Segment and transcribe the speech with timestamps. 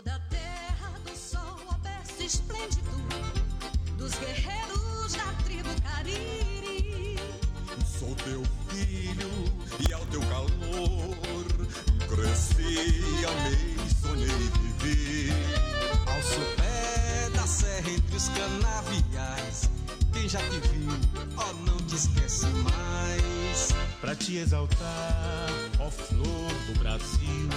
[0.00, 2.90] Sou da terra do sol, a berço esplêndido
[3.98, 7.18] dos guerreiros da tribo Cariri.
[7.98, 9.28] Sou teu filho
[9.86, 11.54] e ao teu calor
[12.08, 15.32] cresci, amei, sonhei e vivi.
[16.06, 19.70] Ao sopé da serra entre os canaviais,
[20.14, 20.88] quem já te viu,
[21.36, 23.68] ó, não te esquece mais.
[24.00, 27.50] Pra te exaltar, ó flor do Brasil,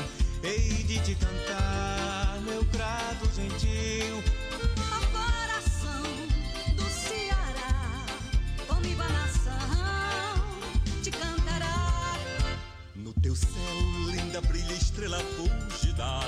[0.43, 4.21] hei de te cantar, meu grato gentil.
[4.91, 6.03] Ao coração
[6.75, 8.05] do Ceará,
[8.67, 10.35] comigo a nação
[11.01, 12.17] te cantará.
[12.95, 13.51] No teu céu,
[14.11, 16.19] linda brilha estrela fúlgida,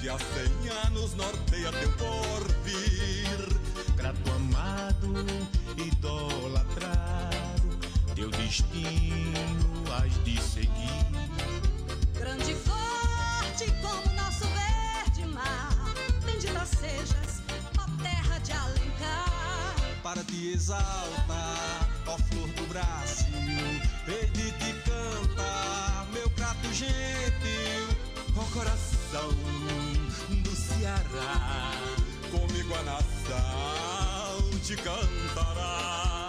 [0.00, 3.60] que há cem anos norteia teu porvir.
[3.96, 5.26] Grato amado,
[5.76, 7.68] idolatrado,
[8.14, 10.90] teu destino has de seguir.
[12.14, 12.54] Grande
[13.62, 17.42] e forte como nosso verde mar, bendita sejas,
[17.78, 19.74] ó terra de Alencar.
[20.02, 23.26] Para te exaltar, ó flor do Brasil,
[24.08, 26.90] hei de te cantar, meu prato gentil.
[28.36, 29.30] Ó coração
[30.42, 31.72] do Ceará,
[32.30, 36.19] comigo a nação te cantará.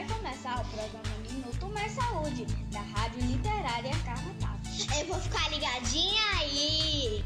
[0.00, 4.70] Vai começar o programa Minuto Mais Saúde, da Rádio Literária Carrapato.
[4.98, 7.22] Eu vou ficar ligadinha aí.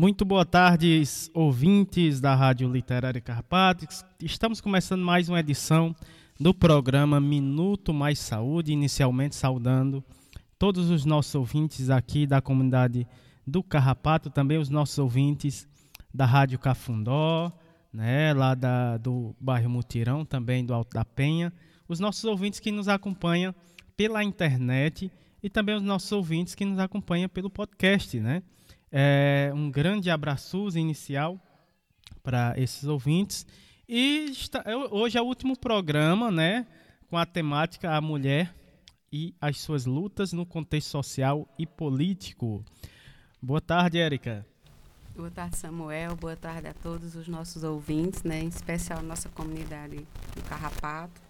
[0.00, 1.02] Muito boa tarde,
[1.34, 4.02] ouvintes da Rádio Literária Carpatos.
[4.18, 5.94] Estamos começando mais uma edição
[6.40, 10.02] do programa Minuto Mais Saúde, inicialmente saudando
[10.58, 13.06] todos os nossos ouvintes aqui da comunidade
[13.46, 15.68] do Carrapato, também os nossos ouvintes
[16.14, 17.52] da Rádio Cafundó,
[17.92, 21.52] né, lá da, do bairro Mutirão, também do Alto da Penha,
[21.86, 23.54] os nossos ouvintes que nos acompanham
[23.98, 25.12] pela internet
[25.42, 28.42] e também os nossos ouvintes que nos acompanham pelo podcast, né?
[28.92, 31.38] É, um grande abraço inicial
[32.22, 33.46] para esses ouvintes.
[33.88, 36.66] E está, hoje é o último programa, né?
[37.08, 38.54] Com a temática A Mulher
[39.12, 42.64] e as suas lutas no contexto social e político.
[43.42, 44.46] Boa tarde, Érica.
[45.16, 46.14] Boa tarde, Samuel.
[46.16, 48.40] Boa tarde a todos os nossos ouvintes, né?
[48.40, 49.96] em especial a nossa comunidade
[50.34, 51.20] do Carrapato.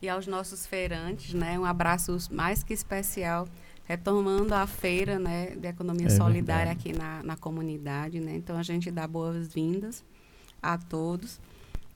[0.00, 1.58] E aos nossos feirantes, né?
[1.58, 3.48] um abraço mais que especial
[3.86, 6.88] retomando a feira né, de economia É solidária verdade.
[6.90, 8.20] aqui na, na comunidade.
[8.20, 8.34] Né?
[8.36, 10.02] Então, a gente dá boas-vindas
[10.62, 11.38] a todos.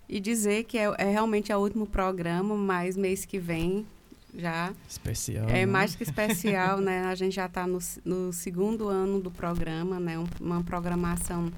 [0.08, 3.86] E dizer que é, é realmente é o último programa, mas mês que vem
[4.34, 5.48] já Especial.
[5.48, 5.66] é né?
[5.66, 7.04] mais que especial, né?
[7.04, 10.18] A gente já está no, no segundo ano do programa, né?
[10.18, 11.52] Um- uma programação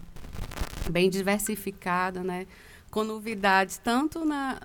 [0.91, 2.47] bem diversificada, né?
[2.91, 4.61] Com novidades tanto na,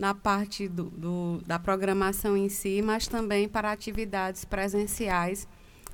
[0.00, 5.46] na parte do, do- da programação em si, mas também para atividades presenciais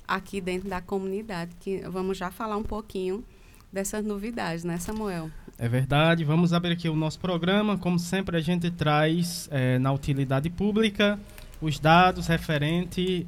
[0.06, 3.24] aqui dentro da comunidade, que vamos já falar um pouquinho
[3.72, 5.28] dessas novidades, né, Samuel?
[5.58, 6.22] É verdade.
[6.22, 7.76] Vamos abrir aqui o nosso programa.
[7.76, 11.18] Como sempre, a gente traz eh, na utilidade pública
[11.60, 13.26] os dados referentes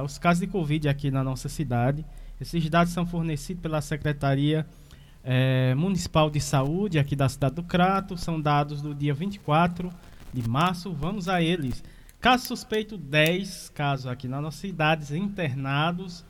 [0.00, 2.04] aos casos de Covid aqui na nossa cidade.
[2.40, 4.66] Esses dados são fornecidos pela Secretaria
[5.22, 8.16] eh, Municipal de Saúde aqui da cidade do Crato.
[8.16, 9.90] São dados do dia 24
[10.32, 10.92] de março.
[10.92, 11.82] Vamos a eles.
[12.20, 16.24] Caso suspeito, 10 casos aqui na nossa cidade, internados.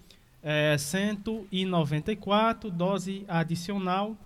[0.43, 2.70] é, 194.
[2.70, 4.17] Dose adicional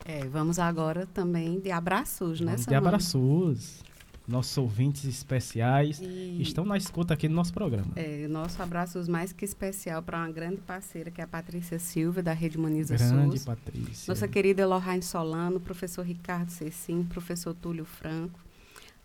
[0.05, 3.83] É, vamos agora também de abraços, né, De abraços.
[4.27, 6.41] Nossos ouvintes especiais e...
[6.41, 7.91] estão na escuta aqui do nosso programa.
[7.95, 12.21] É, nosso abraços mais que especial para uma grande parceira, que é a Patrícia Silva,
[12.21, 13.45] da Rede Maniza grande SUS.
[13.45, 14.11] Patrícia.
[14.11, 18.39] Nossa querida Elohane Solano, professor Ricardo Cecim, professor Túlio Franco,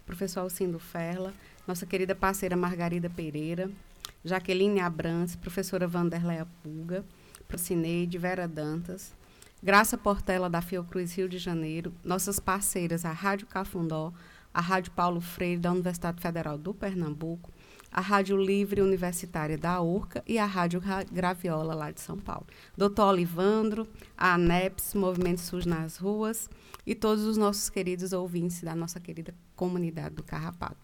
[0.05, 1.33] professor Alcindo Ferla,
[1.67, 3.71] nossa querida parceira Margarida Pereira,
[4.25, 7.05] Jaqueline Abrantes, professora Vanderleia Pulga,
[7.49, 9.13] Procineide, Vera Dantas,
[9.63, 14.13] Graça Portela da Fiocruz Rio de Janeiro, nossas parceiras a Rádio Cafundó,
[14.53, 17.51] a Rádio Paulo Freire da Universidade Federal do Pernambuco,
[17.97, 22.47] a Rádio Livre Universitária da URCA e a Rádio Graviola lá de São Paulo.
[22.77, 26.51] Doutor Olivandro, a ANEPS, Movimento SUS nas Ruas
[26.87, 30.77] e todos os nossos queridos ouvintes da nossa querida comunidade do Carrapato.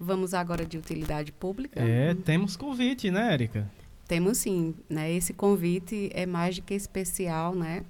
[0.00, 1.80] Vamos agora de utilidade pública.
[1.80, 3.68] É, temos convite, né, Érica?
[4.06, 5.12] Temos sim, né?
[5.12, 7.84] Esse convite é mais do que especial, né?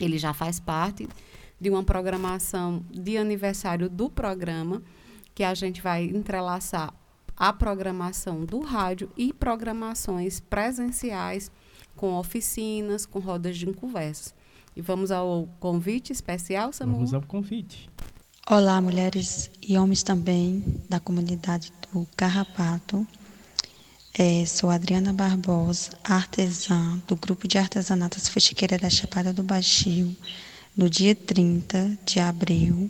[0.00, 1.08] Ele já faz parte
[1.60, 4.82] de uma programação de aniversário do programa,
[5.32, 6.92] que a gente vai entrelaçar
[7.42, 11.50] a programação do rádio e programações presenciais
[11.96, 14.32] com oficinas, com rodas de conversas.
[14.76, 16.98] E vamos ao convite especial, Samuel?
[16.98, 17.90] Vamos ao convite.
[18.48, 23.04] Olá, mulheres e homens também da comunidade do Carrapato.
[24.16, 30.14] É, sou Adriana Barbosa, artesã do grupo de artesanatas Fuxiqueira da Chapada do Baixio.
[30.76, 32.88] No dia 30 de abril,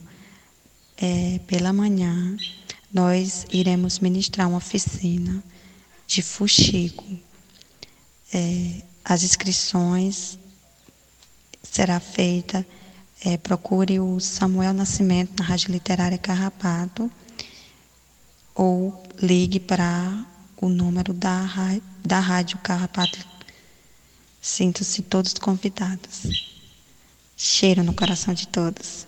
[0.99, 2.37] é, pela manhã,
[2.93, 5.43] nós iremos ministrar uma oficina
[6.06, 7.05] de fuxico.
[8.33, 10.39] É, as inscrições
[11.62, 12.67] será feita
[13.25, 17.11] é, procure o Samuel Nascimento na Rádio Literária Carrapato
[18.55, 20.27] ou ligue para
[20.61, 21.49] o número da,
[22.05, 23.19] da Rádio Carrapato.
[24.41, 26.53] Sinto-se todos convidados.
[27.37, 29.06] Cheiro no coração de todos.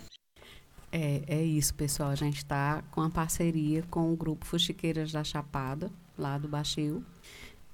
[0.96, 2.10] É, é isso, pessoal.
[2.10, 7.04] A gente está com a parceria com o grupo Fuxiqueiras da Chapada, lá do Baixio.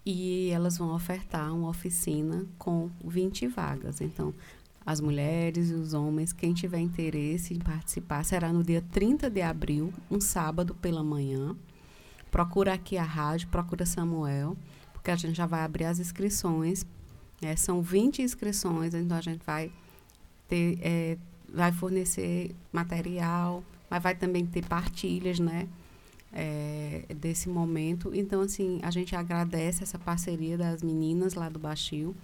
[0.07, 4.01] E elas vão ofertar uma oficina com 20 vagas.
[4.01, 4.33] Então,
[4.87, 9.43] as mulheres e os homens, quem tiver interesse em participar, será no dia 30 de
[9.43, 11.55] abril, um sábado pela manhã.
[12.31, 14.57] Procura aqui a rádio, procura Samuel,
[14.95, 16.87] porque a gente já vai abrir as inscrições.
[17.43, 19.71] É, são 20 inscrições, então a gente vai
[20.49, 21.19] ter, é,
[21.53, 25.69] vai fornecer material, mas vai também ter partilhas, né?
[26.33, 28.15] É, desse momento.
[28.15, 32.15] Então, assim, a gente agradece essa parceria das meninas lá do Baixio.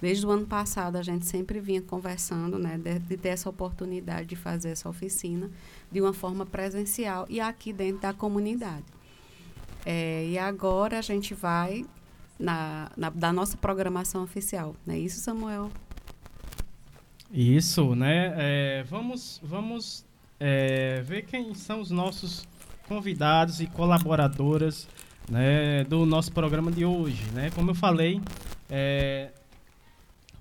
[0.00, 4.28] Desde o ano passado, a gente sempre vinha conversando né, de, de, ter essa oportunidade
[4.28, 5.50] de fazer essa oficina
[5.90, 8.84] de uma forma presencial e aqui dentro da comunidade.
[9.84, 11.84] É, e agora a gente vai
[12.38, 14.76] na, na, da nossa programação oficial.
[14.86, 15.70] Não é isso, Samuel?
[17.36, 18.32] Isso, né?
[18.36, 20.04] É, vamos vamos
[20.40, 22.48] é, ver quem são os nossos
[22.88, 24.88] convidados e colaboradoras
[25.28, 27.30] né, do nosso programa de hoje.
[27.32, 27.50] Né?
[27.50, 28.20] Como eu falei,
[28.70, 29.30] é,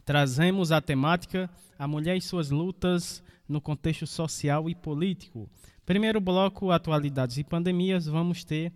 [0.05, 1.49] Trazemos a temática
[1.79, 5.49] A Mulher e Suas Lutas no Contexto Social e Político.
[5.83, 8.71] Primeiro bloco, Atualidades e Pandemias, vamos ter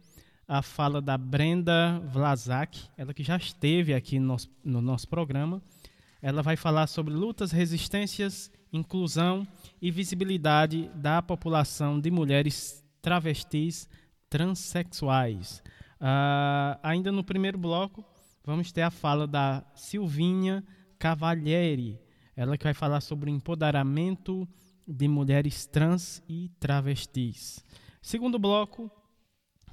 [0.47, 5.61] a fala da Brenda Vlasak, ela que já esteve aqui no nosso, no nosso programa.
[6.21, 9.47] Ela vai falar sobre lutas, resistências, inclusão
[9.81, 13.88] e visibilidade da população de mulheres travestis
[14.29, 15.63] transexuais.
[15.99, 18.03] Uh, ainda no primeiro bloco,
[18.43, 20.63] vamos ter a fala da Silvinha
[20.97, 21.99] Cavalieri,
[22.35, 24.47] ela que vai falar sobre empoderamento
[24.88, 27.63] de mulheres trans e travestis.
[28.01, 28.91] Segundo bloco,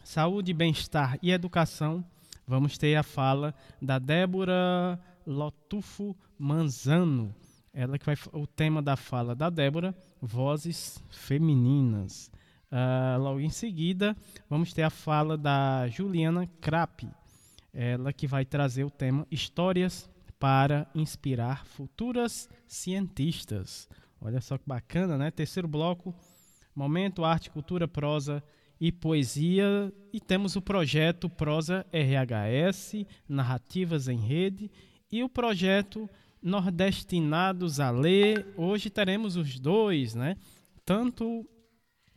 [0.04, 2.04] saúde, bem-estar e educação,
[2.46, 7.34] vamos ter a fala da Débora Lotufo Manzano.
[7.72, 12.30] Ela que vai o tema da fala da Débora, vozes femininas.
[12.70, 14.16] Uh, logo em seguida,
[14.48, 17.06] vamos ter a fala da Juliana Krapp,
[17.72, 23.88] ela que vai trazer o tema Histórias para inspirar futuras cientistas.
[24.20, 25.30] Olha só que bacana, né?
[25.30, 26.14] Terceiro bloco,
[26.74, 28.42] momento arte, cultura, prosa
[28.80, 29.92] e poesia.
[30.12, 34.70] E temos o projeto Prosa RHS, Narrativas em Rede,
[35.10, 36.08] e o projeto
[36.46, 38.46] Nordestinados a Ler.
[38.56, 40.36] Hoje teremos os dois, né?
[40.84, 41.44] Tanto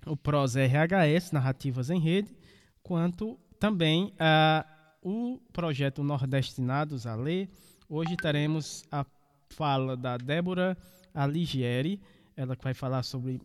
[0.06, 2.38] o Prosa RHS, Narrativas em Rede,
[2.84, 4.14] quanto também
[5.02, 7.50] o projeto Nordestinados a Ler.
[7.90, 9.04] Hoje teremos a
[9.50, 10.78] fala da Débora
[11.12, 12.00] Aligieri,
[12.38, 13.42] ela vai falar sobre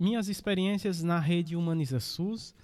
[0.00, 2.54] minhas experiências na rede Humaniza SUS.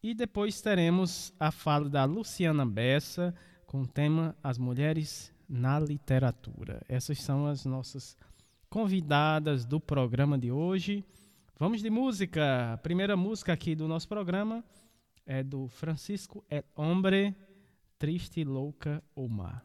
[0.00, 3.34] E depois teremos a fala da Luciana Bessa
[3.66, 6.80] com o tema As Mulheres na Literatura.
[6.88, 8.16] Essas são as nossas
[8.70, 11.04] convidadas do programa de hoje.
[11.58, 12.72] Vamos de música.
[12.72, 14.64] A primeira música aqui do nosso programa
[15.26, 17.36] é do Francisco El Hombre,
[17.98, 19.62] Triste, Louca ou Mar.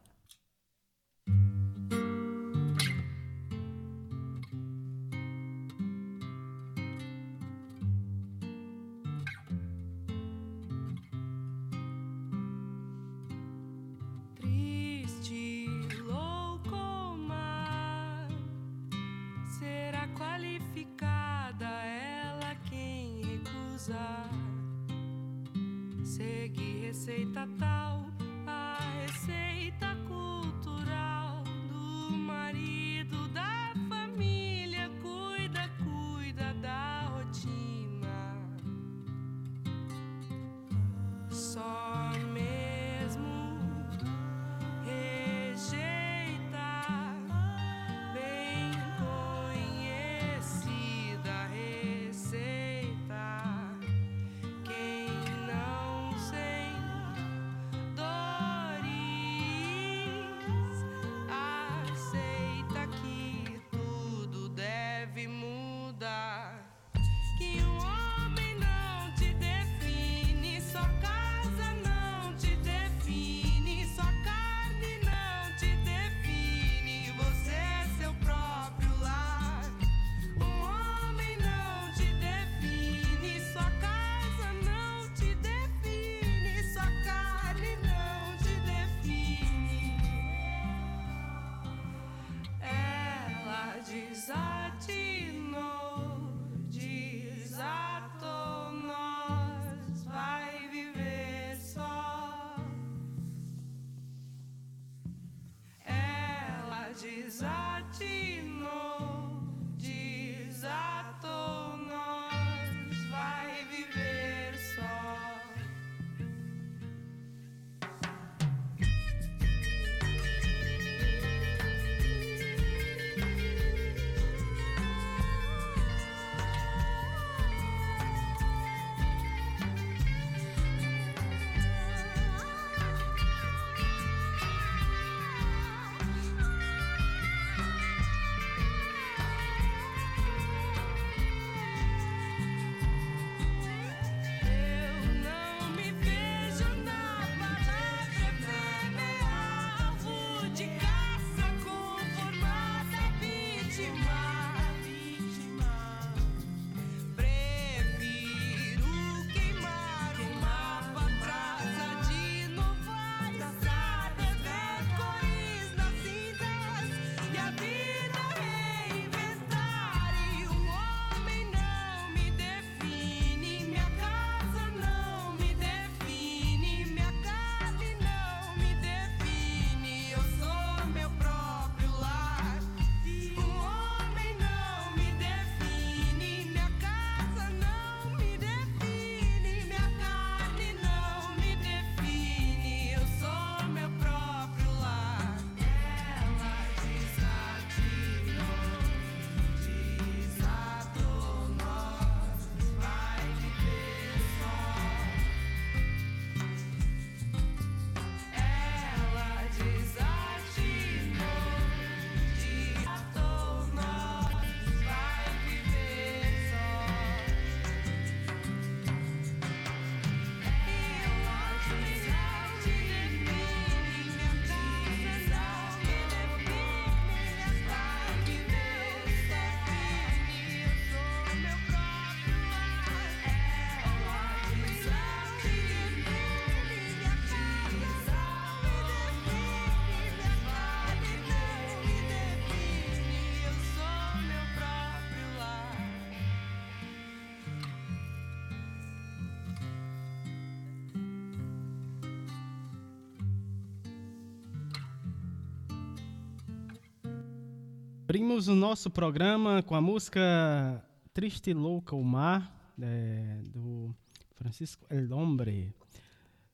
[258.28, 263.96] Abrimos o nosso programa com a música Triste Louca o Mar, é, do
[264.36, 265.74] Francisco El Hombre.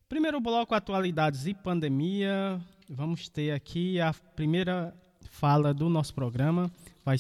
[0.07, 2.61] Primeiro bloco, atualidades e pandemia.
[2.87, 4.95] Vamos ter aqui a primeira
[5.31, 6.71] fala do nosso programa,
[7.03, 7.17] vai,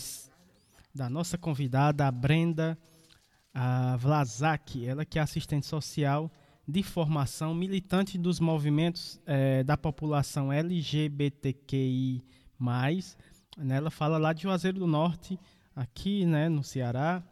[0.93, 2.77] da nossa convidada, a Brenda
[3.51, 6.31] a Vlasak, ela que é assistente social
[6.67, 12.23] de formação, militante dos movimentos é, da população LGBTQI+.
[13.57, 15.39] Né, ela fala lá de Juazeiro do Norte,
[15.75, 17.23] aqui né, no Ceará.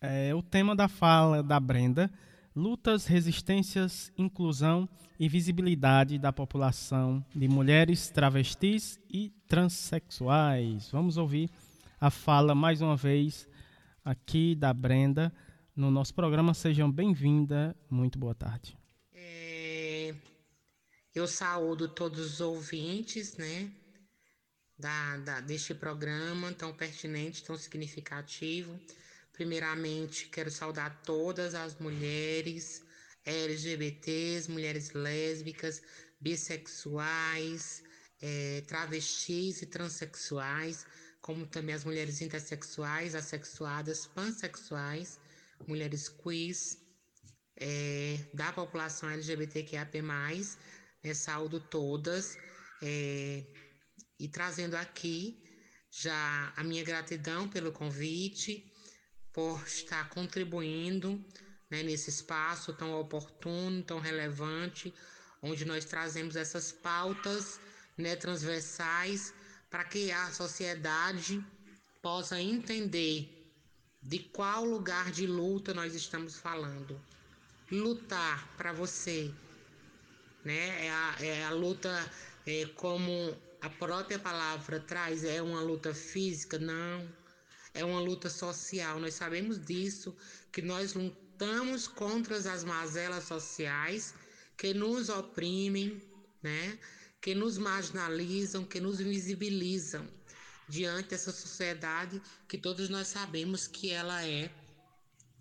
[0.00, 2.10] É, o tema da fala da Brenda,
[2.54, 10.88] lutas, resistências, inclusão e visibilidade da população de mulheres, travestis e transexuais.
[10.90, 11.50] Vamos ouvir
[12.00, 13.48] a fala mais uma vez
[14.04, 15.32] aqui da Brenda
[15.74, 16.54] no nosso programa.
[16.54, 17.74] Sejam bem-vindas.
[17.90, 18.78] Muito boa tarde.
[19.12, 20.14] É,
[21.12, 23.68] eu saúdo todos os ouvintes, né?
[24.78, 28.78] Da, da, deste programa tão pertinente, tão significativo.
[29.32, 32.82] Primeiramente, quero saudar todas as mulheres
[33.24, 35.82] LGBTs, mulheres lésbicas,
[36.20, 37.82] bissexuais,
[38.20, 40.86] é, travestis e transexuais,
[41.20, 45.18] como também as mulheres intersexuais, assexuadas, pansexuais,
[45.66, 46.78] mulheres queers,
[47.56, 50.02] é, da população LGBTQIAP+,
[51.02, 52.36] né, saúdo todas,
[52.82, 53.44] é,
[54.18, 55.42] e trazendo aqui
[55.90, 58.70] já a minha gratidão pelo convite,
[59.32, 61.24] por estar contribuindo
[61.70, 64.92] né, nesse espaço tão oportuno, tão relevante,
[65.42, 67.60] onde nós trazemos essas pautas
[67.96, 69.32] né, transversais
[69.70, 71.44] para que a sociedade
[72.02, 73.34] possa entender
[74.02, 77.00] de qual lugar de luta nós estamos falando.
[77.70, 79.30] Lutar para você,
[80.44, 80.86] né?
[80.86, 82.10] É a, é a luta,
[82.46, 86.58] é, como a própria palavra traz, é uma luta física?
[86.58, 87.08] Não.
[87.74, 89.00] É uma luta social.
[89.00, 90.16] Nós sabemos disso,
[90.52, 94.14] que nós lutamos contra as mazelas sociais
[94.56, 96.00] que nos oprimem,
[96.42, 96.78] né?
[97.20, 100.08] que nos marginalizam, que nos invisibilizam
[100.68, 104.50] diante dessa sociedade que todos nós sabemos que ela é,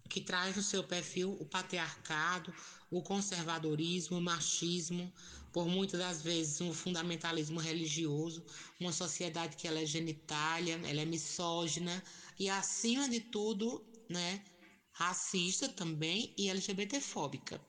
[0.10, 2.54] que traz no seu perfil o patriarcado,
[2.90, 5.12] o conservadorismo, o machismo,
[5.52, 8.44] por muitas das vezes um fundamentalismo religioso,
[8.80, 12.04] uma sociedade que ela é genitália, ela é misógina
[12.40, 14.44] e acima de tudo, né,
[14.92, 17.62] racista também e LGBTfóbica.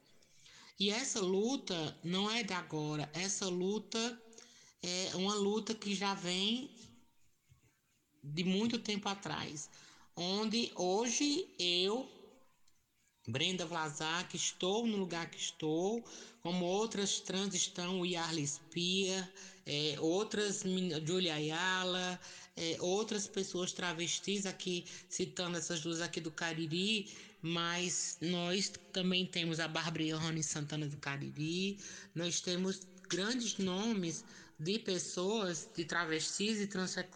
[0.79, 4.23] E essa luta não é de agora, essa luta
[4.83, 6.71] é uma luta que já vem
[8.23, 9.69] de muito tempo atrás,
[10.17, 12.09] onde hoje eu,
[13.29, 16.03] Brenda Vlasak, estou no lugar que estou,
[16.41, 19.31] como outras trans estão, o Yarli Spia,
[19.67, 20.65] é, outras,
[21.05, 22.19] Julia Ayala,
[22.57, 27.13] é, outras pessoas travestis aqui, citando essas duas aqui do Cariri,
[27.43, 31.79] mas nós também temos a Bárbara Rony Santana do Cariri,
[32.15, 34.25] nós temos grandes nomes
[34.59, 36.67] de pessoas, de travestis e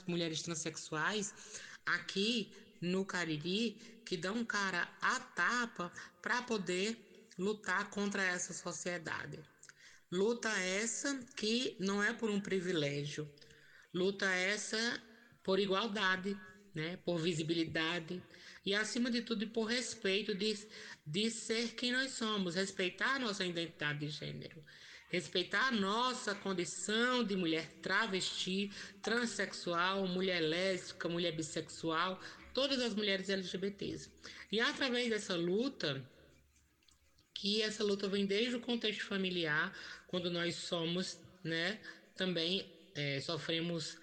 [0.07, 1.33] mulheres transexuais
[1.87, 5.91] aqui no Cariri que dão cara a tapa
[6.21, 6.99] para poder
[7.39, 9.41] lutar contra essa sociedade.
[10.11, 13.27] Luta essa que não é por um privilégio,
[13.95, 15.03] luta essa
[15.43, 16.39] por igualdade,
[16.75, 18.23] né, por visibilidade
[18.65, 20.55] e, acima de tudo, por respeito de,
[21.07, 24.65] de ser quem nós somos, respeitar a nossa identidade de gênero,
[25.09, 28.71] respeitar a nossa condição de mulher travesti,
[29.03, 32.21] transexual, mulher lésbica, mulher bissexual,
[32.53, 34.11] todas as mulheres LGBTs.
[34.51, 36.03] E através dessa luta,
[37.35, 41.81] que essa luta vem desde o contexto familiar, quando nós somos, né,
[42.15, 43.99] também é, sofremos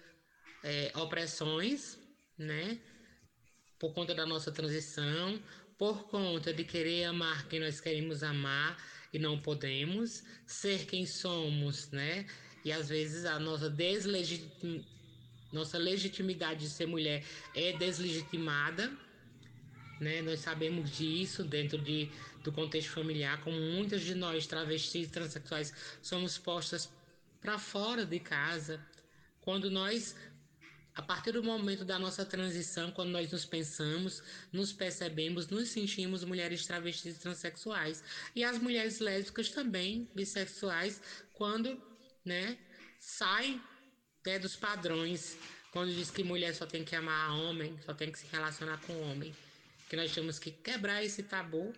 [0.62, 1.98] é, opressões,
[2.36, 2.78] né?
[3.78, 5.42] Por conta da nossa transição,
[5.78, 8.76] por conta de querer amar quem nós queremos amar
[9.12, 12.26] e não podemos, ser quem somos, né?
[12.64, 14.84] E às vezes a nossa deslegitim...
[15.52, 18.92] nossa legitimidade de ser mulher é deslegitimada,
[20.00, 20.22] né?
[20.22, 22.10] Nós sabemos disso dentro de,
[22.42, 26.90] do contexto familiar, como muitas de nós travestis e transexuais somos postas
[27.40, 28.80] para fora de casa,
[29.40, 30.14] quando nós
[30.94, 36.24] a partir do momento da nossa transição, quando nós nos pensamos, nos percebemos, nos sentimos
[36.24, 38.02] mulheres travestis e transexuais.
[38.34, 41.00] E as mulheres lésbicas também, bissexuais,
[41.32, 41.80] quando
[42.24, 42.58] né,
[42.98, 43.60] saem
[44.24, 45.36] né, dos padrões,
[45.72, 48.92] quando diz que mulher só tem que amar homem, só tem que se relacionar com
[49.10, 49.34] homem.
[49.88, 51.72] Que nós temos que quebrar esse tabu,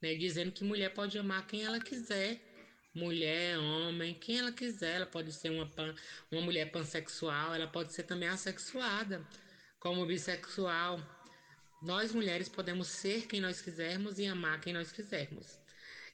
[0.00, 2.40] né, dizendo que mulher pode amar quem ela quiser
[2.94, 4.96] mulher, homem, quem ela quiser.
[4.96, 5.94] Ela pode ser uma, pan,
[6.30, 9.26] uma mulher pansexual, ela pode ser também assexuada.
[9.78, 11.00] como bissexual,
[11.82, 15.58] nós mulheres podemos ser quem nós quisermos e amar quem nós quisermos.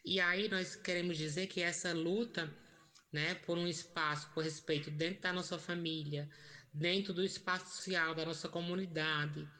[0.02, 2.50] E aí nós queremos dizer que essa luta,
[3.12, 6.28] né, por um espaço, por respeito dentro da nossa família,
[6.72, 9.50] dentro do espaço social da nossa comunidade,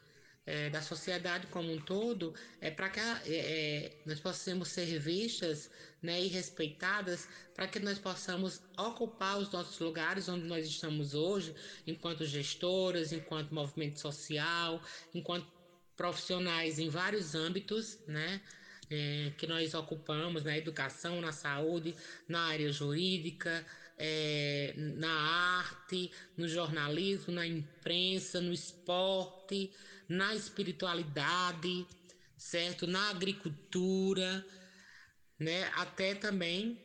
[0.47, 5.69] é, da sociedade como um todo, é para que é, é, nós possamos ser vistas
[6.03, 11.55] né, e respeitadas, para que nós possamos ocupar os nossos lugares onde nós estamos hoje,
[11.87, 14.83] enquanto gestoras, enquanto movimento social,
[15.13, 15.53] enquanto
[15.97, 18.41] profissionais em vários âmbitos, né?
[18.91, 21.95] É, que nós ocupamos na educação, na saúde,
[22.27, 23.67] na área jurídica,
[23.99, 29.71] é, na arte, no jornalismo, na imprensa, no esporte,
[30.09, 31.87] na espiritualidade,
[32.37, 32.87] certo?
[32.87, 34.45] Na agricultura,
[35.39, 35.71] né?
[35.75, 36.81] Até também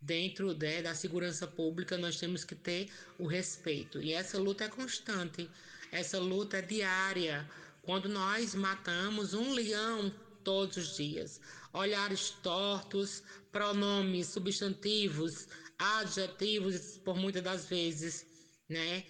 [0.00, 4.00] dentro né, da segurança pública nós temos que ter o respeito.
[4.00, 5.50] E essa luta é constante,
[5.92, 7.48] essa luta é diária.
[7.82, 10.12] Quando nós matamos um leão
[10.44, 11.40] todos os dias,
[11.72, 13.22] olhares tortos,
[13.52, 15.48] pronomes substantivos,
[15.78, 18.26] adjetivos, por muitas das vezes,
[18.68, 19.04] né,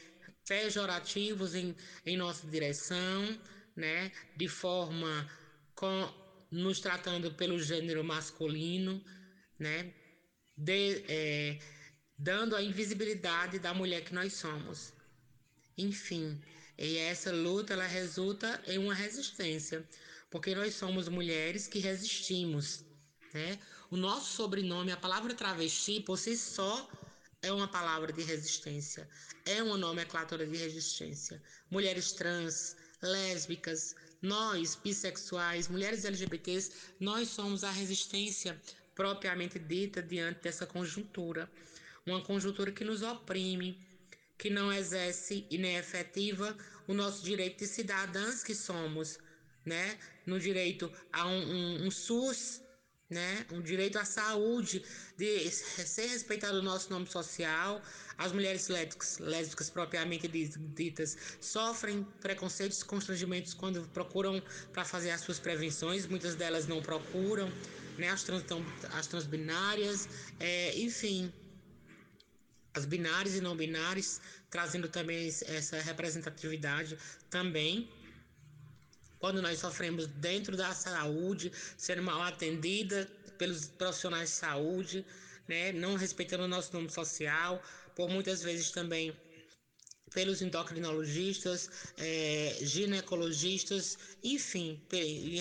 [0.47, 3.39] pejorativos em, em nossa direção,
[3.77, 5.31] né, de forma
[5.75, 6.13] com,
[6.51, 9.03] nos tratando pelo gênero masculino,
[9.59, 9.93] né,
[10.57, 11.59] de, é,
[12.19, 14.93] dando a invisibilidade da mulher que nós somos.
[15.77, 16.41] Enfim,
[16.77, 19.87] e essa luta ela resulta em uma resistência,
[20.31, 22.85] porque nós somos mulheres que resistimos,
[23.35, 23.59] né?
[23.91, 26.89] O nosso sobrenome, a palavra travesti, por si só,
[27.43, 29.09] é uma palavra de resistência,
[29.45, 31.43] é uma nomenclatura de resistência.
[31.69, 38.61] Mulheres trans, lésbicas, nós, bissexuais, mulheres LGBTs, nós somos a resistência
[38.95, 41.51] propriamente dita diante dessa conjuntura.
[42.07, 43.81] Uma conjuntura que nos oprime,
[44.39, 49.19] que não exerce e nem efetiva o nosso direito de cidadãs que somos,
[49.65, 49.99] né?
[50.27, 52.63] No direito a um, um, um SUS
[53.11, 53.45] né?
[53.51, 54.85] Um direito à saúde,
[55.17, 57.83] de ser respeitado o nosso nome social.
[58.17, 64.41] As mulheres lésbicas, lésbicas propriamente ditas sofrem preconceitos, constrangimentos quando procuram
[64.73, 66.07] para fazer as suas prevenções.
[66.07, 67.51] Muitas delas não procuram,
[67.99, 68.09] né?
[68.09, 68.45] As, trans,
[68.93, 71.33] as transbinárias, é, enfim,
[72.73, 76.97] as binárias e não binárias, trazendo também essa representatividade
[77.29, 77.91] também
[79.21, 83.07] quando nós sofremos dentro da saúde, sendo mal atendida
[83.39, 85.07] pelos profissionais de saúde,
[85.47, 87.63] né, não respeitando o nosso nome social,
[87.95, 89.15] por muitas vezes também
[90.13, 94.83] pelos endocrinologistas, é, ginecologistas, enfim,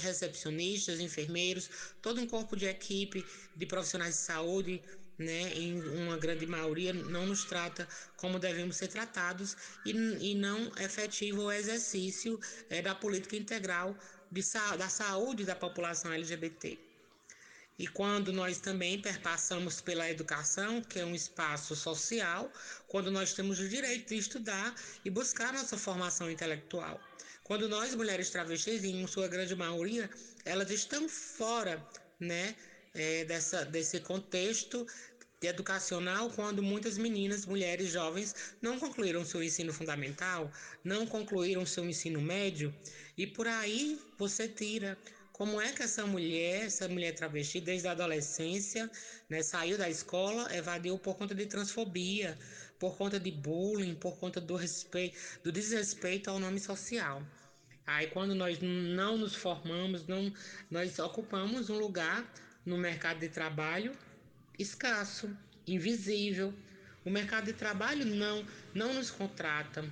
[0.02, 1.70] recepcionistas, enfermeiros,
[2.02, 4.84] todo um corpo de equipe de profissionais de saúde
[5.20, 9.56] né, em uma grande maioria, não nos trata como devemos ser tratados
[9.86, 13.96] e, e não efetiva o exercício é, da política integral
[14.32, 14.42] de,
[14.78, 16.80] da saúde da população LGBT.
[17.78, 22.52] E quando nós também perpassamos pela educação, que é um espaço social,
[22.88, 27.00] quando nós temos o direito de estudar e buscar nossa formação intelectual.
[27.42, 30.10] Quando nós, mulheres travestis, em sua grande maioria,
[30.44, 31.82] elas estão fora
[32.20, 32.54] né,
[32.94, 34.86] é, dessa, desse contexto
[35.48, 40.52] educacional quando muitas meninas, mulheres jovens não concluíram seu ensino fundamental,
[40.84, 42.74] não concluíram seu ensino médio
[43.18, 44.98] e por aí você tira
[45.32, 48.92] como é que essa mulher, essa mulher travesti desde a adolescência,
[49.30, 52.38] né, saiu da escola, evadiu por conta de transfobia,
[52.78, 57.24] por conta de bullying, por conta do respeito, do desrespeito ao nome social.
[57.88, 60.32] Aí quando nós não nos formamos, não,
[60.70, 62.30] nós ocupamos um lugar
[62.66, 63.98] no mercado de trabalho
[64.60, 66.54] escasso, invisível.
[67.06, 68.46] O mercado de trabalho não,
[68.76, 69.84] não nos contrata.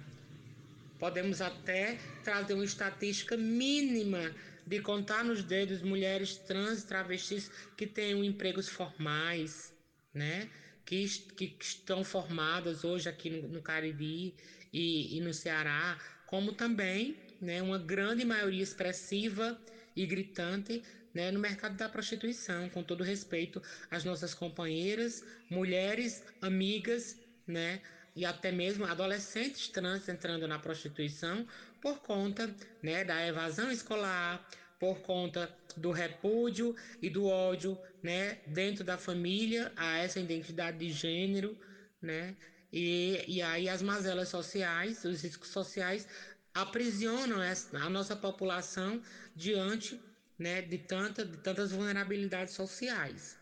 [1.00, 7.88] Podemos até trazer uma estatística mínima de contar nos dedos mulheres trans e travestis que
[7.88, 9.74] têm empregos formais,
[10.14, 10.50] né?
[10.86, 14.34] Que, que, estão formadas hoje aqui no, no Cariri
[14.74, 19.60] e, e no Ceará, como também né, uma grande maioria expressiva
[19.96, 20.82] e gritante
[21.18, 27.82] né, no mercado da prostituição, com todo respeito às nossas companheiras, mulheres, amigas, né,
[28.16, 31.44] e até mesmo adolescentes trans entrando na prostituição
[31.82, 34.48] por conta né, da evasão escolar,
[34.80, 40.92] por conta do repúdio e do ódio né, dentro da família a essa identidade de
[40.92, 41.58] gênero,
[42.00, 42.36] né?
[42.72, 46.06] E, e aí as mazelas sociais, os riscos sociais
[46.54, 47.38] aprisionam
[47.74, 49.02] a nossa população
[49.36, 50.07] diante
[50.38, 53.38] né, de, tanta, de tantas vulnerabilidades sociais.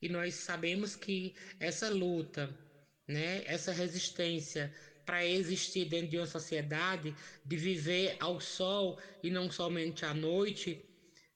[0.00, 2.48] E nós sabemos que essa luta,
[3.06, 4.72] né, essa resistência
[5.04, 10.80] para existir dentro de uma sociedade, de viver ao sol e não somente à noite,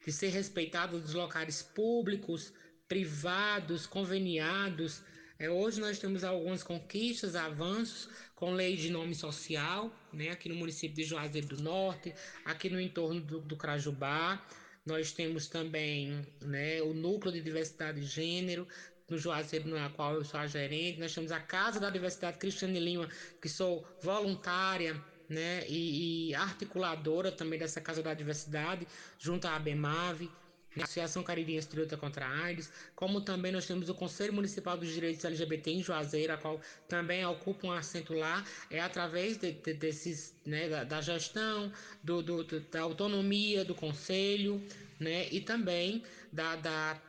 [0.05, 2.53] de ser respeitado nos locais públicos,
[2.87, 5.03] privados, conveniados.
[5.38, 10.55] É, hoje nós temos algumas conquistas, avanços com lei de nome social, né, aqui no
[10.55, 12.14] município de Juazeiro do Norte,
[12.45, 14.47] aqui no entorno do, do Crajubá.
[14.85, 18.66] Nós temos também né, o núcleo de diversidade de gênero,
[19.09, 20.99] no Juazeiro, na qual eu sou a gerente.
[20.99, 23.09] Nós temos a Casa da Diversidade Cristiane Lima,
[23.40, 28.87] que sou voluntária né, e, e articuladora também dessa Casa da Diversidade,
[29.18, 30.35] junto à ABEMAVE.
[30.82, 34.92] Associação Caribenha de Luta contra a AIDS, como também nós temos o Conselho Municipal dos
[34.92, 39.74] Direitos LGBT em Juazeiro, a qual também ocupa um assento lá, é através de, de,
[39.74, 44.60] desses, né, da, da gestão, do, do, da autonomia do Conselho,
[44.98, 47.00] né, e também da, da,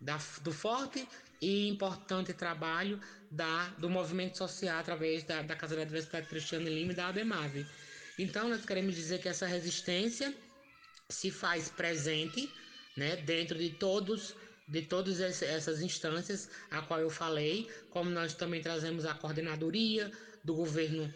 [0.00, 1.06] da, do forte
[1.40, 2.98] e importante trabalho
[3.30, 7.66] da, do movimento social através da, da Casa da Diversidade Cristiana Lima e da ABEMAVE.
[8.18, 10.34] Então, nós queremos dizer que essa resistência
[11.08, 12.50] se faz presente
[12.96, 14.34] né, dentro de todos
[14.66, 20.10] de todas essas instâncias a qual eu falei, como nós também trazemos a coordenadoria
[20.42, 21.12] do governo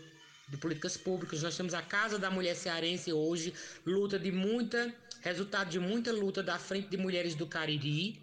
[0.49, 3.53] de políticas públicas, nós temos a Casa da Mulher Cearense hoje,
[3.85, 8.21] luta de muita, resultado de muita luta da Frente de Mulheres do Cariri,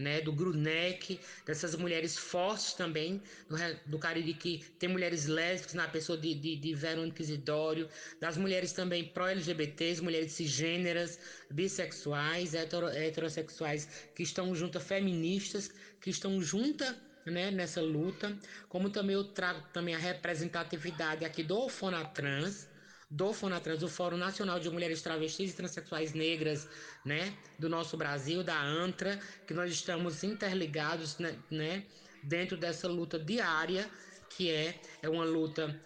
[0.00, 5.86] né, do Grunec, dessas mulheres fortes também, do, do Cariri, que tem mulheres lésbicas na
[5.86, 7.86] pessoa de, de, de Verônica Isidório,
[8.18, 11.18] das mulheres também pró-LGBTs, mulheres cisgêneras,
[11.50, 19.14] bissexuais, hetero, heterossexuais, que estão juntas, feministas, que estão juntas né, nessa luta, como também
[19.14, 22.69] eu trago também a representatividade aqui do Fonatrans,
[23.10, 26.68] do Fonatrans, o Fórum Nacional de Mulheres Travestis e Transsexuais Negras,
[27.04, 31.84] né, do nosso Brasil, da ANTRA, que nós estamos interligados, né, né
[32.22, 33.90] dentro dessa luta diária,
[34.30, 35.80] que é, é uma luta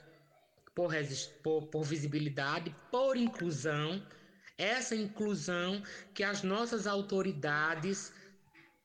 [0.74, 0.92] por,
[1.42, 4.06] por, por visibilidade, por inclusão,
[4.58, 5.82] essa inclusão
[6.12, 8.12] que as nossas autoridades,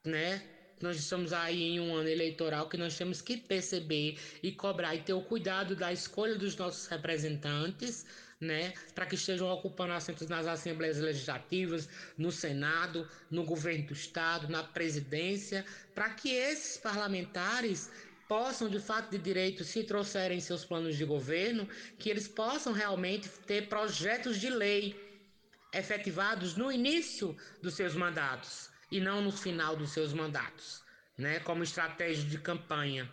[0.05, 0.41] né,
[0.81, 5.01] nós estamos aí em um ano eleitoral que nós temos que perceber e cobrar e
[5.01, 8.05] ter o cuidado da escolha dos nossos representantes,
[8.39, 14.47] né, para que estejam ocupando assentos nas assembleias legislativas, no Senado, no governo do estado,
[14.47, 17.91] na presidência, para que esses parlamentares
[18.29, 23.27] possam de fato de direito se trouxerem seus planos de governo, que eles possam realmente
[23.47, 24.95] ter projetos de lei
[25.73, 30.81] efetivados no início dos seus mandatos e não no final dos seus mandatos,
[31.17, 33.11] né, como estratégia de campanha.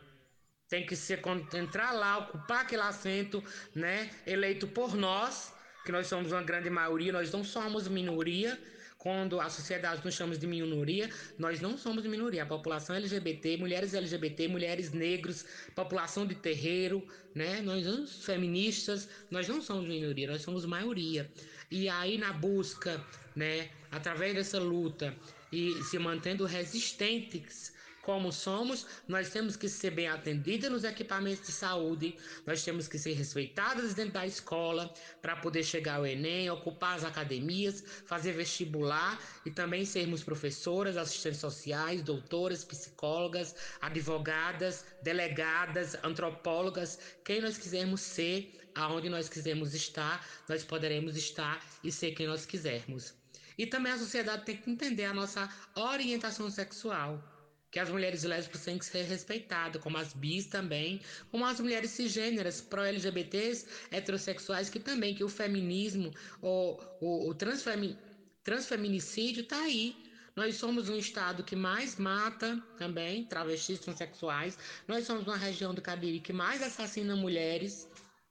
[0.68, 1.22] Tem que ser
[1.54, 3.42] entrar lá, ocupar aquele assento,
[3.74, 4.10] né?
[4.26, 5.52] Eleito por nós,
[5.84, 8.58] que nós somos uma grande maioria, nós não somos minoria.
[8.98, 12.42] Quando a sociedade nos chama de minoria, nós não somos minoria.
[12.42, 15.44] A população LGBT, mulheres LGBT, mulheres negros,
[15.76, 17.60] população de terreiro, né?
[17.60, 21.30] Nós somos feministas, nós não somos minoria, nós somos maioria.
[21.70, 23.00] E aí na busca,
[23.36, 25.16] né, através dessa luta
[25.52, 27.75] e se mantendo resistentes
[28.06, 32.16] como somos, nós temos que ser bem atendidas nos equipamentos de saúde,
[32.46, 37.02] nós temos que ser respeitadas dentro da escola para poder chegar ao Enem, ocupar as
[37.02, 47.40] academias, fazer vestibular e também sermos professoras, assistentes sociais, doutoras, psicólogas, advogadas, delegadas, antropólogas, quem
[47.40, 53.14] nós quisermos ser, aonde nós quisermos estar, nós poderemos estar e ser quem nós quisermos.
[53.58, 57.20] E também a sociedade tem que entender a nossa orientação sexual
[57.70, 61.00] que as mulheres lésbicas têm que ser respeitadas, como as bis também,
[61.30, 67.98] como as mulheres cisgêneras, pró-LGBTs, heterossexuais, que também, que o feminismo, o, o, o transfemi,
[68.42, 69.96] transfeminicídio está aí.
[70.36, 74.58] Nós somos um estado que mais mata também travestis transexuais.
[74.86, 77.88] Nós somos uma região do Cariri que mais assassina mulheres,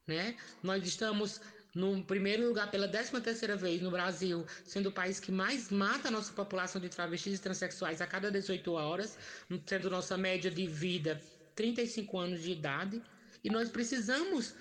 [0.07, 0.37] né?
[0.61, 1.41] Nós estamos
[1.75, 6.07] no primeiro lugar pela 13 terceira vez no Brasil, sendo o país que mais mata
[6.07, 9.17] a nossa população de travestis e transexuais a cada 18 horas,
[9.67, 11.21] sendo nossa média de vida
[11.53, 13.01] 35 anos de idade.
[13.43, 14.55] E nós precisamos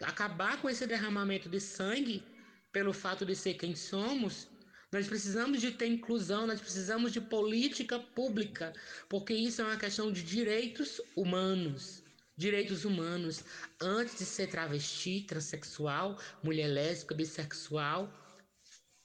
[0.00, 2.22] acabar com esse derramamento de sangue
[2.70, 4.48] pelo fato de ser quem somos.
[4.92, 8.72] Nós precisamos de ter inclusão, nós precisamos de política pública,
[9.08, 12.02] porque isso é uma questão de direitos humanos
[12.40, 13.44] direitos humanos
[13.78, 18.10] antes de ser travesti, transexual, mulher lésbica, bissexual,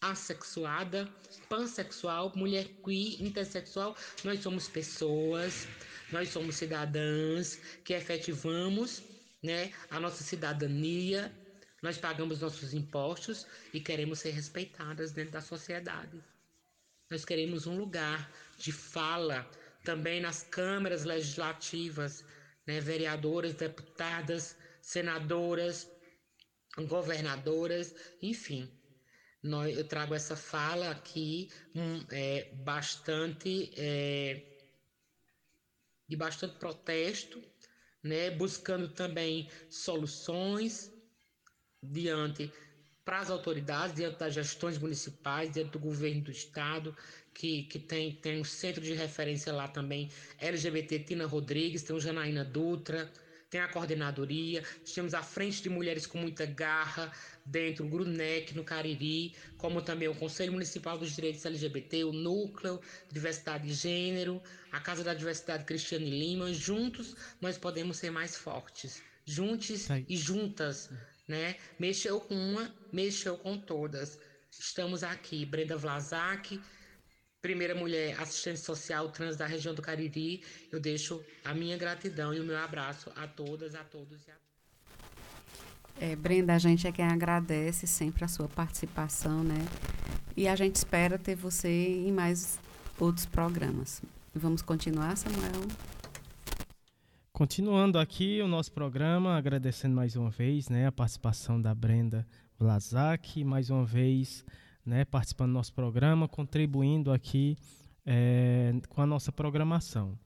[0.02, 1.10] assexuada,
[1.50, 3.94] pansexual, mulher queer, intersexual.
[4.24, 5.68] Nós somos pessoas,
[6.14, 9.04] nós somos cidadãs que efetivamos
[9.44, 11.30] né, a nossa cidadania,
[11.82, 16.24] nós pagamos nossos impostos e queremos ser respeitadas dentro da sociedade.
[17.12, 19.46] Nós queremos um lugar de fala
[19.84, 22.24] também nas câmaras legislativas,
[22.66, 25.90] né, vereadoras, deputadas, senadoras,
[26.88, 28.70] governadoras, enfim.
[29.42, 34.42] Nós, eu trago essa fala aqui um, é, bastante é,
[36.08, 37.42] de bastante protesto,
[38.04, 40.92] né, buscando também soluções
[41.82, 42.52] diante
[43.04, 46.96] para as autoridades, diante das gestões municipais, diante do governo do estado,
[47.36, 52.00] que, que tem, tem um centro de referência lá também, LGBT Tina Rodrigues, tem o
[52.00, 53.12] Janaína Dutra,
[53.50, 54.64] tem a coordenadoria,
[54.96, 57.12] temos a frente de mulheres com muita garra
[57.46, 62.82] dentro do GRUNEC, no Cariri, como também o Conselho Municipal dos Direitos LGBT, o Núcleo
[63.08, 66.52] de Diversidade de Gênero, a Casa da Diversidade Cristiane Lima.
[66.52, 69.04] Juntos nós podemos ser mais fortes.
[69.28, 70.90] Juntos e juntas
[71.28, 71.56] né?
[71.80, 74.20] Mexeu com uma, mexeu com todas.
[74.52, 76.62] Estamos aqui, Brenda Vlasak,
[77.46, 80.42] primeira mulher assistente social trans da região do Cariri.
[80.72, 84.36] Eu deixo a minha gratidão e o meu abraço a todas, a todos e a
[85.98, 89.64] é, Brenda, a gente é quem agradece sempre a sua participação, né?
[90.36, 92.60] E a gente espera ter você em mais
[93.00, 94.02] outros programas.
[94.34, 95.68] Vamos continuar, Samuel?
[97.32, 102.28] Continuando aqui o nosso programa, agradecendo mais uma vez né, a participação da Brenda
[102.60, 104.44] Vlasak, mais uma vez
[104.86, 107.58] né, participando do nosso programa, contribuindo aqui
[108.06, 110.18] é, com a nossa programação.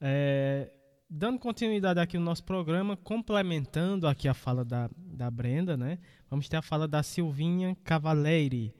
[0.00, 0.72] É,
[1.10, 5.98] dando continuidade aqui no nosso programa, complementando aqui a fala da, da Brenda, né,
[6.30, 8.74] vamos ter a fala da Silvinha Cavalieri,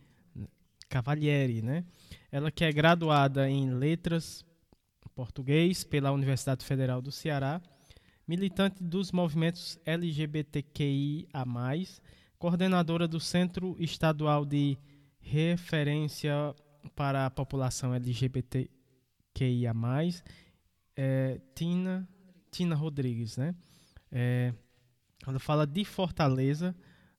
[0.89, 1.85] Cavalieri, né?
[2.33, 4.45] Ela que é graduada em Letras
[5.15, 7.61] português pela Universidade Federal do Ceará,
[8.27, 11.45] militante dos movimentos LGBTQIA+,
[12.39, 14.79] coordenadora do Centro Estadual de
[15.21, 16.33] Referência
[16.95, 19.73] para a População LGBTQIA+,
[20.97, 22.09] é, Tina,
[22.51, 23.55] Tina Rodrigues, né?
[24.11, 24.53] É,
[25.25, 26.75] quando fala de Fortaleza,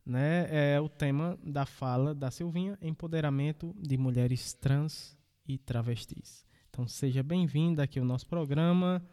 [0.05, 5.15] né, é o tema da fala da Silvinha, empoderamento de mulheres trans
[5.47, 6.45] e travestis.
[6.69, 9.05] Então seja bem-vinda aqui ao nosso programa.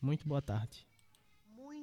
[0.00, 0.85] Muito boa tarde.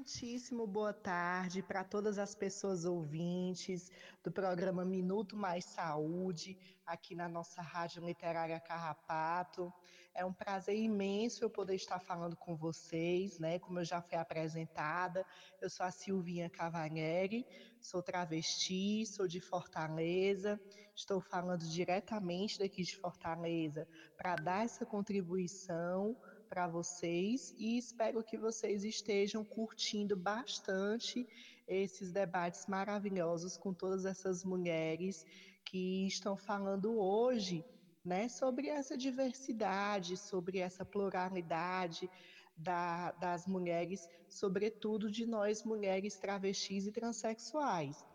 [0.03, 3.89] Muitíssimo boa tarde para todas as pessoas ouvintes
[4.21, 9.71] do programa Minuto Mais Saúde, aqui na nossa Rádio Literária Carrapato.
[10.13, 13.59] É um prazer imenso eu poder estar falando com vocês, né?
[13.59, 15.25] Como eu já fui apresentada,
[15.61, 17.45] eu sou a Silvinha Cavanieri,
[17.79, 20.59] sou travesti, sou de Fortaleza,
[20.93, 23.87] estou falando diretamente daqui de Fortaleza
[24.17, 26.13] para dar essa contribuição
[26.53, 31.27] para vocês e espero que vocês estejam curtindo bastante
[31.67, 35.25] esses debates maravilhosos com todas essas mulheres
[35.65, 37.65] que estão falando hoje,
[38.05, 42.07] né, sobre essa diversidade, sobre essa pluralidade
[42.55, 48.05] da, das mulheres, sobretudo de nós mulheres travestis e transexuais.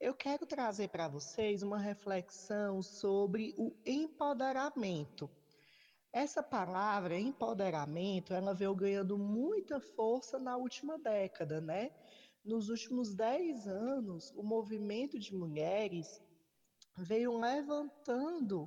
[0.00, 5.28] Eu quero trazer para vocês uma reflexão sobre o empoderamento.
[6.16, 11.90] Essa palavra, empoderamento, ela veio ganhando muita força na última década, né?
[12.42, 16.18] Nos últimos dez anos, o movimento de mulheres
[16.96, 18.66] veio levantando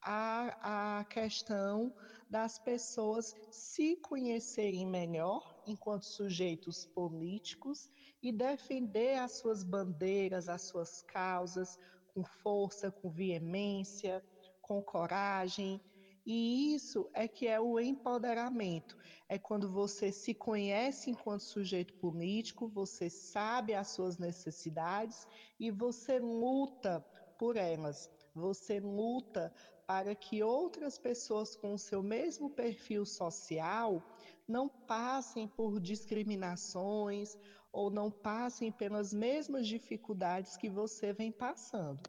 [0.00, 1.94] a, a questão
[2.30, 7.90] das pessoas se conhecerem melhor enquanto sujeitos políticos
[8.22, 11.78] e defender as suas bandeiras, as suas causas
[12.14, 14.24] com força, com veemência,
[14.62, 15.78] com coragem,
[16.26, 18.98] e isso é que é o empoderamento.
[19.28, 25.24] É quando você se conhece enquanto sujeito político, você sabe as suas necessidades
[25.60, 27.00] e você luta
[27.38, 28.10] por elas.
[28.34, 29.54] Você luta
[29.86, 34.02] para que outras pessoas com o seu mesmo perfil social
[34.48, 37.38] não passem por discriminações
[37.72, 42.00] ou não passem pelas mesmas dificuldades que você vem passando.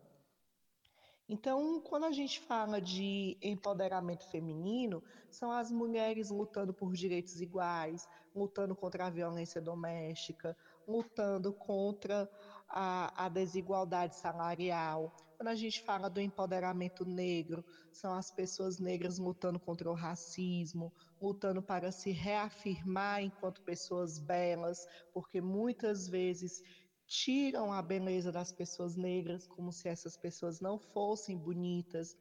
[1.30, 8.08] Então, quando a gente fala de empoderamento feminino, são as mulheres lutando por direitos iguais,
[8.34, 10.56] lutando contra a violência doméstica,
[10.88, 12.30] lutando contra
[12.70, 15.14] a, a desigualdade salarial.
[15.36, 20.94] Quando a gente fala do empoderamento negro, são as pessoas negras lutando contra o racismo,
[21.22, 26.64] lutando para se reafirmar enquanto pessoas belas, porque muitas vezes
[27.08, 32.16] tiram a beleza das pessoas negras, como se essas pessoas não fossem bonitas.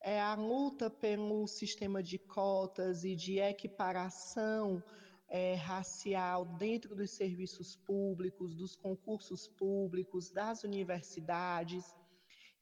[0.00, 4.82] É a luta pelo sistema de cotas e de equiparação
[5.28, 11.84] é, racial dentro dos serviços públicos, dos concursos públicos, das universidades.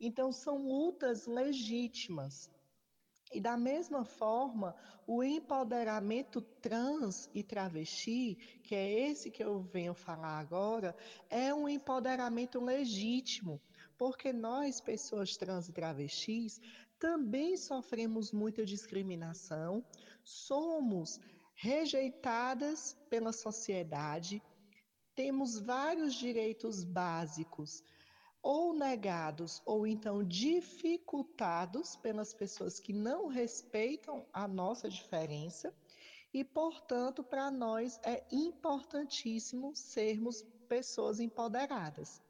[0.00, 2.50] Então, são lutas legítimas.
[3.32, 4.74] E da mesma forma,
[5.06, 10.96] o empoderamento trans e travesti, que é esse que eu venho falar agora,
[11.28, 13.60] é um empoderamento legítimo,
[13.98, 16.60] porque nós, pessoas trans e travestis,
[16.98, 19.84] também sofremos muita discriminação,
[20.24, 21.20] somos
[21.54, 24.42] rejeitadas pela sociedade,
[25.14, 27.82] temos vários direitos básicos
[28.42, 35.74] ou negados ou então dificultados pelas pessoas que não respeitam a nossa diferença
[36.32, 42.22] e, portanto, para nós é importantíssimo sermos pessoas empoderadas.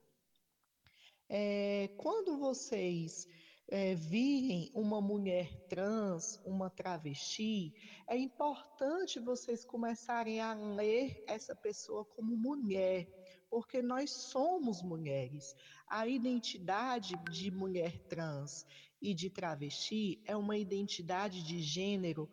[1.29, 3.27] É, quando vocês
[3.69, 7.75] é, virem uma mulher trans, uma travesti,
[8.07, 13.07] é importante vocês começarem a ler essa pessoa como mulher,
[13.51, 15.55] porque nós somos mulheres.
[15.89, 18.67] A identidade de mulher trans
[19.01, 22.31] e de travesti é uma identidade de gênero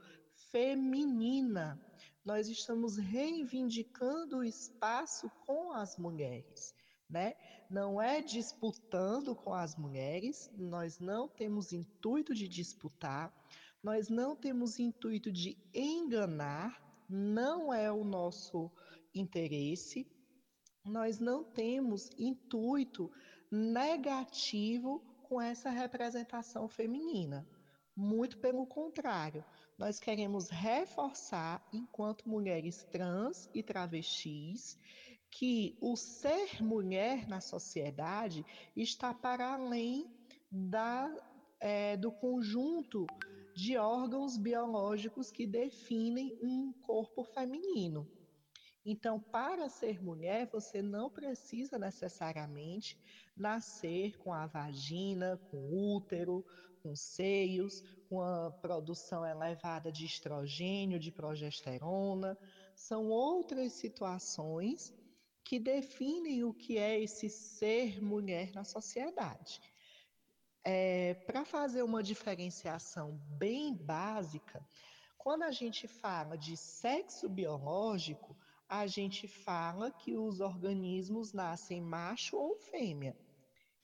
[0.51, 1.79] feminina.
[2.23, 6.75] Nós estamos reivindicando o espaço com as mulheres
[7.09, 7.35] né?
[7.69, 13.33] Não é disputando com as mulheres, nós não temos intuito de disputar,
[13.81, 18.71] nós não temos intuito de enganar, não é o nosso
[19.13, 20.07] interesse,
[20.85, 23.11] nós não temos intuito
[23.51, 27.47] negativo com essa representação feminina.
[27.95, 29.43] Muito pelo contrário,
[29.77, 34.77] nós queremos reforçar, enquanto mulheres trans e travestis,
[35.31, 40.09] que o ser mulher na sociedade está para além
[40.51, 41.13] da,
[41.59, 43.05] é, do conjunto
[43.55, 48.07] de órgãos biológicos que definem um corpo feminino.
[48.85, 52.99] Então, para ser mulher, você não precisa necessariamente
[53.35, 56.45] nascer com a vagina, com útero,
[56.83, 62.37] com seios, com a produção elevada de estrogênio, de progesterona.
[62.75, 64.93] São outras situações
[65.43, 69.59] que definem o que é esse ser mulher na sociedade.
[70.63, 74.63] É, Para fazer uma diferenciação bem básica,
[75.17, 78.37] quando a gente fala de sexo biológico,
[78.79, 83.15] a gente fala que os organismos nascem macho ou fêmea.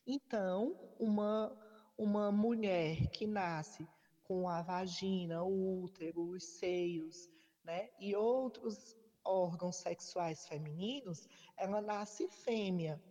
[0.06, 1.56] Então, uma,
[1.98, 3.88] uma mulher que nasce
[4.24, 7.30] com a vagina, o útero, os seios,
[7.64, 11.28] né, e outros órgãos sexuais femininos,
[11.58, 13.02] ela nasce fêmea.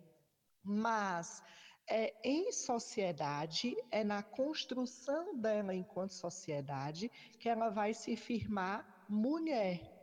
[0.63, 1.43] Mas
[1.89, 10.00] é, em sociedade, é na construção dela enquanto sociedade que ela vai se firmar mulher.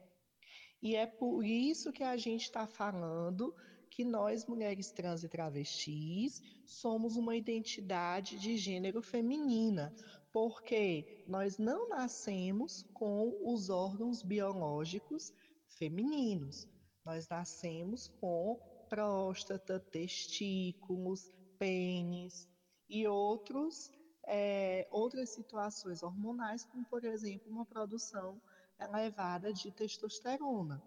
[0.81, 3.53] E é por isso que a gente está falando
[3.89, 9.93] que nós, mulheres trans e travestis, somos uma identidade de gênero feminina,
[10.31, 15.33] porque nós não nascemos com os órgãos biológicos
[15.77, 16.67] femininos.
[17.03, 18.59] Nós nascemos com
[18.89, 22.47] próstata, testículos, pênis
[22.89, 23.89] e outros,
[24.27, 28.39] é, outras situações hormonais, como por exemplo uma produção
[28.79, 30.81] elevada de testosterona.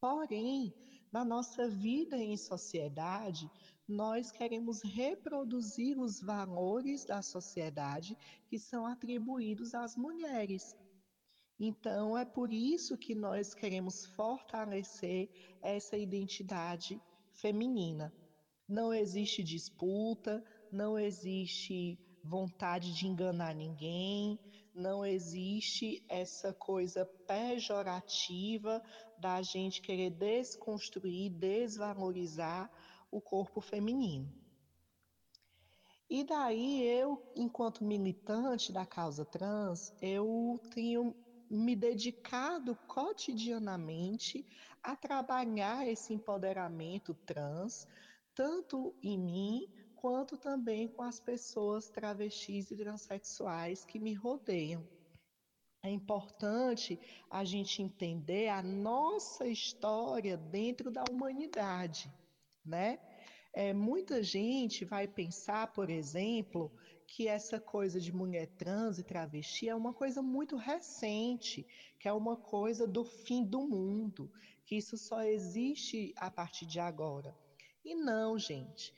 [0.00, 0.72] Porém,
[1.12, 3.50] na nossa vida em sociedade,
[3.88, 10.76] nós queremos reproduzir os valores da sociedade que são atribuídos às mulheres.
[11.58, 15.28] Então, é por isso que nós queremos fortalecer
[15.62, 17.00] essa identidade
[17.32, 18.12] feminina.
[18.68, 21.98] Não existe disputa, não existe
[22.28, 24.38] vontade de enganar ninguém,
[24.74, 28.82] não existe essa coisa pejorativa
[29.16, 32.70] da gente querer desconstruir, desvalorizar
[33.10, 34.30] o corpo feminino.
[36.10, 41.14] E daí eu, enquanto militante da causa trans, eu tenho
[41.50, 44.46] me dedicado cotidianamente
[44.82, 47.86] a trabalhar esse empoderamento trans,
[48.34, 49.68] tanto em mim
[50.00, 54.86] quanto também com as pessoas travestis e transexuais que me rodeiam.
[55.82, 56.98] É importante
[57.30, 62.12] a gente entender a nossa história dentro da humanidade,
[62.64, 62.98] né?
[63.52, 66.70] É, muita gente vai pensar, por exemplo,
[67.06, 71.66] que essa coisa de mulher trans e travesti é uma coisa muito recente,
[71.98, 74.30] que é uma coisa do fim do mundo,
[74.64, 77.34] que isso só existe a partir de agora.
[77.84, 78.92] E não, gente.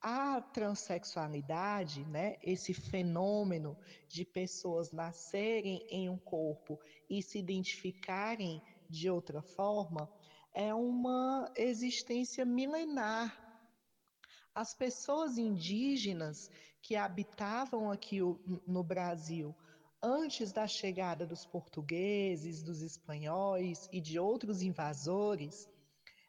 [0.00, 3.76] A transexualidade, né, esse fenômeno
[4.08, 6.78] de pessoas nascerem em um corpo
[7.08, 10.08] e se identificarem de outra forma,
[10.54, 13.42] é uma existência milenar.
[14.54, 18.20] As pessoas indígenas que habitavam aqui
[18.66, 19.54] no Brasil
[20.02, 25.68] Antes da chegada dos portugueses, dos espanhóis e de outros invasores,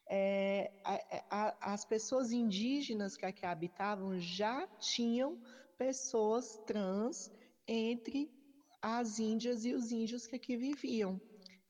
[0.09, 0.99] é, a,
[1.29, 5.41] a, as pessoas indígenas que aqui habitavam já tinham
[5.77, 7.31] pessoas trans
[7.67, 8.31] entre
[8.81, 11.19] as índias e os índios que aqui viviam.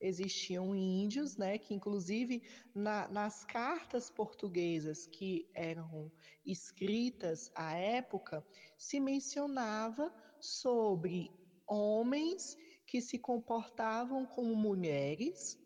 [0.00, 2.40] Existiam índios, né, que inclusive
[2.72, 6.12] na, nas cartas portuguesas que eram
[6.46, 11.32] escritas à época, se mencionava sobre
[11.66, 15.58] homens que se comportavam como mulheres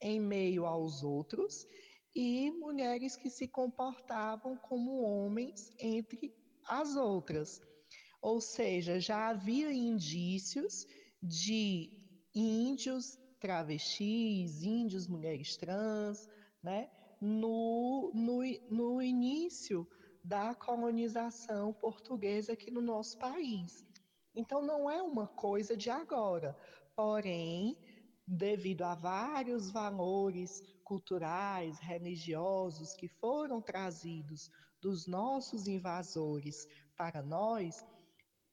[0.00, 1.66] em meio aos outros
[2.14, 6.34] e mulheres que se comportavam como homens entre
[6.66, 7.60] as outras.
[8.20, 10.86] Ou seja, já havia indícios
[11.22, 11.90] de
[12.34, 16.28] índios travestis, índios mulheres trans,
[16.62, 16.90] né?
[17.20, 18.40] no, no,
[18.70, 19.86] no início
[20.24, 23.86] da colonização portuguesa aqui no nosso país.
[24.34, 26.56] Então, não é uma coisa de agora,
[26.94, 27.76] porém,
[28.26, 34.50] devido a vários valores culturais, religiosos que foram trazidos
[34.82, 36.66] dos nossos invasores
[36.96, 37.86] para nós,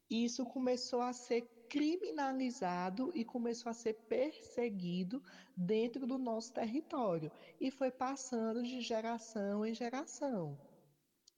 [0.07, 5.19] isso começou a ser criminalizado e começou a ser perseguido
[5.57, 10.55] dentro do nosso território e foi passando de geração em geração.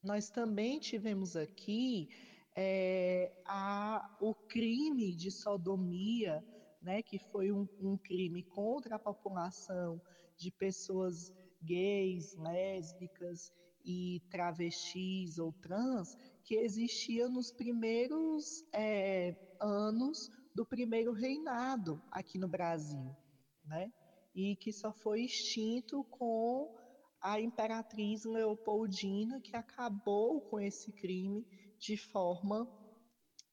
[0.04, 2.10] Nós também tivemos aqui
[2.54, 6.44] é, a, o crime de sodomia,
[6.82, 9.98] né, que foi um, um crime contra a população
[10.40, 11.30] de pessoas
[11.62, 13.52] gays, lésbicas
[13.84, 22.48] e travestis ou trans que existia nos primeiros é, anos do primeiro reinado aqui no
[22.48, 23.14] Brasil,
[23.64, 23.92] né?
[24.34, 26.74] E que só foi extinto com
[27.20, 31.46] a imperatriz Leopoldina, que acabou com esse crime
[31.78, 32.66] de forma,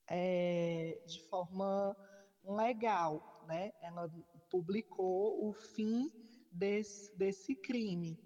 [0.09, 1.95] é, de forma
[2.43, 3.73] legal, né?
[3.81, 4.09] Ela
[4.49, 6.09] publicou o fim
[6.57, 8.19] desse, desse crime.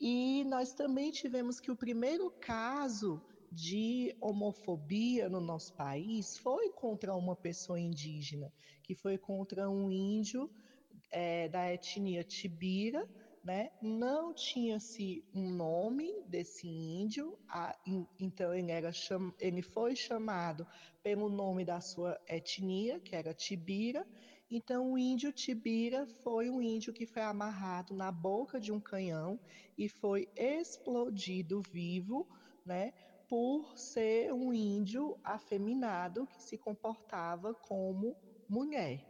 [0.00, 7.14] E nós também tivemos que o primeiro caso de homofobia no nosso país foi contra
[7.14, 10.50] uma pessoa indígena, que foi contra um índio
[11.10, 13.08] é, da etnia Tibira,
[13.42, 13.70] né?
[13.80, 20.66] Não tinha-se um nome desse índio, a, in, então ele, era cham, ele foi chamado
[21.02, 24.04] pelo nome da sua etnia, que era Tibira,
[24.50, 29.40] então, o índio Tibira foi um índio que foi amarrado na boca de um canhão
[29.76, 32.28] e foi explodido vivo,
[32.64, 32.92] né,
[33.28, 38.16] por ser um índio afeminado que se comportava como
[38.48, 39.04] mulher.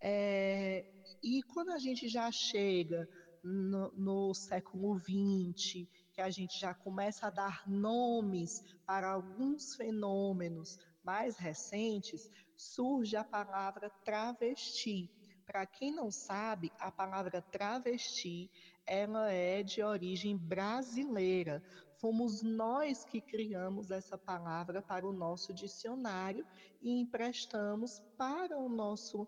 [0.00, 0.84] É,
[1.22, 3.08] e quando a gente já chega
[3.42, 10.76] no, no século XX, que a gente já começa a dar nomes para alguns fenômenos
[11.04, 15.10] mais recentes, surge a palavra travesti.
[15.44, 18.50] Para quem não sabe, a palavra travesti
[18.86, 21.62] ela é de origem brasileira.
[21.98, 26.46] Fomos nós que criamos essa palavra para o nosso dicionário
[26.82, 29.26] e emprestamos para o nosso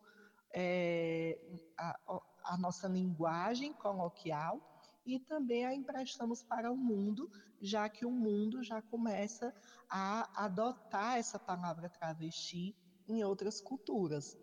[0.52, 1.38] é,
[1.76, 1.98] a,
[2.44, 4.60] a nossa linguagem coloquial
[5.04, 9.54] e também a emprestamos para o mundo, já que o mundo já começa
[9.88, 12.76] a adotar essa palavra travesti
[13.08, 14.36] em outras culturas.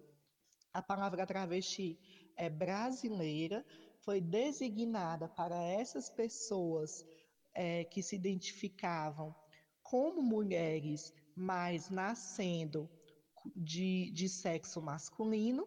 [0.73, 1.97] A palavra travesti
[2.35, 3.65] é brasileira,
[4.03, 7.05] foi designada para essas pessoas
[7.53, 9.33] é, que se identificavam
[9.81, 12.89] como mulheres, mas nascendo
[13.55, 15.65] de, de sexo masculino.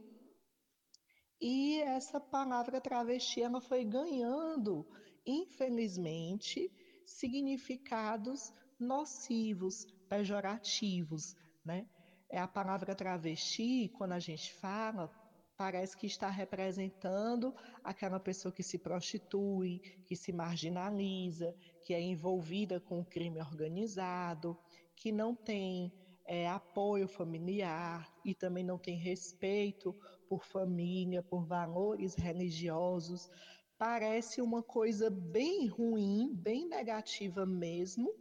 [1.40, 4.86] E essa palavra travesti ela foi ganhando,
[5.24, 6.70] infelizmente,
[7.06, 11.34] significados nocivos, pejorativos,
[11.64, 11.86] né?
[12.30, 15.10] É a palavra travesti, quando a gente fala,
[15.56, 22.78] parece que está representando aquela pessoa que se prostitui, que se marginaliza, que é envolvida
[22.80, 24.58] com o crime organizado,
[24.94, 25.90] que não tem
[26.26, 29.92] é, apoio familiar e também não tem respeito
[30.28, 33.30] por família, por valores religiosos.
[33.78, 38.14] Parece uma coisa bem ruim, bem negativa mesmo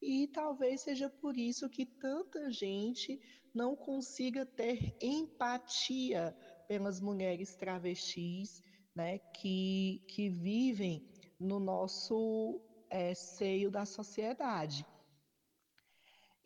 [0.00, 3.20] e talvez seja por isso que tanta gente
[3.56, 6.36] não consiga ter empatia
[6.68, 8.62] pelas mulheres travestis,
[8.94, 11.08] né, que, que vivem
[11.40, 14.84] no nosso é, seio da sociedade.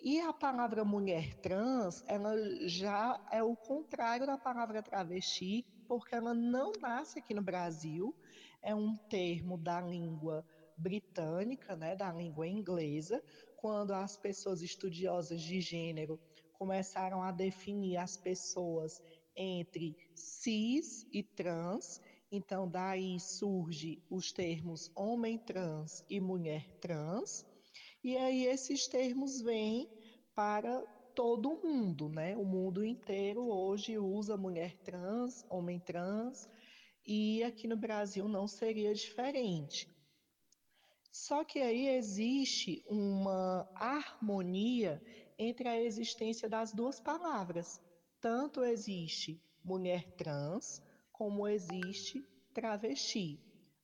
[0.00, 2.32] E a palavra mulher trans, ela
[2.68, 8.14] já é o contrário da palavra travesti, porque ela não nasce aqui no Brasil,
[8.62, 10.46] é um termo da língua
[10.76, 13.20] britânica, né, da língua inglesa,
[13.56, 16.18] quando as pessoas estudiosas de gênero
[16.60, 19.00] começaram a definir as pessoas
[19.34, 22.02] entre cis e trans.
[22.30, 27.46] Então, daí surge os termos homem trans e mulher trans.
[28.04, 29.88] E aí esses termos vêm
[30.34, 30.82] para
[31.14, 32.36] todo mundo, né?
[32.36, 36.46] O mundo inteiro hoje usa mulher trans, homem trans,
[37.06, 39.88] e aqui no Brasil não seria diferente.
[41.10, 45.02] Só que aí existe uma harmonia
[45.42, 47.80] entre a existência das duas palavras.
[48.20, 52.22] Tanto existe mulher trans, como existe
[52.52, 53.40] travesti.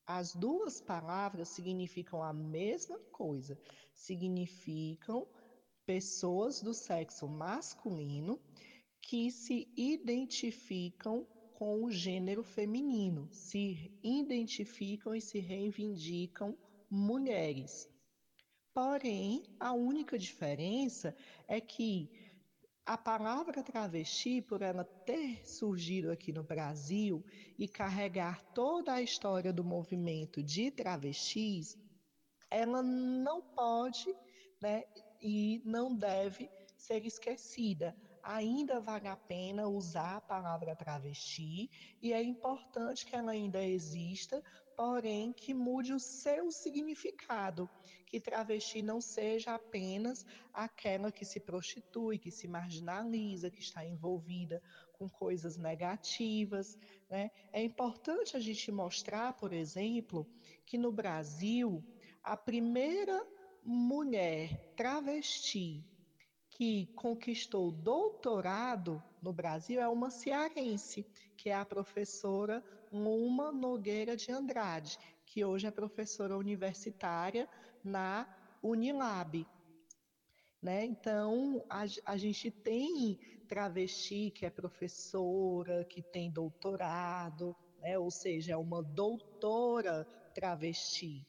[0.06, 3.58] As duas palavras significam a mesma coisa,
[3.94, 5.26] significam
[5.86, 8.38] pessoas do sexo masculino
[9.00, 16.54] que se identificam com o gênero feminino, se identificam e se reivindicam
[16.90, 17.88] mulheres.
[18.76, 21.16] Porém, a única diferença
[21.48, 22.10] é que
[22.84, 27.24] a palavra travesti, por ela ter surgido aqui no Brasil
[27.58, 31.78] e carregar toda a história do movimento de travestis,
[32.50, 34.14] ela não pode
[34.60, 34.84] né,
[35.22, 37.96] e não deve ser esquecida
[38.26, 41.70] ainda vale a pena usar a palavra travesti
[42.02, 44.42] e é importante que ela ainda exista,
[44.76, 47.70] porém que mude o seu significado,
[48.04, 54.60] que travesti não seja apenas aquela que se prostitui, que se marginaliza, que está envolvida
[54.94, 56.76] com coisas negativas.
[57.08, 57.30] Né?
[57.52, 60.26] É importante a gente mostrar, por exemplo,
[60.64, 61.80] que no Brasil
[62.24, 63.24] a primeira
[63.62, 65.84] mulher travesti
[66.56, 74.32] que conquistou doutorado no Brasil é uma cearense, que é a professora Luma Nogueira de
[74.32, 77.46] Andrade, que hoje é professora universitária
[77.84, 78.26] na
[78.62, 79.46] Unilab.
[80.62, 80.86] Né?
[80.86, 87.98] Então, a, a gente tem travesti que é professora, que tem doutorado, né?
[87.98, 91.22] ou seja, é uma doutora travesti.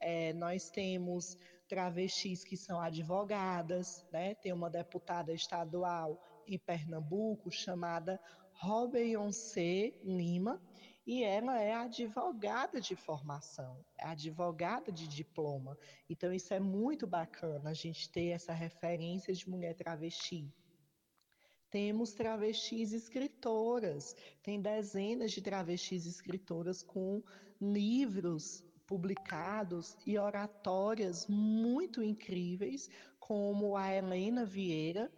[0.00, 1.38] É, nós temos
[1.68, 4.34] travestis que são advogadas, né?
[4.36, 8.20] Tem uma deputada estadual em Pernambuco chamada
[8.52, 10.62] Robeyonce Lima,
[11.06, 15.78] e ela é advogada de formação, é advogada de diploma.
[16.10, 20.52] Então isso é muito bacana a gente ter essa referência de mulher travesti.
[21.70, 27.22] Temos travestis escritoras, tem dezenas de travestis escritoras com
[27.60, 35.10] livros publicados e oratórias muito incríveis, como a Helena Vieira,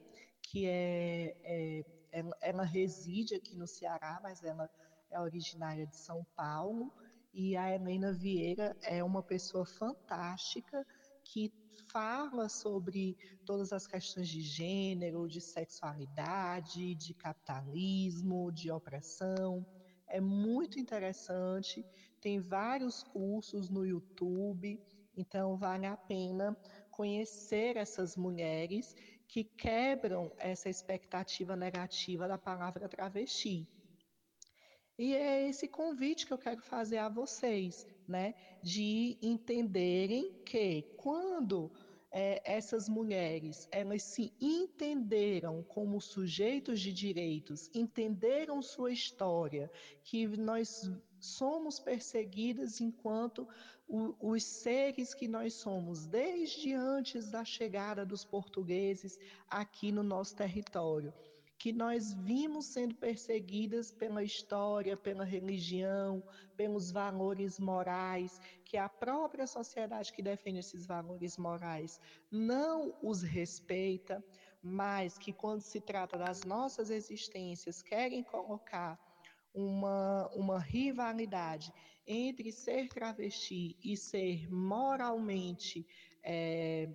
[0.43, 4.69] que é, é ela, ela, reside aqui no Ceará, mas ela
[5.11, 6.93] é originária de São Paulo,
[7.35, 10.87] e a Helena Vieira é uma pessoa fantástica
[11.23, 11.53] que
[11.91, 19.65] fala sobre todas as questões de gênero, de sexualidade, de capitalismo, de opressão.
[20.07, 21.85] É muito interessante
[22.21, 24.81] tem vários cursos no YouTube,
[25.17, 26.57] então vale a pena
[26.91, 28.95] conhecer essas mulheres
[29.27, 33.69] que quebram essa expectativa negativa da palavra travesti.
[34.99, 41.71] E é esse convite que eu quero fazer a vocês, né, de entenderem que quando
[42.11, 49.71] é, essas mulheres elas se entenderam como sujeitos de direitos, entenderam sua história,
[50.03, 50.91] que nós
[51.21, 53.47] somos perseguidas enquanto
[53.89, 60.37] o, os seres que nós somos, desde antes da chegada dos portugueses aqui no nosso
[60.37, 61.13] território.
[61.59, 66.23] Que nós vimos sendo perseguidas pela história, pela religião,
[66.57, 72.01] pelos valores morais, que a própria sociedade que defende esses valores morais
[72.31, 74.23] não os respeita,
[74.63, 78.97] mas que quando se trata das nossas existências querem colocar
[79.55, 81.73] uma, uma rivalidade
[82.07, 85.87] entre ser travesti e ser moralmente
[86.25, 86.89] é,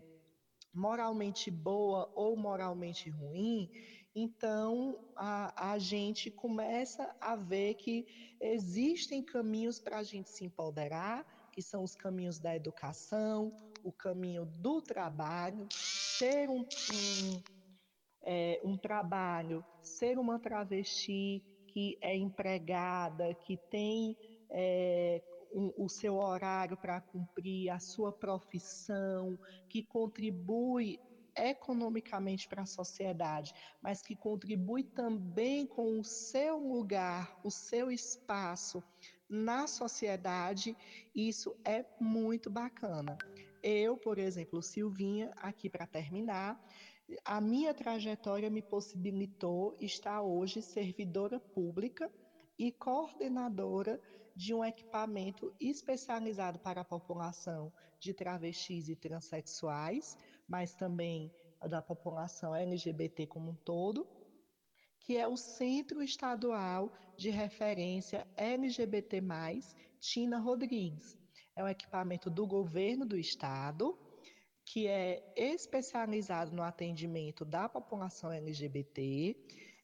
[0.73, 3.69] moralmente boa ou moralmente ruim,
[4.15, 11.25] então a, a gente começa a ver que existem caminhos para a gente se empoderar,
[11.51, 17.43] que são os caminhos da educação, o caminho do trabalho, ser um, um,
[18.23, 21.43] é, um trabalho, ser uma travesti,
[21.73, 24.15] que é empregada, que tem
[24.51, 25.23] é,
[25.75, 30.99] o seu horário para cumprir, a sua profissão, que contribui
[31.35, 38.83] economicamente para a sociedade, mas que contribui também com o seu lugar, o seu espaço
[39.27, 40.77] na sociedade,
[41.15, 43.17] isso é muito bacana.
[43.63, 46.61] eu, por exemplo, Silvinha, aqui para terminar,
[47.25, 52.11] a minha trajetória me possibilitou estar hoje servidora pública
[52.57, 53.99] e coordenadora
[54.35, 61.31] de um equipamento especializado para a população de travestis e transexuais, mas também
[61.69, 64.07] da população LGBT como um todo,
[64.99, 69.21] que é o Centro Estadual de Referência LGBT+,
[69.99, 71.17] Tina Rodrigues.
[71.55, 73.97] É um equipamento do governo do estado,
[74.65, 79.35] que é especializado no atendimento da população LGBT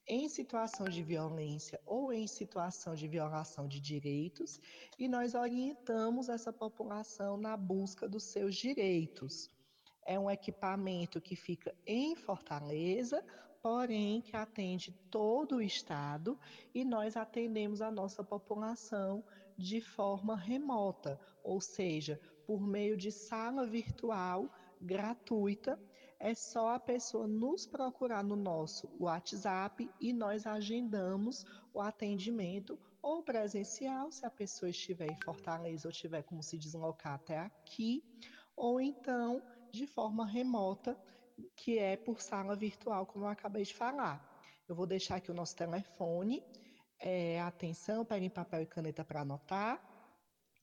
[0.09, 4.59] em situação de violência ou em situação de violação de direitos,
[4.97, 9.51] e nós orientamos essa população na busca dos seus direitos.
[10.03, 13.23] É um equipamento que fica em Fortaleza,
[13.61, 16.39] porém que atende todo o estado
[16.73, 19.23] e nós atendemos a nossa população
[19.55, 24.49] de forma remota, ou seja, por meio de sala virtual
[24.79, 25.79] gratuita.
[26.19, 33.23] É só a pessoa nos procurar no nosso WhatsApp e nós agendamos o atendimento ou
[33.23, 38.03] presencial, se a pessoa estiver em Fortaleza ou tiver como se deslocar até aqui,
[38.55, 40.99] ou então de forma remota,
[41.55, 44.27] que é por sala virtual, como eu acabei de falar.
[44.67, 46.43] Eu vou deixar aqui o nosso telefone.
[46.99, 49.88] É, atenção, peguem papel e caneta para anotar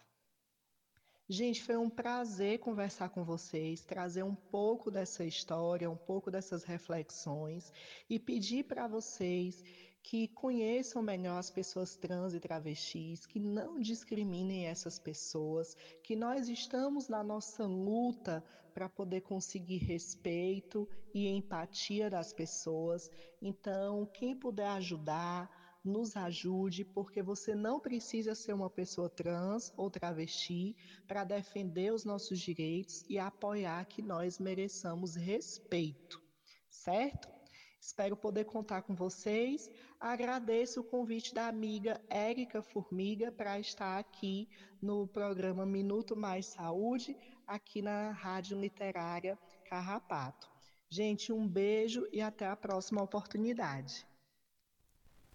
[1.28, 6.64] Gente, foi um prazer conversar com vocês, trazer um pouco dessa história, um pouco dessas
[6.64, 7.72] reflexões
[8.10, 9.64] e pedir para vocês
[10.02, 16.48] que conheçam melhor as pessoas trans e travestis, que não discriminem essas pessoas, que nós
[16.48, 18.42] estamos na nossa luta
[18.74, 23.10] para poder conseguir respeito e empatia das pessoas.
[23.40, 25.48] Então, quem puder ajudar,
[25.84, 30.76] nos ajude, porque você não precisa ser uma pessoa trans ou travesti
[31.08, 36.22] para defender os nossos direitos e apoiar que nós mereçamos respeito,
[36.70, 37.41] certo?
[37.84, 39.68] Espero poder contar com vocês.
[39.98, 44.48] Agradeço o convite da amiga Érica Formiga para estar aqui
[44.80, 49.36] no programa Minuto Mais Saúde, aqui na Rádio Literária
[49.68, 50.48] Carrapato.
[50.88, 54.06] Gente, um beijo e até a próxima oportunidade.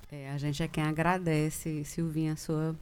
[0.10, 2.80] É, a gente é quem agradece, Silvinha, a sua,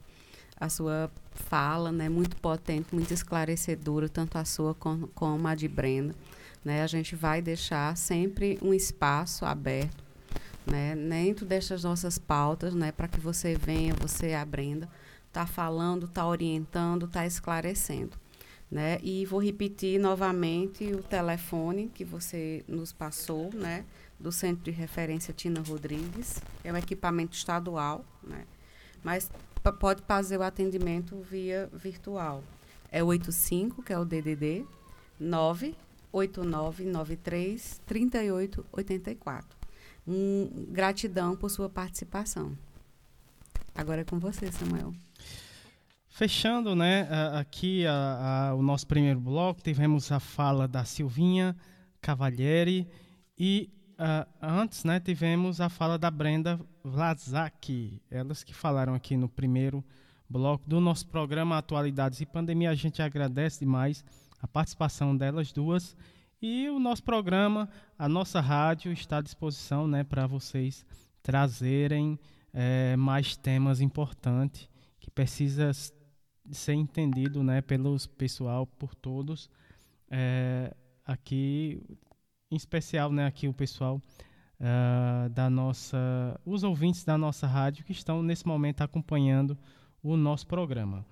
[0.60, 2.08] a sua fala, né?
[2.08, 6.14] Muito potente, muito esclarecedora, tanto a sua como, como a de Brenda.
[6.66, 6.82] Né?
[6.82, 10.02] A gente vai deixar sempre um espaço aberto,
[10.66, 10.96] né?
[10.96, 12.90] dentro dessas nossas pautas, né?
[12.90, 14.88] para que você venha, você aprenda,
[15.32, 18.16] tá falando, tá orientando, tá esclarecendo.
[18.68, 18.98] Né?
[19.00, 23.84] E vou repetir novamente o telefone que você nos passou, né?
[24.18, 28.44] do Centro de Referência Tina Rodrigues, é um equipamento estadual, né?
[29.04, 29.30] mas
[29.78, 32.42] pode fazer o atendimento via virtual.
[32.90, 34.66] É o 85, que é o DDD,
[35.20, 39.56] 9 8993 3884.
[40.06, 42.56] Um, gratidão por sua participação.
[43.74, 44.92] Agora é com você, Samuel.
[46.08, 51.54] Fechando né, aqui a, a, o nosso primeiro bloco, tivemos a fala da Silvinha
[52.00, 52.88] Cavalieri
[53.38, 53.70] e
[54.40, 59.84] antes né, tivemos a fala da Brenda Vlazak, elas que falaram aqui no primeiro
[60.28, 62.70] bloco do nosso programa Atualidades e Pandemia.
[62.70, 64.04] A gente agradece demais
[64.40, 65.96] a participação delas duas.
[66.40, 67.68] E o nosso programa,
[67.98, 70.84] a nossa rádio está à disposição né, para vocês
[71.22, 72.18] trazerem
[72.52, 74.68] é, mais temas importantes
[75.00, 75.70] que precisa
[76.50, 79.50] ser entendido né, pelos pessoal, por todos.
[80.10, 80.74] É,
[81.04, 81.82] aqui,
[82.50, 84.00] em especial, né, aqui o pessoal
[84.60, 89.58] uh, da nossa, os ouvintes da nossa rádio que estão nesse momento acompanhando
[90.02, 91.04] o nosso programa.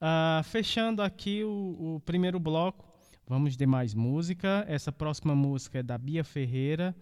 [0.00, 2.86] Uh, fechando aqui o, o, primeiro bloco,
[3.26, 4.64] vamos de mais música.
[4.68, 6.94] Essa próxima música é da Bia Ferreira.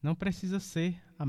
[0.00, 1.26] Não precisa ser a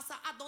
[0.00, 0.39] pastor at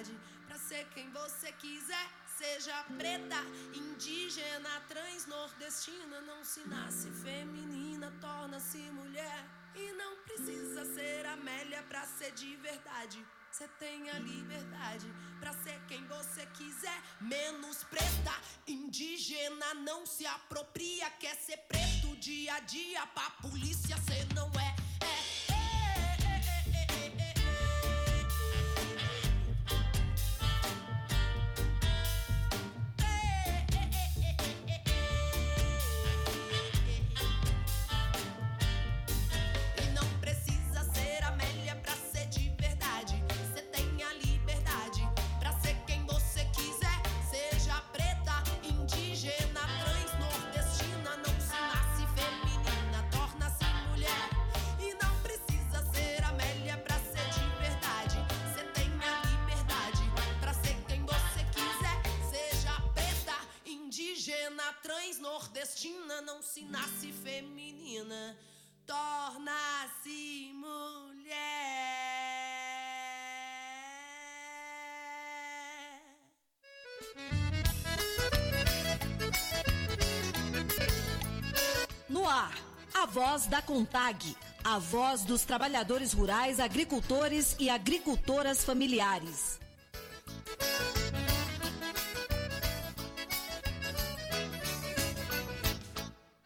[0.00, 2.08] liberdade para ser quem você quiser.
[2.36, 3.36] Seja preta,
[3.74, 9.44] indígena, trans, nordestina, não se nasce feminina, torna-se mulher.
[9.74, 13.24] E não precisa ser Amélia pra ser de verdade.
[13.50, 15.06] Você tem a liberdade
[15.38, 18.32] pra ser quem você quiser, menos preta,
[18.66, 24.29] indígena, não se apropria, quer ser preto dia a dia pra polícia ser
[83.00, 89.58] A voz da CONTAG, a voz dos trabalhadores rurais, agricultores e agricultoras familiares.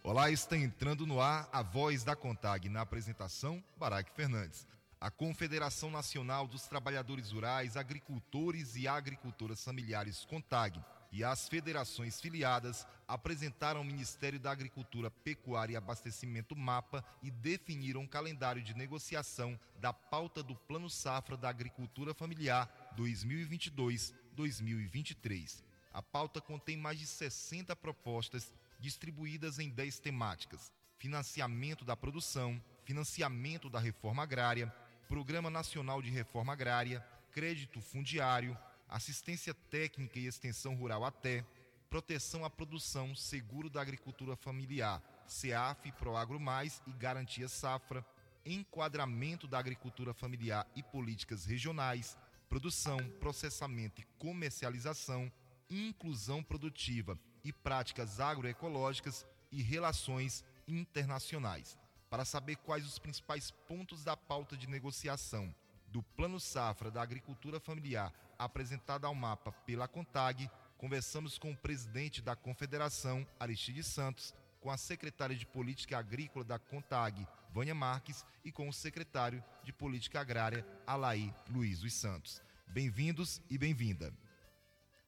[0.05, 4.65] Olá, está entrando no ar a voz da CONTAG, na apresentação, Baraque Fernandes.
[5.01, 10.81] A Confederação Nacional dos Trabalhadores Rurais, Agricultores e Agricultoras Familiares, CONTAG,
[11.15, 18.01] e as federações filiadas apresentaram ao Ministério da Agricultura, Pecuária e Abastecimento MAPA e definiram
[18.01, 25.63] um calendário de negociação da pauta do Plano Safra da Agricultura Familiar 2022-2023.
[25.93, 33.71] A pauta contém mais de 60 propostas distribuídas em 10 temáticas: financiamento da produção, financiamento
[33.71, 34.75] da reforma agrária,
[35.07, 38.59] Programa Nacional de Reforma Agrária, crédito fundiário,
[38.89, 41.45] assistência técnica e extensão rural até,
[41.89, 48.05] proteção à produção, seguro da agricultura familiar, CEAF, Proagro Mais e Garantia Safra,
[48.45, 52.17] enquadramento da agricultura familiar e políticas regionais,
[52.49, 55.33] produção, processamento e comercialização,
[55.71, 61.79] inclusão produtiva e práticas agroecológicas e relações internacionais.
[62.11, 65.55] Para saber quais os principais pontos da pauta de negociação
[65.89, 72.21] do Plano Safra da Agricultura Familiar apresentada ao mapa pela CONTAG, conversamos com o presidente
[72.21, 78.51] da Confederação, Aristide Santos, com a secretária de Política Agrícola da CONTAG, Vânia Marques, e
[78.51, 82.43] com o secretário de Política Agrária, Alaí Luiz dos Santos.
[82.67, 84.13] Bem-vindos e bem-vinda.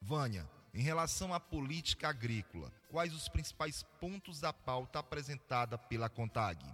[0.01, 6.65] Vânia, em relação à política agrícola, quais os principais pontos da pauta apresentada pela CONTAG?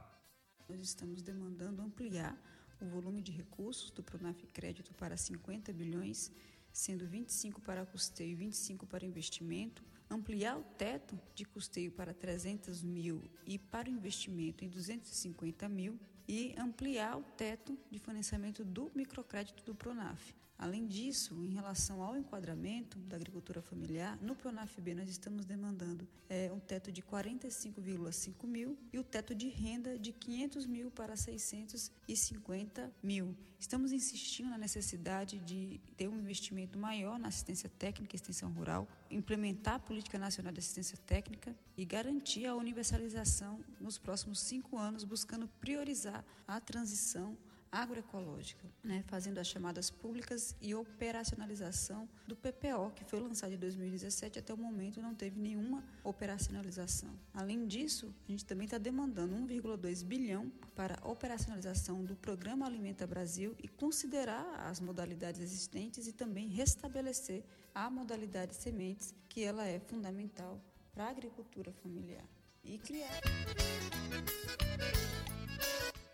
[0.68, 2.36] Nós estamos demandando ampliar
[2.82, 6.32] o volume de recursos do Pronaf Crédito para 50 bilhões,
[6.72, 12.82] sendo 25 para custeio e 25 para investimento, ampliar o teto de custeio para 300
[12.82, 18.90] mil e para o investimento em 250 mil e ampliar o teto de financiamento do
[18.94, 20.34] microcrédito do Pronaf.
[20.58, 26.52] Além disso, em relação ao enquadramento da agricultura familiar, no Pronaf-B nós estamos demandando é,
[26.52, 32.92] um teto de 45,5 mil e o teto de renda de 500 mil para 650
[33.02, 33.36] mil.
[33.58, 38.88] Estamos insistindo na necessidade de ter um investimento maior na assistência técnica e extensão rural,
[39.10, 45.04] implementar a Política Nacional de Assistência Técnica e garantir a universalização nos próximos cinco anos,
[45.04, 47.36] buscando priorizar a transição
[47.72, 54.38] agroecológica, né, fazendo as chamadas públicas e operacionalização do PPO, que foi lançado em 2017
[54.38, 57.18] até o momento não teve nenhuma operacionalização.
[57.32, 63.56] Além disso, a gente também está demandando 1,2 bilhão para operacionalização do Programa Alimenta Brasil
[63.62, 67.42] e considerar as modalidades existentes e também restabelecer
[67.74, 70.60] a modalidade sementes, que ela é fundamental
[70.92, 72.24] para a agricultura familiar.
[72.62, 73.20] E criar.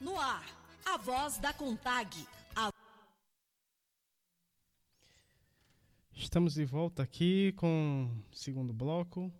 [0.01, 0.58] No ar
[0.95, 2.09] a voz da Contag.
[2.57, 2.73] A...
[6.15, 9.31] Estamos de volta aqui com o segundo bloco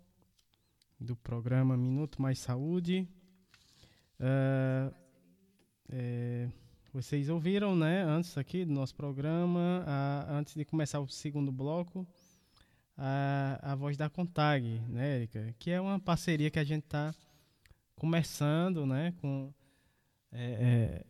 [0.99, 3.07] do programa Minuto Mais Saúde.
[4.19, 4.93] Uh,
[5.91, 6.49] é,
[6.93, 9.83] vocês ouviram, né, antes aqui do nosso programa,
[10.29, 12.07] antes de começar o segundo bloco,
[12.95, 15.55] a, a voz da Contag, né, Erika?
[15.57, 17.11] Que é uma parceria que a gente está
[17.95, 19.51] começando, né, com
[20.31, 21.08] é, é,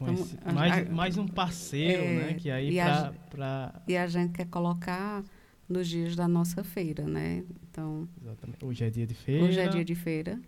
[0.00, 2.34] mais, a, mais um parceiro, é, né?
[2.34, 3.82] Que aí pra, pra...
[3.86, 5.22] E a gente quer colocar
[5.68, 7.44] nos dias da nossa feira, né?
[7.70, 8.08] Então...
[8.22, 8.64] Exatamente.
[8.64, 9.44] Hoje é dia de feira.
[9.44, 10.40] Hoje é dia de feira.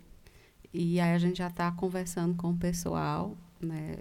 [0.73, 3.99] E aí a gente já está conversando com o pessoal, né?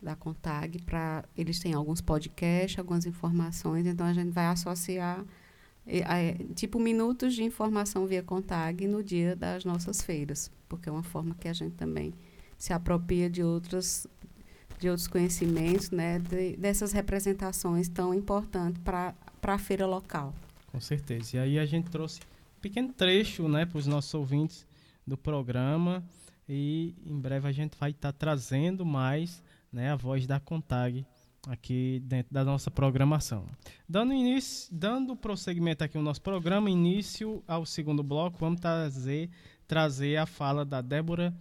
[0.00, 5.24] Da Contag, para eles têm alguns podcasts, algumas informações, então a gente vai associar
[5.86, 11.02] é, tipo minutos de informação via Contag no dia das nossas feiras, porque é uma
[11.02, 12.12] forma que a gente também
[12.58, 14.06] se apropria de outras
[14.78, 20.34] de outros conhecimentos, né, de, dessas representações tão importantes para a feira local.
[20.70, 21.36] Com certeza.
[21.36, 22.20] E aí a gente trouxe
[22.58, 24.66] um pequeno trecho né, para os nossos ouvintes
[25.06, 26.04] do programa
[26.48, 31.04] e em breve a gente vai estar tá trazendo mais né, a voz da Contag
[31.48, 33.46] aqui dentro da nossa programação.
[33.88, 39.30] Dando início, dando prosseguimento aqui no nosso programa, início ao segundo bloco, vamos trazer,
[39.66, 41.32] trazer a fala da Débora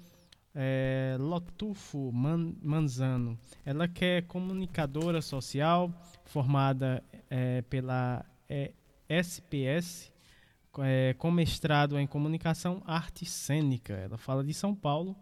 [0.55, 3.37] é, Lotufo Man, Manzano.
[3.65, 5.91] Ela que é comunicadora social,
[6.23, 8.71] formada é, pela é,
[9.09, 10.11] SPS,
[10.79, 13.93] é, com mestrado em comunicação arte cênica.
[13.93, 15.15] Ela fala de São Paulo.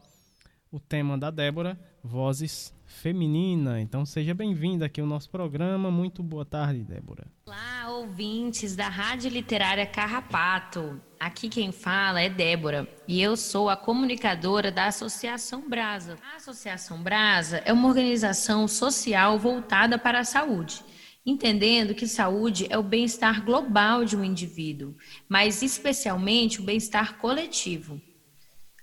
[0.71, 3.79] O tema da Débora, Vozes Feminina.
[3.79, 5.91] Então seja bem-vinda aqui ao nosso programa.
[5.91, 7.27] Muito boa tarde, Débora.
[7.45, 10.99] Olá, ouvintes da Rádio Literária Carrapato.
[11.23, 16.17] Aqui quem fala é Débora e eu sou a comunicadora da Associação Brasa.
[16.33, 20.83] A Associação Brasa é uma organização social voltada para a saúde,
[21.25, 24.97] entendendo que saúde é o bem-estar global de um indivíduo,
[25.29, 28.01] mas especialmente o bem-estar coletivo.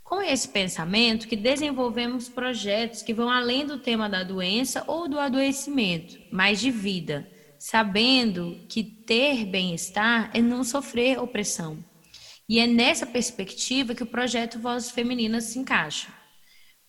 [0.02, 5.18] Com esse pensamento que desenvolvemos projetos que vão além do tema da doença ou do
[5.18, 11.89] adoecimento, mas de vida sabendo que ter bem-estar é não sofrer opressão.
[12.50, 16.08] E é nessa perspectiva que o projeto Vozes Femininas se encaixa.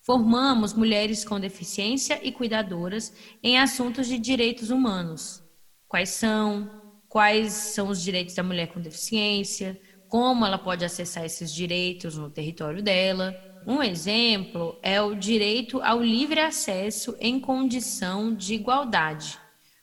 [0.01, 5.43] Formamos mulheres com deficiência e cuidadoras em assuntos de direitos humanos.
[5.87, 6.67] Quais são?
[7.07, 9.79] Quais são os direitos da mulher com deficiência?
[10.09, 13.31] Como ela pode acessar esses direitos no território dela?
[13.67, 19.37] Um exemplo é o direito ao livre acesso em condição de igualdade,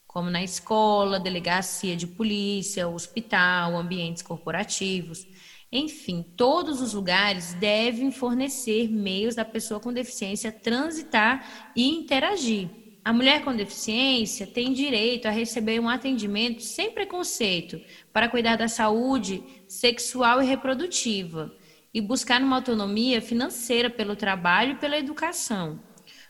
[0.08, 5.24] como na escola, delegacia de polícia, hospital, ambientes corporativos.
[5.70, 12.70] Enfim, todos os lugares devem fornecer meios da pessoa com deficiência transitar e interagir.
[13.04, 17.80] A mulher com deficiência tem direito a receber um atendimento sem preconceito
[18.12, 21.54] para cuidar da saúde sexual e reprodutiva
[21.92, 25.80] e buscar uma autonomia financeira pelo trabalho e pela educação.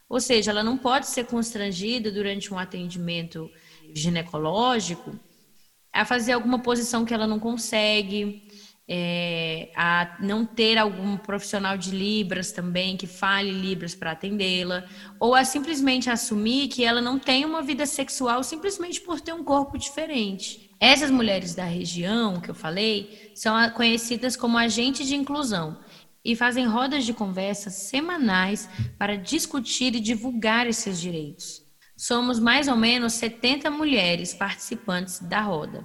[0.09, 3.51] Ou seja, ela não pode ser constrangida durante um atendimento
[3.93, 5.19] ginecológico
[5.93, 8.48] a fazer alguma posição que ela não consegue,
[8.89, 14.85] é, a não ter algum profissional de Libras também que fale Libras para atendê-la,
[15.21, 19.45] ou a simplesmente assumir que ela não tem uma vida sexual simplesmente por ter um
[19.45, 20.71] corpo diferente.
[20.81, 25.79] Essas mulheres da região que eu falei são conhecidas como agentes de inclusão
[26.25, 28.69] e fazem rodas de conversa semanais
[28.99, 31.63] para discutir e divulgar esses direitos.
[31.97, 35.85] Somos mais ou menos 70 mulheres participantes da roda.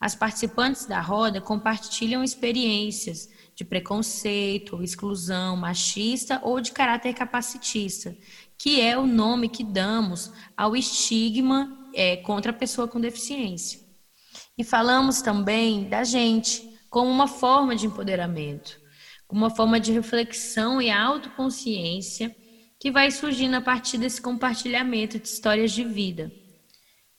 [0.00, 8.16] As participantes da roda compartilham experiências de preconceito ou exclusão machista ou de caráter capacitista,
[8.56, 13.80] que é o nome que damos ao estigma é, contra a pessoa com deficiência.
[14.56, 18.80] E falamos também da gente como uma forma de empoderamento,
[19.28, 22.34] como uma forma de reflexão e autoconsciência
[22.78, 26.32] que vai surgindo a partir desse compartilhamento de histórias de vida.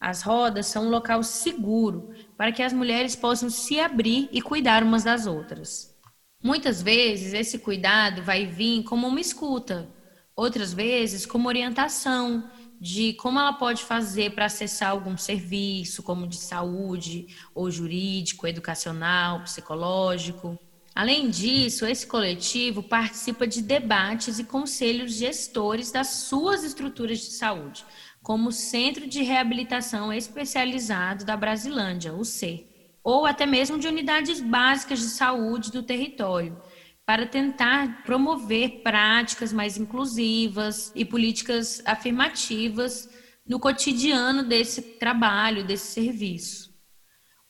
[0.02, 4.84] As rodas são um local seguro para que as mulheres possam se abrir e cuidar
[4.84, 5.96] umas das outras.
[6.44, 9.88] Muitas vezes esse cuidado vai vir como uma escuta,
[10.36, 12.50] outras vezes como orientação
[12.80, 19.44] de como ela pode fazer para acessar algum serviço, como de saúde, ou jurídico, educacional,
[19.44, 20.58] psicológico.
[20.96, 27.86] Além disso, esse coletivo participa de debates e conselhos gestores das suas estruturas de saúde,
[28.24, 32.66] como Centro de Reabilitação Especializado da Brasilândia, o C,
[33.04, 36.62] ou até mesmo de unidades básicas de saúde do território,
[37.06, 43.10] para tentar promover práticas mais inclusivas e políticas afirmativas
[43.46, 46.71] no cotidiano desse trabalho, desse serviço.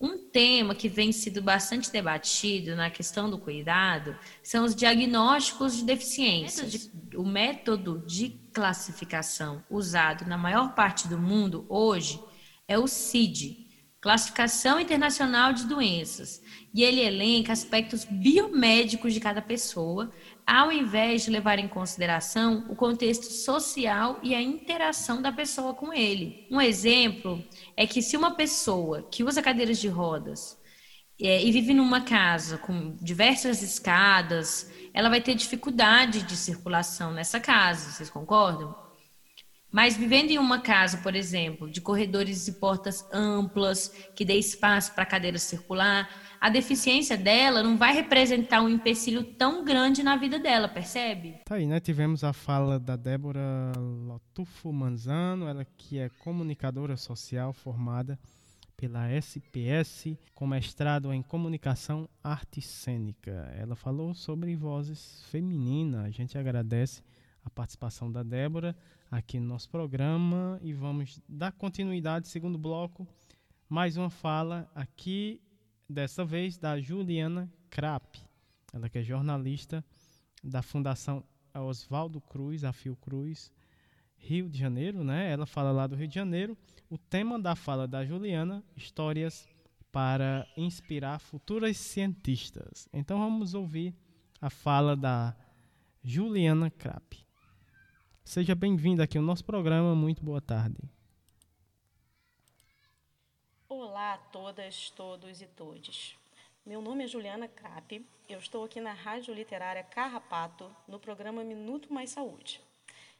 [0.02, 5.84] Um tema que vem sido bastante debatido na questão do cuidado são os diagnósticos de
[5.84, 6.68] deficiência.
[7.16, 12.20] O método de classificação usado na maior parte do mundo hoje
[12.68, 13.68] é o CID,
[14.02, 16.42] Classificação Internacional de Doenças,
[16.74, 20.12] e ele elenca aspectos biomédicos de cada pessoa,
[20.52, 25.94] ao invés de levar em consideração o contexto social e a interação da pessoa com
[25.94, 26.46] ele.
[26.52, 27.42] Um exemplo
[27.78, 30.60] é que se uma pessoa que usa cadeiras de rodas
[31.22, 37.40] é, e vive numa casa com diversas escadas, ela vai ter dificuldade de circulação nessa
[37.40, 38.76] casa, vocês concordam?
[39.72, 44.94] Mas vivendo em uma casa, por exemplo, de corredores e portas amplas, que dê espaço
[44.94, 46.10] para a cadeira circular,
[46.42, 51.36] a deficiência dela não vai representar um empecilho tão grande na vida dela, percebe?
[51.46, 51.80] Tá aí, né?
[51.80, 58.18] Tivemos a fala da Débora Lotufo Manzano, ela que é comunicadora social formada
[58.76, 63.54] pela SPS, com mestrado em comunicação arte cênica.
[63.56, 66.06] Ela falou sobre vozes femininas.
[66.06, 67.04] A gente agradece
[67.46, 68.76] a participação da Débora
[69.12, 73.08] aqui no nosso programa e vamos dar continuidade, segundo bloco,
[73.70, 75.40] mais uma fala aqui
[75.92, 78.18] dessa vez da Juliana Krapp,
[78.74, 79.84] ela que é jornalista
[80.44, 81.24] da Fundação
[81.54, 83.52] Oswaldo Cruz, a Fiocruz,
[84.18, 85.32] Rio de Janeiro, né?
[85.32, 86.58] Ela fala lá do Rio de Janeiro.
[86.90, 89.48] O tema da fala da Juliana, histórias
[89.92, 92.88] para inspirar futuras cientistas.
[92.94, 93.94] Então vamos ouvir
[94.40, 95.36] a fala da
[96.04, 97.20] Juliana Krapp.
[98.24, 99.94] Seja bem-vinda aqui ao nosso programa.
[99.96, 100.78] Muito boa tarde.
[103.92, 106.18] Olá a todas, todos e todes.
[106.66, 108.02] Meu nome é Juliana Krapp.
[108.30, 112.62] Eu estou aqui na Rádio Literária Carrapato, no programa Minuto Mais Saúde.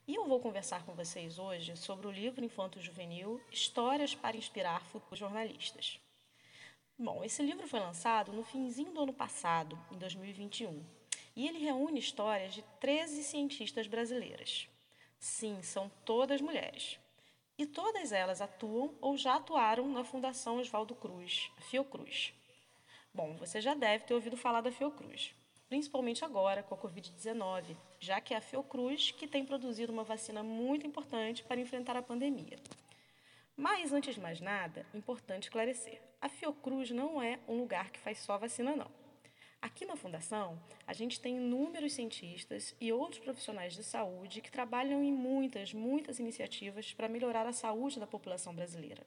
[0.08, 4.86] E eu vou conversar com vocês hoje sobre o livro Infanto Juvenil Histórias para Inspirar
[4.86, 6.00] Futuros Jornalistas.
[6.98, 10.82] Bom, esse livro foi lançado no finzinho do ano passado, em 2021,
[11.36, 14.70] e ele reúne histórias de 13 cientistas brasileiras.
[15.20, 16.98] Sim, são todas mulheres.
[17.62, 22.34] E todas elas atuam ou já atuaram na Fundação Oswaldo Cruz, Fiocruz.
[23.14, 25.36] Bom, você já deve ter ouvido falar da Fiocruz,
[25.70, 30.42] principalmente agora com a Covid-19, já que é a Fiocruz que tem produzido uma vacina
[30.42, 32.58] muito importante para enfrentar a pandemia.
[33.56, 38.18] Mas, antes de mais nada, importante esclarecer: a Fiocruz não é um lugar que faz
[38.18, 38.90] só vacina, não.
[39.62, 45.04] Aqui na Fundação, a gente tem inúmeros cientistas e outros profissionais de saúde que trabalham
[45.04, 49.06] em muitas, muitas iniciativas para melhorar a saúde da população brasileira.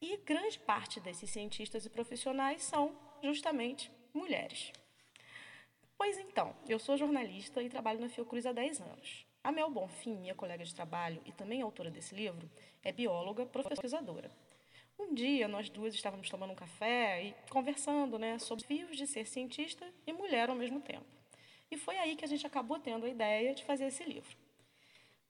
[0.00, 4.72] E grande parte desses cientistas e profissionais são, justamente, mulheres.
[5.98, 9.26] Pois então, eu sou jornalista e trabalho na Fiocruz há 10 anos.
[9.44, 12.50] A Mel Bonfim, minha colega de trabalho e também autora desse livro,
[12.82, 14.30] é bióloga, professoradora.
[14.98, 19.06] Um dia, nós duas estávamos tomando um café e conversando né, sobre os desafios de
[19.06, 21.06] ser cientista e mulher ao mesmo tempo.
[21.70, 24.36] E foi aí que a gente acabou tendo a ideia de fazer esse livro.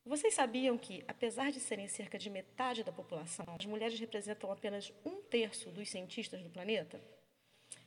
[0.05, 4.91] Vocês sabiam que, apesar de serem cerca de metade da população, as mulheres representam apenas
[5.05, 6.99] um terço dos cientistas do planeta?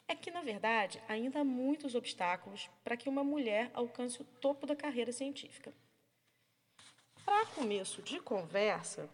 [0.07, 4.67] É que, na verdade, ainda há muitos obstáculos para que uma mulher alcance o topo
[4.67, 5.73] da carreira científica.
[7.25, 9.09] Para começo de conversa,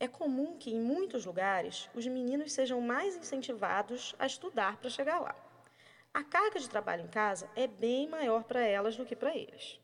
[0.00, 5.20] é comum que, em muitos lugares, os meninos sejam mais incentivados a estudar para chegar
[5.20, 5.34] lá.
[6.12, 9.80] A carga de trabalho em casa é bem maior para elas do que para eles.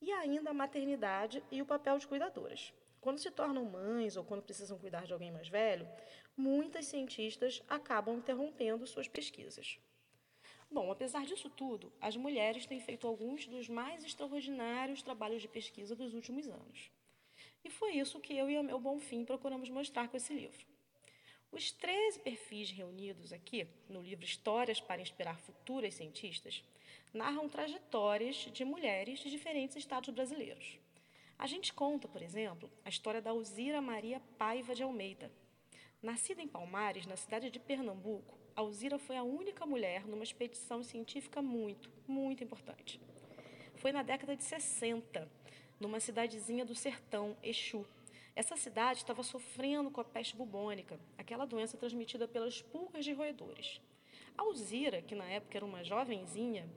[0.00, 2.72] E ainda a maternidade e o papel de cuidadoras.
[3.00, 5.88] Quando se tornam mães ou quando precisam cuidar de alguém mais velho,
[6.36, 9.78] muitas cientistas acabam interrompendo suas pesquisas.
[10.70, 15.96] Bom, apesar disso tudo, as mulheres têm feito alguns dos mais extraordinários trabalhos de pesquisa
[15.96, 16.90] dos últimos anos.
[17.64, 20.66] E foi isso que eu e a Mel Bonfim procuramos mostrar com esse livro.
[21.52, 26.62] Os 13 perfis reunidos aqui no livro Histórias para Inspirar Futuras Cientistas
[27.12, 30.78] narram trajetórias de mulheres de diferentes estados brasileiros.
[31.36, 35.30] A gente conta, por exemplo, a história da Alzira Maria Paiva de Almeida.
[36.02, 41.42] Nascida em Palmares, na cidade de Pernambuco, Alzira foi a única mulher numa expedição científica
[41.42, 43.00] muito, muito importante.
[43.74, 45.28] Foi na década de 60
[45.80, 47.86] numa cidadezinha do sertão, Exu.
[48.36, 53.80] Essa cidade estava sofrendo com a peste bubônica, aquela doença transmitida pelas pulgas de roedores.
[54.36, 56.68] Alzira, que na época era uma jovenzinha,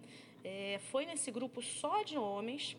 [0.44, 2.76] é, foi nesse grupo só de homens,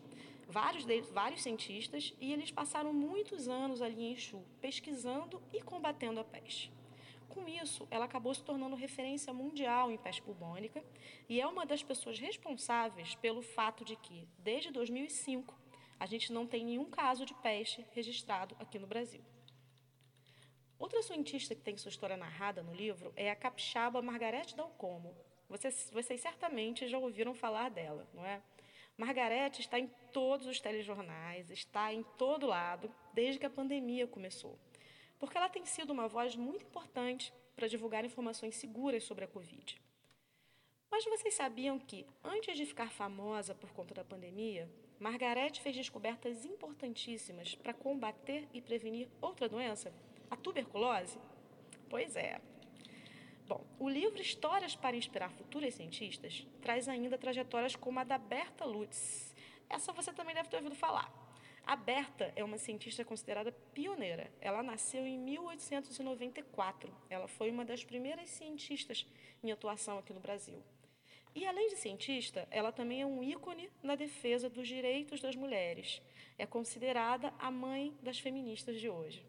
[0.47, 6.19] vários, deles, vários cientistas, e eles passaram muitos anos ali em Exu, pesquisando e combatendo
[6.19, 6.71] a peste.
[7.29, 10.83] Com isso, ela acabou se tornando referência mundial em peste bubônica
[11.27, 15.53] e é uma das pessoas responsáveis pelo fato de que, desde 2005,
[15.99, 19.21] a gente não tem nenhum caso de peste registrado aqui no Brasil.
[20.77, 25.15] Outra cientista que tem sua história narrada no livro é a capixaba Margarete Dalcomo.
[25.47, 28.41] Vocês, vocês certamente já ouviram falar dela, não é?
[28.97, 34.57] Margarete está em todos os telejornais, está em todo lado, desde que a pandemia começou.
[35.19, 39.81] Porque ela tem sido uma voz muito importante para divulgar informações seguras sobre a Covid.
[40.91, 44.69] Mas vocês sabiam que, antes de ficar famosa por conta da pandemia,
[44.99, 49.93] Margarete fez descobertas importantíssimas para combater e prevenir outra doença,
[50.29, 51.19] a tuberculose?
[51.89, 52.39] Pois é.
[53.47, 58.65] Bom, o livro Histórias para Inspirar Futuras Cientistas traz ainda trajetórias como a da Berta
[58.65, 59.35] Lutz.
[59.69, 61.11] Essa você também deve ter ouvido falar.
[61.63, 64.31] A Berta é uma cientista considerada pioneira.
[64.39, 66.91] Ela nasceu em 1894.
[67.09, 69.05] Ela foi uma das primeiras cientistas
[69.43, 70.61] em atuação aqui no Brasil.
[71.35, 76.01] E além de cientista, ela também é um ícone na defesa dos direitos das mulheres.
[76.37, 79.25] É considerada a mãe das feministas de hoje.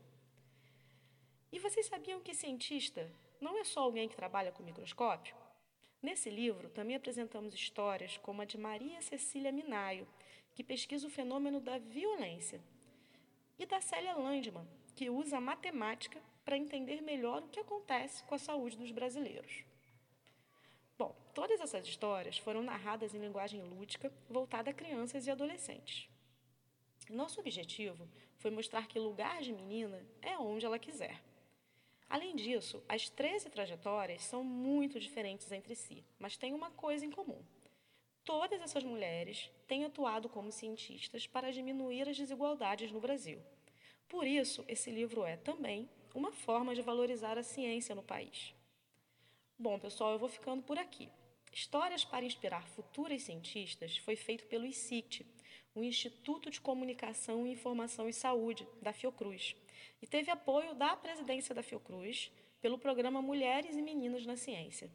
[1.51, 3.11] E vocês sabiam que cientista
[3.41, 5.35] não é só alguém que trabalha com microscópio?
[6.01, 10.07] Nesse livro, também apresentamos histórias como a de Maria Cecília Minayo,
[10.55, 12.61] que pesquisa o fenômeno da violência,
[13.59, 18.35] e da Célia Landman, que usa a matemática para entender melhor o que acontece com
[18.35, 19.65] a saúde dos brasileiros.
[20.99, 26.09] Bom, todas essas histórias foram narradas em linguagem lúdica, voltada a crianças e adolescentes.
[27.11, 28.09] Nosso objetivo
[28.39, 31.23] foi mostrar que lugar de menina é onde ela quiser.
[32.09, 37.11] Além disso, as 13 trajetórias são muito diferentes entre si, mas têm uma coisa em
[37.11, 37.45] comum.
[38.25, 43.41] Todas essas mulheres têm atuado como cientistas para diminuir as desigualdades no Brasil.
[44.09, 48.56] Por isso, esse livro é também uma forma de valorizar a ciência no país.
[49.59, 51.09] Bom, pessoal, eu vou ficando por aqui.
[51.51, 55.27] Histórias para Inspirar Futuras Cientistas foi feito pelo ICIT,
[55.75, 59.57] o Instituto de Comunicação, Informação e Saúde, da Fiocruz,
[60.03, 62.31] e teve apoio da presidência da Fiocruz
[62.61, 64.93] pelo programa Mulheres e Meninas na Ciência.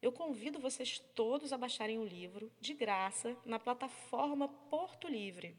[0.00, 5.56] Eu convido vocês todos a baixarem o livro, de graça, na plataforma Porto Livre.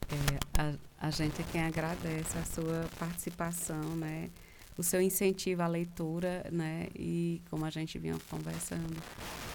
[0.09, 4.31] É, a, a gente é quem agradece a sua participação, né?
[4.79, 6.89] o seu incentivo à leitura, né?
[6.97, 8.97] E como a gente vinha conversando,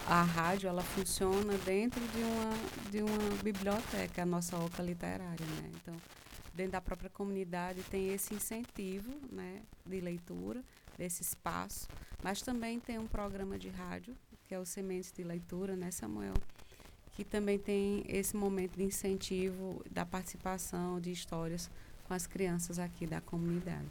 [0.07, 5.71] a rádio ela funciona dentro de uma de uma biblioteca, a nossa oca literária, né?
[5.81, 5.95] Então,
[6.53, 10.63] dentro da própria comunidade tem esse incentivo, né, de leitura,
[10.95, 11.87] desse espaço,
[12.21, 14.15] mas também tem um programa de rádio,
[14.49, 16.34] que é o Sementes de Leitura, né, Samuel?
[17.11, 21.69] Que também tem esse momento de incentivo da participação de histórias
[22.07, 23.88] com as crianças aqui da comunidade.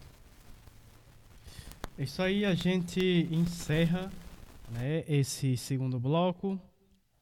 [1.97, 4.11] Isso aí, a gente encerra
[4.73, 6.61] né, esse segundo bloco.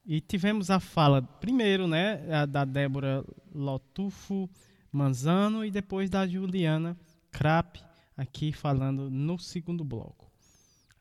[0.07, 3.23] E tivemos a fala, primeiro, né, a da Débora
[3.55, 4.49] Lotufo
[4.91, 6.97] Manzano e depois da Juliana
[7.31, 7.77] Krap,
[8.17, 10.26] aqui falando no segundo bloco.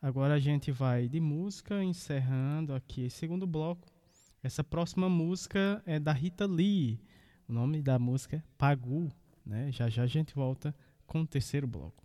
[0.06, 3.88] Agora a gente vai de música, encerrando aqui esse segundo bloco.
[4.40, 7.00] Essa próxima música é da Rita Lee.
[7.48, 9.10] O nome da música é Pagu.
[9.44, 9.72] Né?
[9.72, 10.72] Já já a gente volta
[11.08, 12.04] com o terceiro bloco.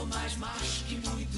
[0.00, 1.29] Sou mais macho que muito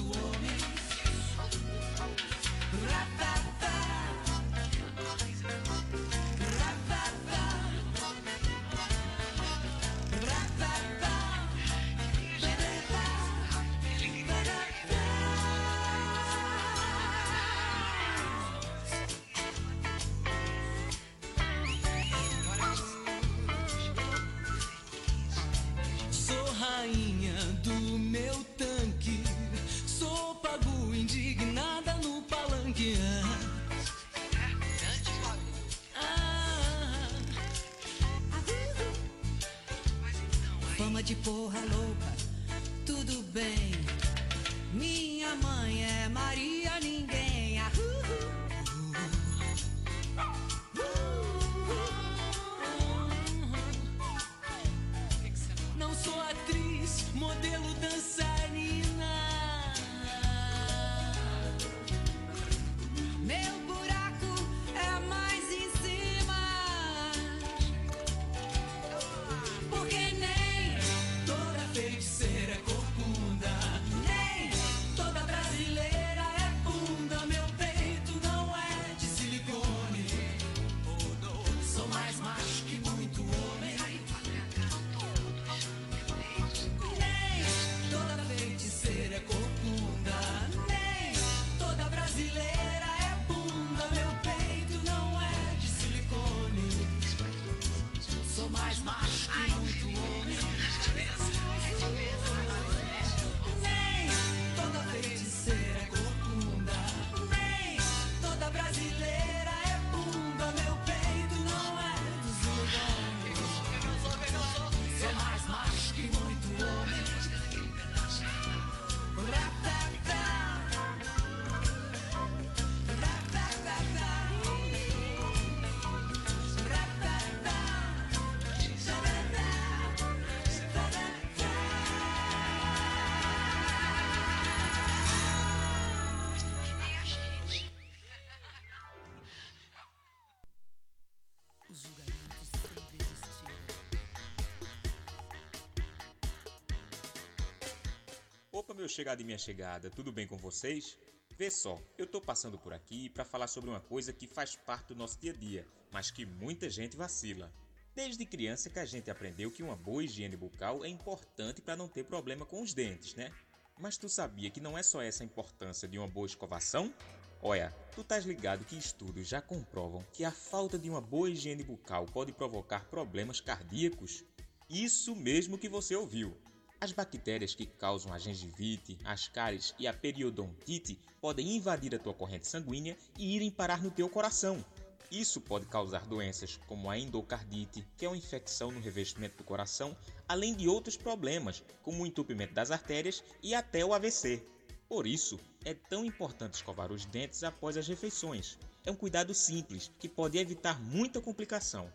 [148.82, 150.98] meu chegado e minha chegada, tudo bem com vocês?
[151.38, 154.88] Vê só, eu tô passando por aqui para falar sobre uma coisa que faz parte
[154.88, 157.52] do nosso dia a dia, mas que muita gente vacila.
[157.94, 161.86] Desde criança que a gente aprendeu que uma boa higiene bucal é importante para não
[161.86, 163.32] ter problema com os dentes, né?
[163.78, 166.92] Mas tu sabia que não é só essa a importância de uma boa escovação?
[167.40, 171.62] Olha, tu estás ligado que estudos já comprovam que a falta de uma boa higiene
[171.62, 174.24] bucal pode provocar problemas cardíacos?
[174.68, 176.36] Isso mesmo que você ouviu.
[176.82, 182.12] As bactérias que causam a gengivite, as cáries e a periodontite podem invadir a tua
[182.12, 184.64] corrente sanguínea e irem parar no teu coração.
[185.08, 189.96] Isso pode causar doenças como a endocardite, que é uma infecção no revestimento do coração,
[190.26, 194.44] além de outros problemas, como o entupimento das artérias e até o AVC.
[194.88, 198.58] Por isso, é tão importante escovar os dentes após as refeições.
[198.84, 201.88] É um cuidado simples que pode evitar muita complicação.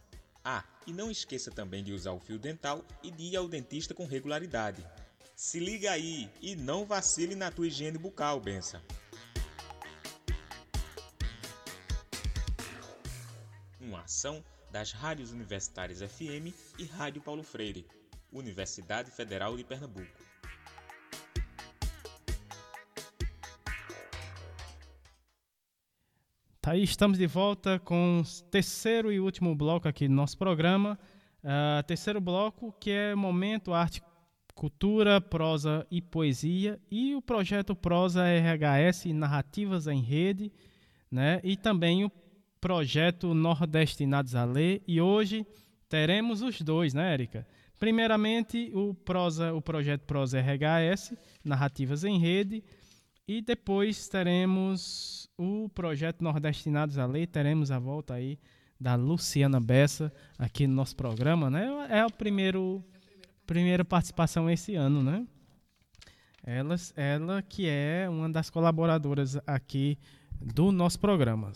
[0.50, 3.94] Ah, e não esqueça também de usar o fio dental e de ir ao dentista
[3.94, 4.82] com regularidade.
[5.36, 8.82] Se liga aí e não vacile na tua higiene bucal, benção.
[13.82, 14.42] Uma ação
[14.72, 17.86] das rádios universitárias FM e Rádio Paulo Freire,
[18.32, 20.27] Universidade Federal de Pernambuco.
[26.68, 31.00] Tá aí, estamos de volta com o terceiro e último bloco aqui do nosso programa.
[31.42, 34.04] Uh, terceiro bloco, que é Momento Arte,
[34.54, 36.78] Cultura, Prosa e Poesia.
[36.92, 40.52] E o projeto Prosa RHS Narrativas em Rede.
[41.10, 41.40] Né?
[41.42, 42.12] E também o
[42.60, 44.84] projeto Nordestinados a Ler.
[44.86, 45.48] E hoje
[45.88, 47.48] teremos os dois, né, Érica?
[47.80, 51.14] Primeiramente, o, prosa, o projeto Prosa RHS,
[51.46, 52.62] Narrativas em Rede.
[53.28, 58.40] E depois teremos o projeto Nordestinados a Lei, teremos a volta aí
[58.80, 61.68] da Luciana Bessa aqui no nosso programa, né?
[61.90, 62.82] É a primeiro,
[63.46, 65.28] primeira participação esse ano, né?
[66.42, 69.98] Ela, ela que é uma das colaboradoras aqui
[70.40, 71.52] do nosso programa.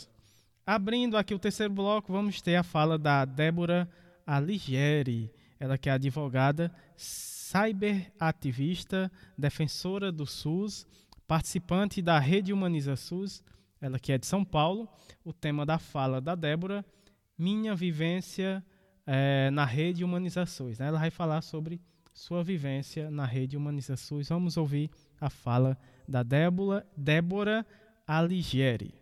[0.65, 3.89] Abrindo aqui o terceiro bloco, vamos ter a fala da Débora
[4.27, 10.85] Alighieri, ela que é advogada, cyberativista, defensora do SUS,
[11.31, 13.41] participante da Rede Humaniza SUS,
[13.79, 14.85] ela que é de São Paulo.
[15.23, 16.85] O tema da fala da Débora,
[17.37, 18.61] minha vivência
[19.07, 20.77] é, na Rede Humaniza SUS.
[20.77, 20.87] Né?
[20.87, 21.79] Ela vai falar sobre
[22.13, 24.27] sua vivência na Rede Humaniza SUS.
[24.27, 24.91] Vamos ouvir
[25.21, 27.65] a fala da Débora, Débora
[28.05, 28.93] Alighieri.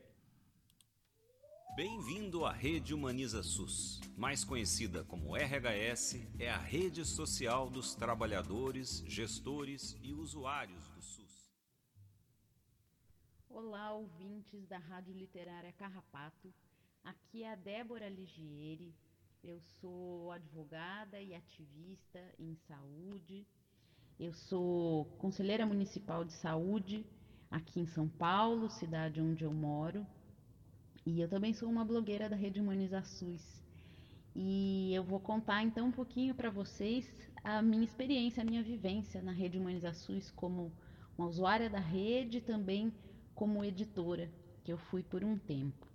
[1.75, 9.03] Bem-vindo à Rede Humaniza SUS, mais conhecida como RHS, é a rede social dos trabalhadores,
[9.07, 10.88] gestores e usuários.
[13.61, 16.47] Olá, ouvintes da Rádio Literária Carrapato.
[17.03, 18.95] Aqui é a Débora Ligieri.
[19.43, 23.45] Eu sou advogada e ativista em saúde.
[24.17, 27.05] Eu sou conselheira municipal de saúde
[27.51, 30.07] aqui em São Paulo, cidade onde eu moro.
[31.05, 33.61] E eu também sou uma blogueira da Rede Humaniza SUS.
[34.33, 37.13] E eu vou contar então um pouquinho para vocês
[37.43, 40.71] a minha experiência, a minha vivência na Rede Humaniza SUS como
[41.17, 42.93] uma usuária da rede, também
[43.39, 44.29] como editora,
[44.65, 45.87] que eu fui por um tempo.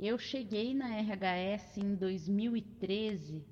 [0.00, 3.44] Eu cheguei na RHS em 2013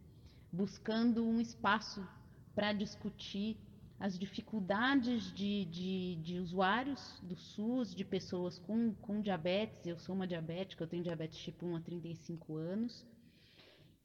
[0.51, 2.02] buscando um espaço
[2.55, 3.59] para discutir
[4.01, 9.86] as dificuldades de, de, de, usuários do SUS, de pessoas com, com diabetes.
[9.86, 13.05] Eu sou uma diabética, eu tenho diabetes tipo 1 há 35 anos.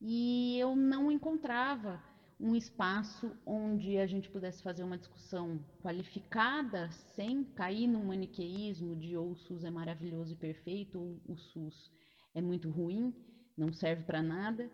[0.01, 2.03] E eu não encontrava
[2.41, 9.15] um espaço onde a gente pudesse fazer uma discussão qualificada sem cair no maniqueísmo de
[9.15, 11.91] ou o SUS é maravilhoso e perfeito ou o SUS
[12.33, 13.13] é muito ruim,
[13.55, 14.71] não serve para nada.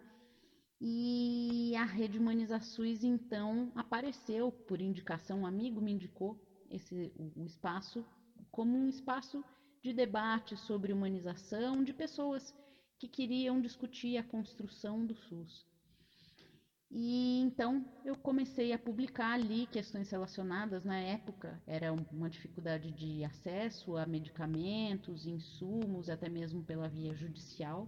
[0.79, 6.39] E a rede Humaniza SUS então apareceu por indicação, um amigo me indicou
[6.69, 8.05] esse o, o espaço
[8.49, 9.43] como um espaço
[9.83, 12.55] de debate sobre humanização de pessoas
[12.97, 15.65] que queriam discutir a construção do SUS.
[16.89, 23.23] E então eu comecei a publicar ali questões relacionadas na época, era uma dificuldade de
[23.25, 27.87] acesso a medicamentos, insumos, até mesmo pela via judicial.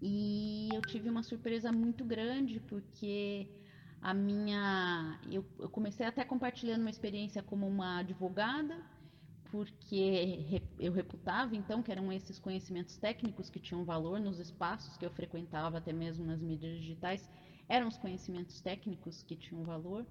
[0.00, 3.48] E eu tive uma surpresa muito grande porque
[4.00, 8.76] a minha eu, eu comecei até compartilhando uma experiência como uma advogada,
[9.50, 15.04] porque eu reputava então que eram esses conhecimentos técnicos que tinham valor nos espaços que
[15.04, 17.28] eu frequentava, até mesmo nas mídias digitais,
[17.68, 20.06] eram os conhecimentos técnicos que tinham valor.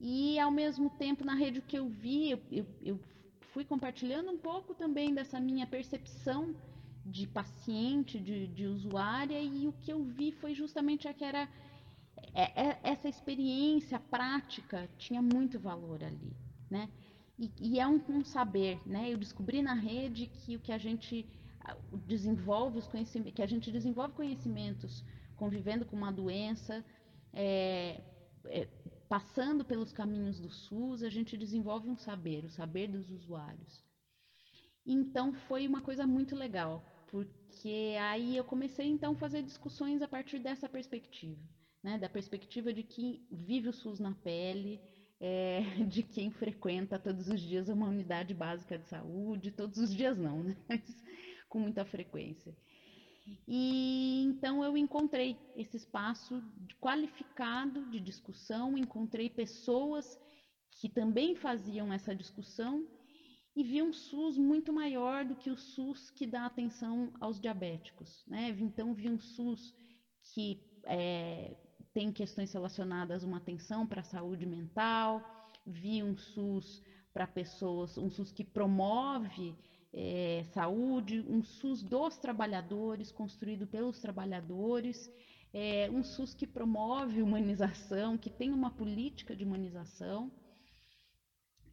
[0.00, 3.00] E ao mesmo tempo, na rede que eu vi, eu, eu
[3.52, 6.54] fui compartilhando um pouco também dessa minha percepção
[7.04, 11.48] de paciente, de, de usuária, e o que eu vi foi justamente a que era
[12.34, 16.36] é, é, essa experiência prática tinha muito valor ali,
[16.70, 16.88] né?
[17.38, 19.12] E, e é um, um, saber, né?
[19.12, 21.26] Eu descobri na rede que o que a gente
[22.06, 25.04] desenvolve os conhecimentos, que a gente desenvolve conhecimentos
[25.38, 26.84] convivendo com uma doença,
[27.32, 28.02] é,
[28.46, 28.66] é,
[29.08, 33.82] passando pelos caminhos do SUS, a gente desenvolve um saber, o saber dos usuários.
[34.84, 40.08] Então foi uma coisa muito legal, porque aí eu comecei então a fazer discussões a
[40.08, 41.40] partir dessa perspectiva,
[41.82, 41.98] né?
[41.98, 44.80] da perspectiva de quem vive o SUS na pele,
[45.20, 50.18] é, de quem frequenta todos os dias uma unidade básica de saúde, todos os dias
[50.18, 50.56] não, né?
[50.68, 50.82] mas
[51.48, 52.54] com muita frequência.
[53.46, 56.42] E então eu encontrei esse espaço
[56.80, 60.18] qualificado de discussão, encontrei pessoas
[60.70, 62.86] que também faziam essa discussão
[63.56, 68.24] e vi um SUS muito maior do que o SUS que dá atenção aos diabéticos.
[68.26, 68.50] Né?
[68.60, 69.74] Então vi um SUS
[70.32, 71.56] que é,
[71.92, 75.22] tem questões relacionadas a uma atenção para a saúde mental,
[75.66, 76.82] vi um SUS
[77.12, 79.56] para pessoas, um SUS que promove
[79.92, 85.10] é, saúde, um SUS dos trabalhadores, construído pelos trabalhadores,
[85.52, 90.30] é, um SUS que promove humanização, que tem uma política de humanização.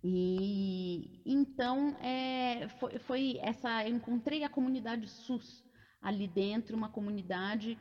[0.03, 3.87] E então é, foi, foi, essa.
[3.87, 5.63] Eu encontrei a comunidade SUS
[6.01, 7.77] ali dentro, uma comunidade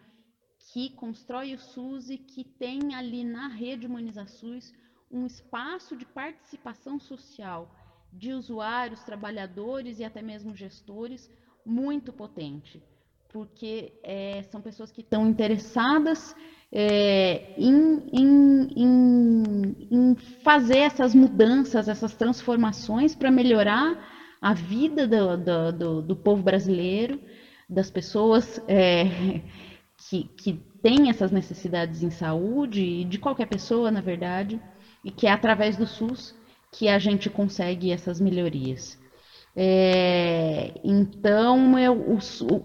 [0.73, 4.73] que constrói o SUS e que tem ali na rede Humaniza SUS
[5.11, 7.70] um espaço de participação social
[8.14, 11.30] de usuários, trabalhadores e até mesmo gestores
[11.66, 12.82] muito potente,
[13.32, 16.34] porque é, são pessoas que estão interessadas
[16.70, 25.36] é, em, em, em, em, fazer essas mudanças, essas transformações para melhorar a vida do,
[25.36, 27.20] do, do, do, povo brasileiro,
[27.68, 29.04] das pessoas é,
[30.08, 34.60] que, que têm essas necessidades em saúde, e de qualquer pessoa, na verdade,
[35.04, 36.34] e que é através do SUS
[36.76, 38.98] que a gente consegue essas melhorias.
[39.56, 42.18] É, então, eu, o,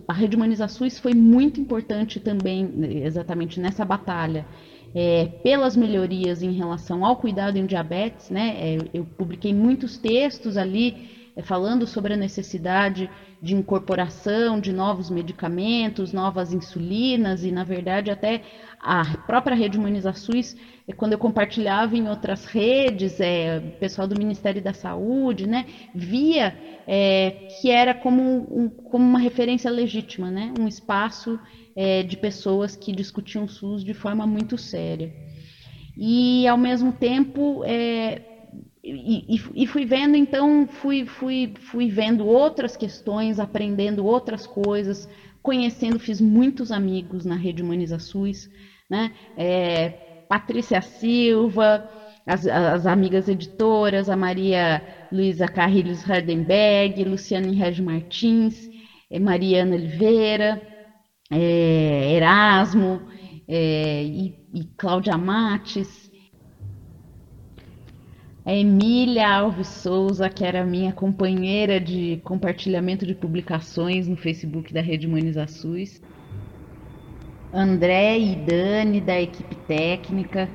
[0.07, 0.67] a Rede Humaniza
[0.99, 4.47] foi muito importante também, exatamente nessa batalha,
[4.95, 8.31] é, pelas melhorias em relação ao cuidado em diabetes.
[8.31, 8.55] Né?
[8.57, 13.07] É, eu publiquei muitos textos ali é, falando sobre a necessidade
[13.41, 18.41] de incorporação de novos medicamentos, novas insulinas, e, na verdade, até
[18.81, 20.55] a própria Rede Humaniza SUS
[20.87, 26.57] é quando eu compartilhava em outras redes, é, pessoal do Ministério da Saúde, né, via
[26.87, 28.21] é, que era como,
[28.51, 31.39] um, como uma referência legítima, né, um espaço
[31.75, 35.13] é, de pessoas que discutiam o SUS de forma muito séria.
[35.97, 38.21] E, ao mesmo tempo, é,
[38.83, 45.07] e, e, fui vendo, então, fui, fui, fui vendo outras questões, aprendendo outras coisas,
[45.41, 48.49] conhecendo, fiz muitos amigos na rede Humaniza SUS,
[48.89, 49.11] né?
[49.37, 49.89] É,
[50.29, 51.89] Patrícia Silva,
[52.25, 54.81] as, as, amigas editoras, a Maria
[55.11, 58.69] Luísa Carrilhos Hardenberg, Luciana Henrique Martins,
[59.09, 60.61] eh, Mariana Oliveira,
[61.31, 63.01] é, Erasmo
[63.47, 66.08] é, e, e Cláudia Mates,
[68.49, 74.81] a Emília Alves Souza, que era minha companheira de compartilhamento de publicações no Facebook da
[74.81, 76.01] Rede Humaniza SUS,
[77.53, 80.49] André e Dani da equipe técnica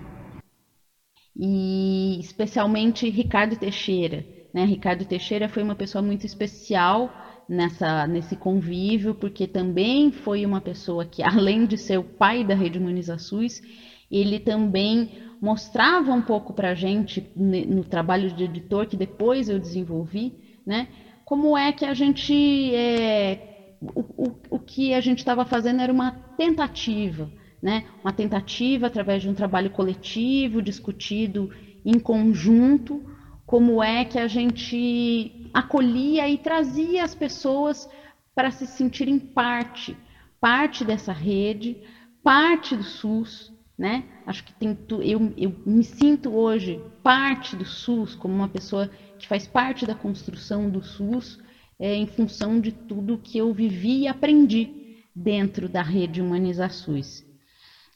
[1.37, 4.27] e especialmente Ricardo Teixeira.
[4.53, 4.65] Né?
[4.65, 7.15] Ricardo Teixeira foi uma pessoa muito especial
[7.49, 12.57] nessa, nesse convívio, porque também foi uma pessoa que, além de ser o pai da
[12.57, 13.63] Rede Humaniza SUS,
[14.11, 19.59] ele também mostrava um pouco para a gente, no trabalho de editor que depois eu
[19.59, 20.35] desenvolvi,
[20.67, 20.89] né,
[21.25, 23.55] como é que a gente é,
[23.95, 27.31] o, o, o que a gente estava fazendo era uma tentativa,
[27.63, 27.85] né?
[28.03, 31.51] uma tentativa através de um trabalho coletivo, discutido
[31.85, 33.05] em conjunto,
[33.47, 37.89] como é que a gente acolhia e trazia as pessoas
[38.35, 39.97] para se sentirem parte,
[40.41, 41.77] parte dessa rede,
[42.23, 44.05] parte do SUS, né?
[44.27, 48.89] Acho que tem eu, eu me sinto hoje parte do SUS como uma pessoa
[49.19, 51.39] que faz parte da construção do SUS
[51.79, 57.25] é, em função de tudo que eu vivi e aprendi dentro da rede Humaniza SUS.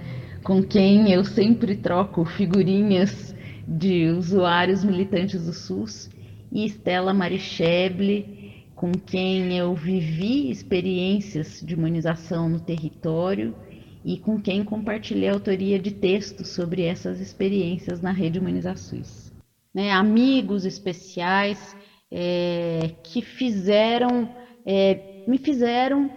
[0.43, 3.33] com quem eu sempre troco figurinhas
[3.65, 6.09] de usuários militantes do SUS,
[6.51, 13.55] e Estela Maricheble, com quem eu vivi experiências de humanização no território
[14.03, 19.31] e com quem compartilhei autoria de textos sobre essas experiências na rede Humanizações.
[19.73, 21.73] Né, amigos especiais
[22.11, 24.29] é, que fizeram,
[24.65, 26.11] é, me fizeram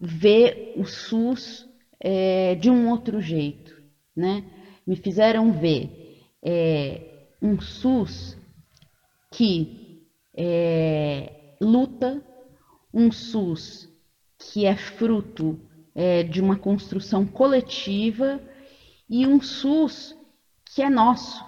[0.00, 1.68] ver o SUS
[2.00, 3.82] é, de um outro jeito,
[4.14, 4.44] né?
[4.86, 8.36] Me fizeram ver é, um SUS
[9.30, 10.06] que
[10.36, 12.22] é, luta,
[12.92, 13.88] um SUS
[14.38, 15.60] que é fruto
[15.94, 18.40] é, de uma construção coletiva
[19.10, 20.16] e um SUS
[20.64, 21.44] que é nosso,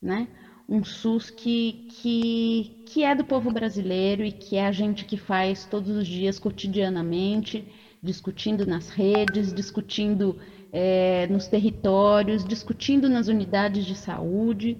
[0.00, 0.28] né?
[0.68, 5.16] Um SUS que, que, que é do povo brasileiro e que é a gente que
[5.16, 7.64] faz todos os dias, cotidianamente,
[8.02, 10.38] discutindo nas redes, discutindo
[10.72, 14.76] é, nos territórios, discutindo nas unidades de saúde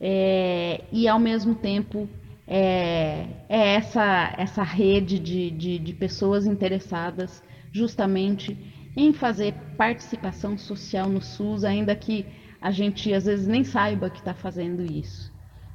[0.00, 2.08] é, e ao mesmo tempo
[2.46, 7.42] é, é essa, essa rede de, de, de, pessoas interessadas
[7.72, 8.56] justamente
[8.96, 12.26] em fazer participação social no SUS, ainda que
[12.64, 15.30] a gente às vezes nem saiba que está fazendo isso.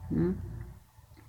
[0.10, 0.34] Né?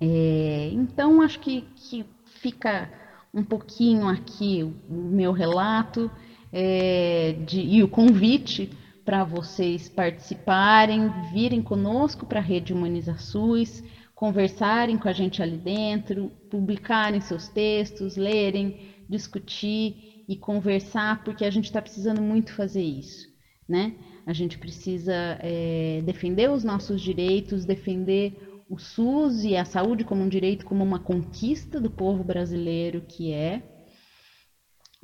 [0.01, 2.07] É, então acho que, que
[2.41, 2.91] fica
[3.33, 6.11] um pouquinho aqui o meu relato
[6.51, 8.71] é, de, e o convite
[9.05, 13.85] para vocês participarem, virem conosco para a Rede Humaniza SUS,
[14.15, 21.51] conversarem com a gente ali dentro, publicarem seus textos, lerem, discutir e conversar, porque a
[21.51, 23.29] gente está precisando muito fazer isso,
[23.71, 23.95] né?
[24.27, 28.37] A gente precisa é, defender os nossos direitos, defender
[28.69, 33.33] o SUS e a saúde como um direito, como uma conquista do povo brasileiro que
[33.33, 33.63] é,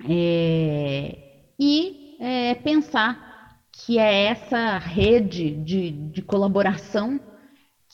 [0.08, 1.18] é
[1.58, 7.20] e é, pensar que é essa rede de, de colaboração,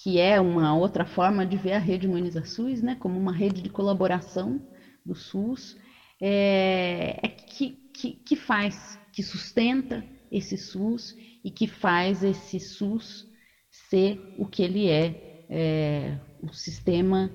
[0.02, 3.62] que é uma outra forma de ver a rede Humaniza SUS, né, como uma rede
[3.62, 4.60] de colaboração
[5.04, 5.76] do SUS,
[6.20, 13.28] é, é que, que, que faz, que sustenta esse SUS e que faz esse SUS
[13.70, 16.18] ser o que ele é, é,
[16.52, 17.30] sistema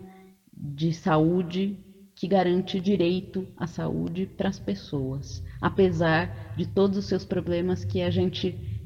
[0.52, 1.78] de saúde
[2.16, 8.02] que garante direito à saúde para as pessoas, apesar de todos os seus problemas que
[8.02, 8.77] a gente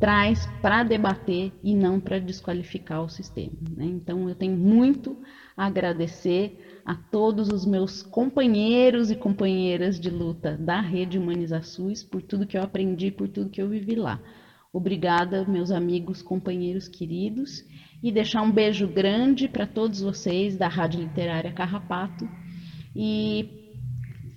[0.00, 3.52] traz para debater e não para desqualificar o sistema.
[3.76, 3.84] Né?
[3.84, 5.18] Então, eu tenho muito
[5.54, 12.02] a agradecer a todos os meus companheiros e companheiras de luta da Rede Humaniza SUS
[12.02, 14.18] por tudo que eu aprendi, por tudo que eu vivi lá.
[14.72, 17.62] Obrigada, meus amigos, companheiros queridos,
[18.02, 22.26] e deixar um beijo grande para todos vocês da Rádio Literária Carrapato
[22.96, 23.76] e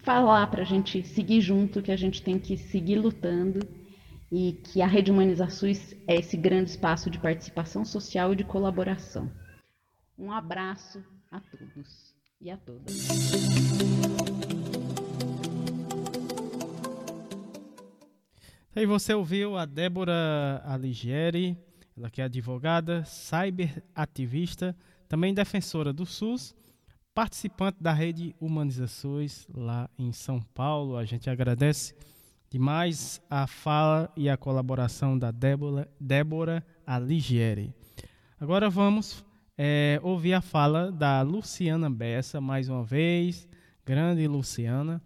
[0.03, 3.59] falar para a gente seguir junto, que a gente tem que seguir lutando
[4.35, 8.43] e que a Rede Humaniza SUS é esse grande espaço de participação social e de
[8.43, 9.31] colaboração.
[10.17, 13.09] Um abraço a todos e a todas.
[18.75, 21.55] Aí você ouviu a Débora Aligieri,
[21.95, 24.75] ela que é advogada, cyberativista,
[25.07, 26.55] também defensora do SUS,
[27.13, 30.97] participante da rede Humanizações lá em São Paulo.
[30.97, 31.93] A gente agradece
[32.53, 37.73] demais a fala e a colaboração da Débora, Débora Aligieri.
[38.39, 39.25] Agora vamos
[39.57, 43.47] é, ouvir a fala da Luciana Bessa, mais uma vez.
[43.83, 45.01] Grande Luciana,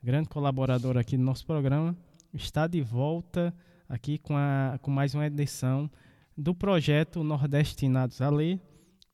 [0.00, 1.96] grande colaboradora aqui do nosso programa,
[2.32, 3.52] está de volta
[3.88, 5.90] aqui com, a, com mais uma edição
[6.38, 8.60] do projeto Nordestinados a Ler.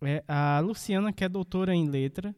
[0.02, 2.36] É a Luciana, que é doutora em letra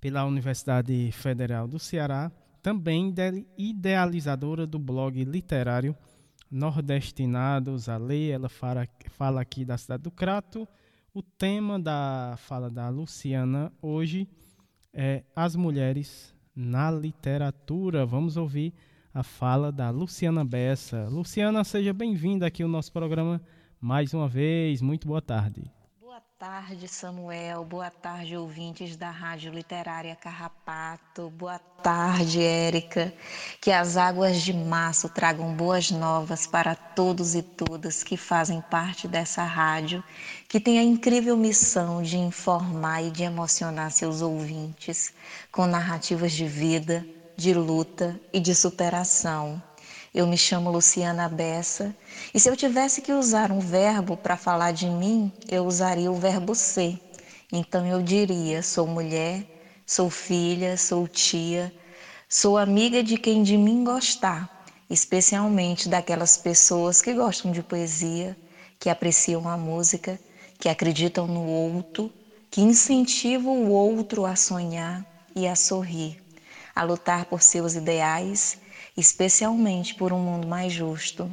[0.00, 2.30] pela Universidade Federal do Ceará,
[2.62, 3.14] também
[3.56, 5.96] idealizadora do blog literário
[6.50, 8.32] Nordestinados a Ler.
[8.32, 10.66] Ela fala, fala aqui da cidade do Crato.
[11.14, 14.28] O tema da fala da Luciana hoje
[14.92, 18.04] é As Mulheres na Literatura.
[18.04, 18.74] Vamos ouvir
[19.12, 21.08] a fala da Luciana Bessa.
[21.08, 23.40] Luciana, seja bem-vinda aqui ao nosso programa
[23.80, 25.75] mais uma vez, muito boa tarde.
[26.38, 27.64] Tarde, Samuel.
[27.64, 31.30] Boa tarde, ouvintes da Rádio Literária Carrapato.
[31.30, 33.10] Boa tarde, Érica.
[33.58, 39.08] Que as águas de março tragam boas novas para todos e todas que fazem parte
[39.08, 40.04] dessa rádio,
[40.46, 45.14] que tem a incrível missão de informar e de emocionar seus ouvintes
[45.50, 49.62] com narrativas de vida, de luta e de superação.
[50.18, 51.94] Eu me chamo Luciana Bessa
[52.32, 56.14] e se eu tivesse que usar um verbo para falar de mim, eu usaria o
[56.14, 56.98] verbo ser.
[57.52, 59.44] Então eu diria: sou mulher,
[59.84, 61.70] sou filha, sou tia,
[62.30, 64.48] sou amiga de quem de mim gostar,
[64.88, 68.38] especialmente daquelas pessoas que gostam de poesia,
[68.80, 70.18] que apreciam a música,
[70.58, 72.10] que acreditam no outro,
[72.50, 76.16] que incentivam o outro a sonhar e a sorrir,
[76.74, 78.56] a lutar por seus ideais
[78.96, 81.30] especialmente por um mundo mais justo.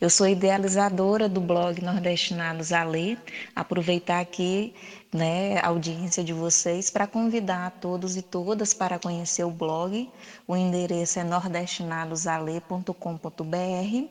[0.00, 3.18] Eu sou idealizadora do blog Nordestinados a Ler.
[3.54, 4.74] Aproveitar aqui
[5.12, 10.08] né, a audiência de vocês para convidar todos e todas para conhecer o blog.
[10.46, 14.08] O endereço é nordestinadosale.com.br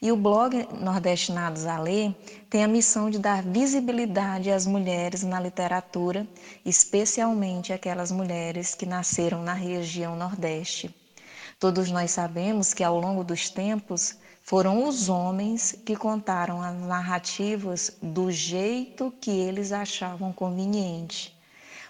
[0.00, 2.14] e o blog Nordestinados a Ler
[2.50, 6.26] tem a missão de dar visibilidade às mulheres na literatura,
[6.64, 11.01] especialmente aquelas mulheres que nasceram na região Nordeste.
[11.62, 17.96] Todos nós sabemos que ao longo dos tempos foram os homens que contaram as narrativas
[18.02, 21.38] do jeito que eles achavam conveniente.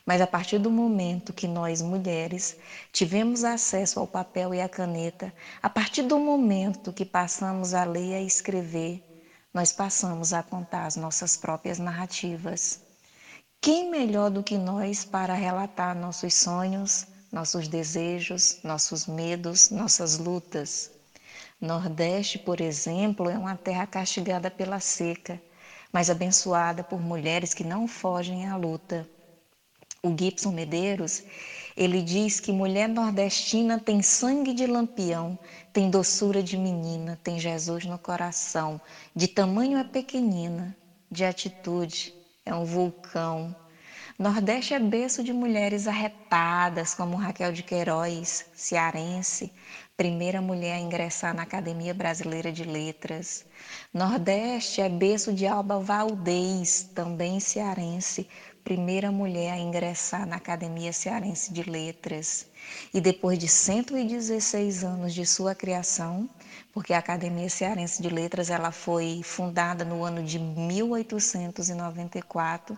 [0.04, 2.54] Mas a partir do momento que nós mulheres
[2.92, 5.32] tivemos acesso ao papel e à caneta,
[5.62, 9.02] a partir do momento que passamos a ler e a escrever,
[9.54, 12.78] nós passamos a contar as nossas próprias narrativas.
[13.58, 20.90] Quem melhor do que nós para relatar nossos sonhos, nossos desejos, nossos medos, nossas lutas.
[21.58, 25.40] Nordeste, por exemplo, é uma terra castigada pela seca,
[25.90, 29.08] mas abençoada por mulheres que não fogem à luta.
[30.04, 31.22] O Gibson Medeiros,
[31.76, 35.38] ele diz que mulher nordestina tem sangue de lampião,
[35.72, 38.80] tem doçura de menina, tem Jesus no coração,
[39.14, 40.76] de tamanho é pequenina,
[41.10, 42.12] de atitude
[42.44, 43.54] é um vulcão,
[44.18, 49.50] Nordeste é berço de mulheres arretadas, como Raquel de Queiroz, cearense,
[49.96, 53.46] primeira mulher a ingressar na Academia Brasileira de Letras.
[53.92, 58.28] Nordeste é berço de Alba Valdez, também cearense,
[58.62, 62.46] primeira mulher a ingressar na Academia Cearense de Letras.
[62.92, 66.28] E depois de 116 anos de sua criação,
[66.72, 72.76] porque a Academia Cearense de Letras ela foi fundada no ano de 1894,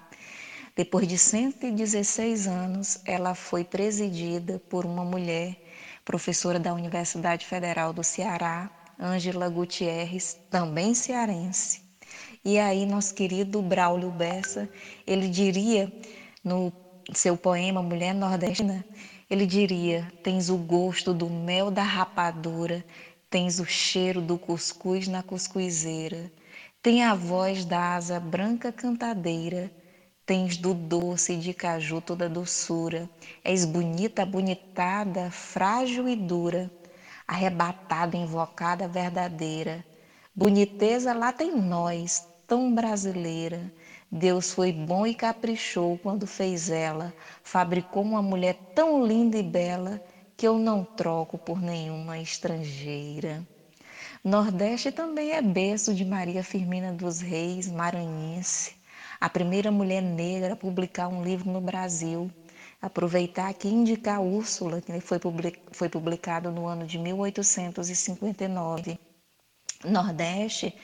[0.76, 5.56] depois de 116 anos, ela foi presidida por uma mulher,
[6.04, 8.68] professora da Universidade Federal do Ceará,
[8.98, 11.80] Ângela Gutierrez, também cearense.
[12.44, 14.68] E aí, nosso querido Braulio Bessa,
[15.06, 15.92] ele diria
[16.42, 16.72] no
[17.14, 18.84] seu poema Mulher Nordestina,
[19.30, 22.84] ele diria: Tens o gosto do mel da rapadura,
[23.30, 26.30] tens o cheiro do cuscuz na cuscuzeira,
[26.82, 29.70] tem a voz da asa branca cantadeira
[30.26, 33.10] Tens do doce de caju toda doçura,
[33.44, 36.70] és bonita, bonitada, frágil e dura,
[37.28, 39.84] arrebatada, invocada, verdadeira.
[40.34, 43.70] Boniteza lá tem nós, tão brasileira.
[44.10, 50.02] Deus foi bom e caprichou quando fez ela, fabricou uma mulher tão linda e bela
[50.38, 53.46] que eu não troco por nenhuma estrangeira.
[54.24, 58.82] Nordeste também é berço de Maria Firmina dos Reis, maranhense
[59.24, 62.30] a primeira mulher negra a publicar um livro no Brasil.
[62.78, 65.18] Aproveitar aqui e indicar Úrsula, que foi,
[65.88, 68.98] publicado no ano de 1859.
[69.82, 70.74] Nordeste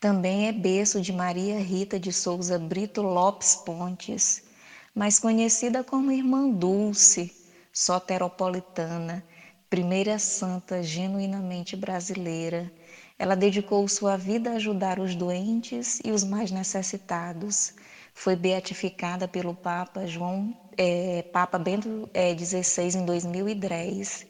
[0.00, 4.42] também é berço de Maria Rita de Souza Brito Lopes Pontes,
[4.92, 7.32] mais conhecida como Irmã Dulce,
[7.72, 9.24] soteropolitana,
[9.70, 12.72] primeira santa genuinamente brasileira
[13.18, 17.72] ela dedicou sua vida a ajudar os doentes e os mais necessitados.
[18.16, 24.24] Foi beatificada pelo Papa João, é, Papa Bento XVI é, em 2010.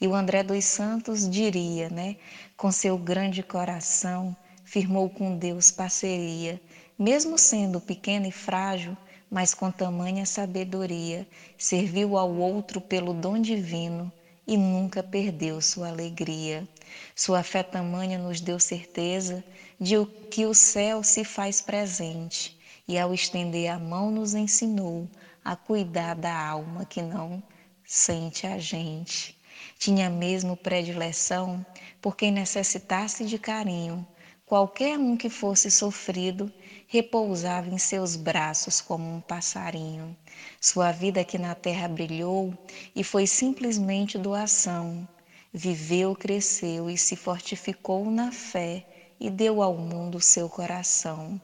[0.00, 2.16] E o André dos Santos diria, né,
[2.56, 6.60] com seu grande coração, firmou com Deus parceria,
[6.96, 8.96] mesmo sendo pequena e frágil,
[9.28, 11.26] mas com tamanha sabedoria,
[11.58, 14.12] serviu ao outro pelo dom divino
[14.46, 16.68] e nunca perdeu sua alegria.
[17.16, 19.42] Sua fé tamanha nos deu certeza
[19.80, 19.94] de
[20.30, 22.59] que o céu se faz presente
[22.90, 25.08] e, ao estender a mão, nos ensinou
[25.44, 27.42] a cuidar da alma que não
[27.84, 29.38] sente a gente.
[29.78, 31.64] Tinha mesmo predileção
[32.02, 34.06] por quem necessitasse de carinho,
[34.50, 36.52] Qualquer um que fosse sofrido
[36.88, 40.16] repousava em seus braços como um passarinho.
[40.60, 42.52] Sua vida aqui na terra brilhou
[42.92, 45.06] e foi simplesmente doação.
[45.52, 48.84] Viveu, cresceu e se fortificou na fé
[49.20, 51.40] e deu ao mundo seu coração.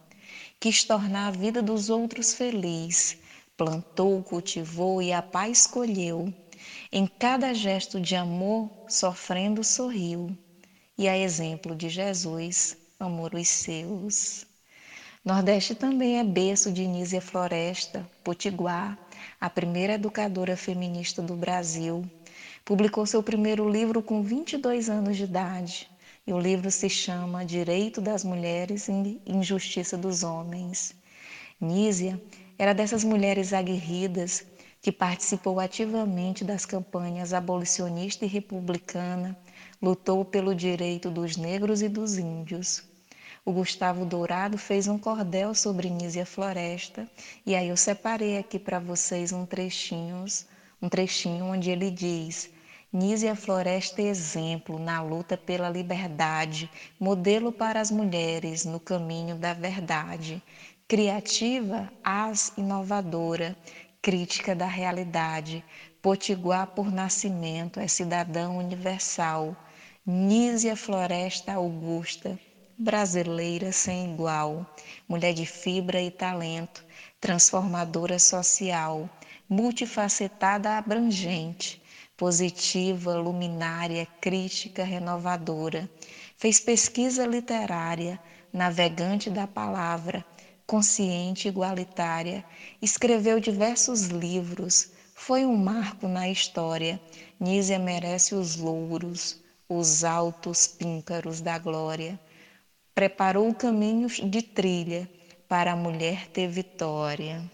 [0.58, 3.16] Quis tornar a vida dos outros feliz,
[3.56, 6.32] plantou, cultivou e a paz escolheu.
[6.90, 10.36] Em cada gesto de amor, sofrendo, sorriu.
[10.96, 14.46] E a exemplo de Jesus, amor os seus.
[15.22, 18.98] Nordeste também é berço de Nízia Floresta, Potiguar,
[19.38, 22.08] a primeira educadora feminista do Brasil.
[22.64, 25.90] Publicou seu primeiro livro com 22 anos de idade,
[26.26, 30.94] e o livro se chama Direito das Mulheres e Injustiça dos Homens.
[31.60, 32.20] Nízia
[32.58, 34.44] era dessas mulheres aguerridas
[34.82, 39.36] que participou ativamente das campanhas abolicionista e republicana,
[39.80, 42.82] lutou pelo direito dos negros e dos índios.
[43.44, 47.08] O Gustavo Dourado fez um cordel sobre Nízia Floresta
[47.44, 50.24] e aí eu separei aqui para vocês um trechinho,
[50.82, 52.50] um trechinho onde ele diz:
[52.92, 60.42] Nízia Floresta exemplo na luta pela liberdade, modelo para as mulheres no caminho da verdade,
[60.88, 63.56] criativa, as inovadora,
[64.00, 65.64] crítica da realidade,
[66.00, 69.56] potiguar por nascimento, é cidadão universal.
[70.06, 72.38] Nízia Floresta Augusta,
[72.78, 74.64] brasileira sem igual,
[75.08, 76.84] mulher de fibra e talento,
[77.20, 79.10] transformadora social,
[79.48, 81.80] multifacetada abrangente,
[82.16, 85.88] positiva, luminária, crítica, renovadora.
[86.36, 88.20] Fez pesquisa literária,
[88.52, 90.24] navegante da palavra,
[90.66, 92.44] consciente, igualitária,
[92.80, 97.00] escreveu diversos livros, foi um marco na história.
[97.38, 102.18] Nízia merece os louros, os altos píncaros da glória
[102.96, 105.06] preparou caminhos de trilha
[105.46, 107.44] para a mulher ter vitória.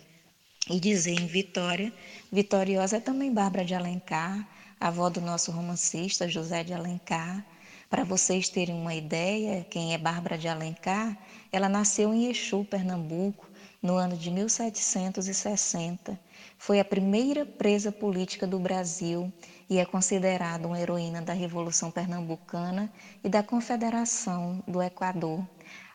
[0.71, 1.93] E dizer em Vitória,
[2.31, 4.49] vitoriosa é também Bárbara de Alencar,
[4.83, 7.47] avó do nosso romancista José de Alencar.
[7.89, 11.17] Para vocês terem uma ideia, quem é Bárbara de Alencar,
[11.53, 13.49] ela nasceu em Exu, Pernambuco,
[13.81, 16.19] no ano de 1760.
[16.59, 19.33] Foi a primeira presa política do Brasil
[19.71, 22.93] e é considerada uma heroína da Revolução Pernambucana
[23.23, 25.47] e da Confederação do Equador.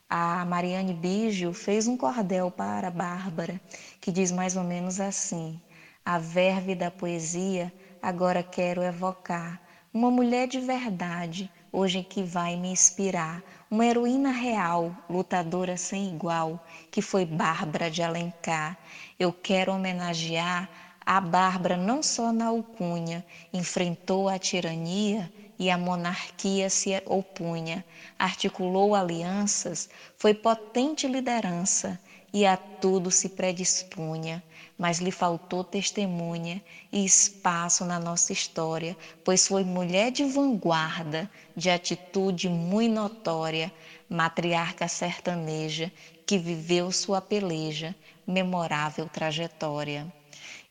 [0.10, 3.60] A Mariane Biggio fez um cordel para Bárbara,
[4.00, 5.60] que diz mais ou menos assim:
[6.06, 7.74] A verve da poesia
[8.08, 9.60] agora quero evocar
[9.94, 16.58] uma mulher de verdade, hoje que vai me inspirar, uma heroína real, lutadora sem igual,
[16.90, 18.78] que foi Bárbara de Alencar.
[19.20, 20.70] Eu quero homenagear
[21.06, 25.30] a Bárbara não só na alcunha enfrentou a tirania
[25.60, 27.84] e a monarquia se opunha,
[28.18, 32.00] articulou alianças, foi potente liderança
[32.32, 34.42] e a tudo se predispunha,
[34.78, 41.70] mas lhe faltou testemunha e espaço na nossa história, pois foi mulher de vanguarda, de
[41.70, 43.74] atitude muito notória,
[44.08, 45.92] matriarca sertaneja,
[46.26, 47.96] que viveu sua peleja,
[48.26, 50.12] memorável trajetória.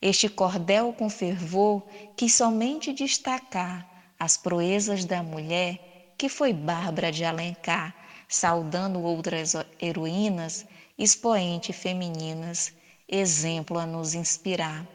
[0.01, 1.83] Este cordel com fervor
[2.15, 3.87] quis somente destacar
[4.19, 7.95] as proezas da mulher que foi Bárbara de Alencar,
[8.27, 10.65] saudando outras heroínas,
[10.97, 12.73] expoente femininas,
[13.07, 14.85] exemplo a nos inspirar.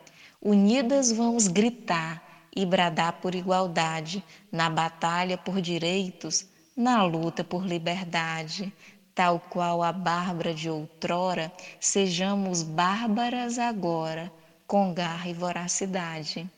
[0.40, 2.22] Unidas vamos gritar
[2.54, 8.72] e bradar por igualdade, na batalha por direitos, na luta por liberdade.
[9.14, 14.32] Tal qual a Bárbara de outrora, sejamos bárbaras agora
[14.66, 16.50] com garra e voracidade.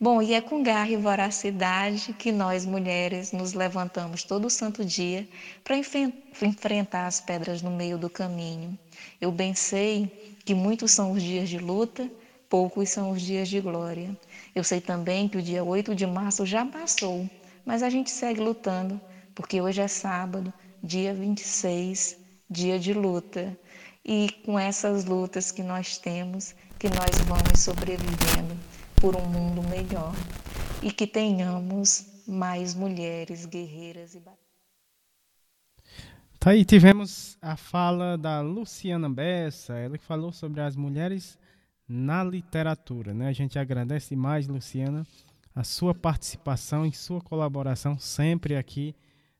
[0.00, 5.28] Bom, e é com garra e voracidade que nós mulheres nos levantamos todo santo dia
[5.62, 8.78] para enfrentar as pedras no meio do caminho.
[9.20, 12.10] Eu bem sei que muitos são os dias de luta,
[12.48, 14.16] poucos são os dias de glória.
[14.54, 17.28] Eu sei também que o dia 8 de março já passou,
[17.64, 19.00] mas a gente segue lutando,
[19.34, 22.16] porque hoje é sábado, dia 26,
[22.50, 23.58] dia de luta.
[24.04, 28.54] E com essas lutas que nós temos, que nós vamos sobrevivendo
[29.00, 30.14] por um mundo melhor
[30.82, 34.20] e que tenhamos mais mulheres guerreiras e
[36.44, 41.38] Tá aí, tivemos a fala da Luciana Bessa, ela que falou sobre as mulheres
[41.88, 43.28] na literatura, né?
[43.28, 45.06] A gente agradece mais, Luciana,
[45.54, 48.94] a sua participação e sua colaboração sempre aqui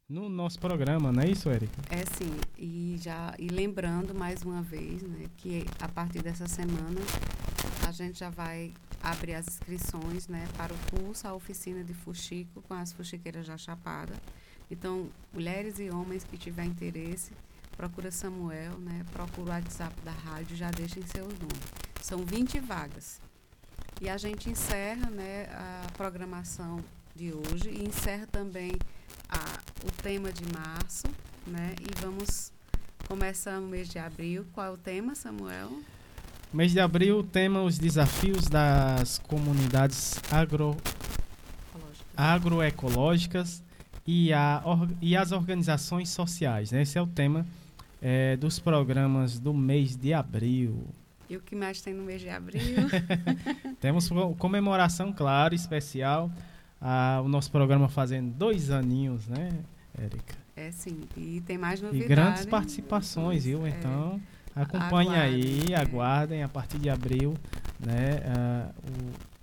[0.09, 1.79] no nosso programa, não é isso, Érica?
[1.91, 7.03] É sim, e já e lembrando mais uma vez, né, que a partir dessa semana
[7.87, 8.73] a gente já vai
[9.03, 13.59] abrir as inscrições, né, para o curso, a oficina de fuxico com as fuxiqueiras da
[13.59, 14.15] Chapada.
[14.75, 17.31] Então, mulheres e homens que tiverem interesse,
[17.77, 19.05] procura Samuel, né?
[19.13, 21.61] Procura o WhatsApp da rádio, já deixem seus nomes.
[22.03, 23.21] São 20 vagas.
[24.01, 26.81] E a gente encerra né, a programação
[27.15, 28.73] de hoje e encerra também
[29.29, 31.07] a, o tema de março,
[31.47, 31.77] né?
[31.81, 32.53] E vamos
[33.07, 34.45] começar o mês de abril.
[34.53, 35.71] Qual é o tema, Samuel?
[36.53, 40.77] Mês de abril, o tema os desafios das comunidades agro,
[42.17, 43.64] agroecológicas
[44.07, 44.63] e, a,
[45.01, 46.73] e as organizações sociais.
[46.73, 46.83] Né?
[46.83, 47.47] Esse é o tema
[48.01, 50.85] é, dos programas do mês de abril.
[51.29, 52.61] E o que mais tem no mês de abril?
[53.81, 56.31] Temos comemoração, claro, especial.
[56.81, 59.49] Ah, o nosso programa fazendo dois aninhos, né,
[59.99, 60.35] Érica?
[60.55, 62.05] É sim, e tem mais novidades.
[62.05, 63.67] E grandes participações, viu?
[63.67, 63.71] É.
[63.71, 64.21] Então,
[64.55, 65.77] acompanhe aí, é.
[65.77, 67.35] aguardem a partir de abril,
[67.81, 68.21] né?
[68.21, 69.35] Uh, o,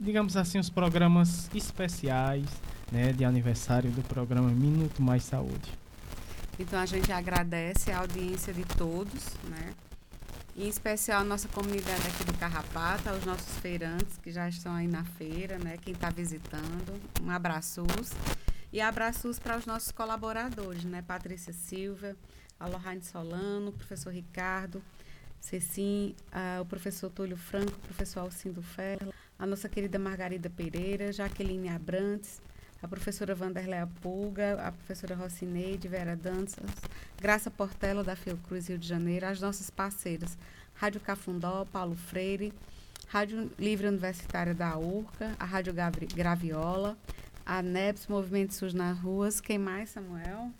[0.00, 2.44] digamos assim, os programas especiais
[2.90, 5.72] né, de aniversário do programa Minuto Mais Saúde.
[6.58, 9.74] Então a gente agradece a audiência de todos, né?
[10.56, 14.88] Em especial a nossa comunidade aqui do Carrapato, aos nossos feirantes que já estão aí
[14.88, 15.76] na feira, né?
[15.76, 17.86] Quem está visitando, um abraço.
[18.72, 21.00] E abraços para os nossos colaboradores, né?
[21.00, 22.16] Patrícia Silva,
[22.58, 22.66] a
[23.00, 24.82] Solano, professor Ricardo,
[25.40, 31.68] Cecim, uh, o professor Túlio Franco, professor Alcindo Ferro, a nossa querida Margarida Pereira, Jaqueline
[31.68, 32.42] Abrantes,
[32.82, 36.54] a professora Vanderléa Pulga, a professora Rocineide, Vera Dantas,
[37.20, 40.38] Graça Portela, da Fiocruz, Rio de Janeiro, as nossas parceiras,
[40.74, 42.52] Rádio Cafundó, Paulo Freire,
[43.08, 45.74] Rádio Livre Universitária da URCA, a Rádio
[46.14, 46.96] Graviola,
[47.44, 49.40] a NEPS, Movimento SUS nas Ruas.
[49.40, 50.50] Quem mais, Samuel?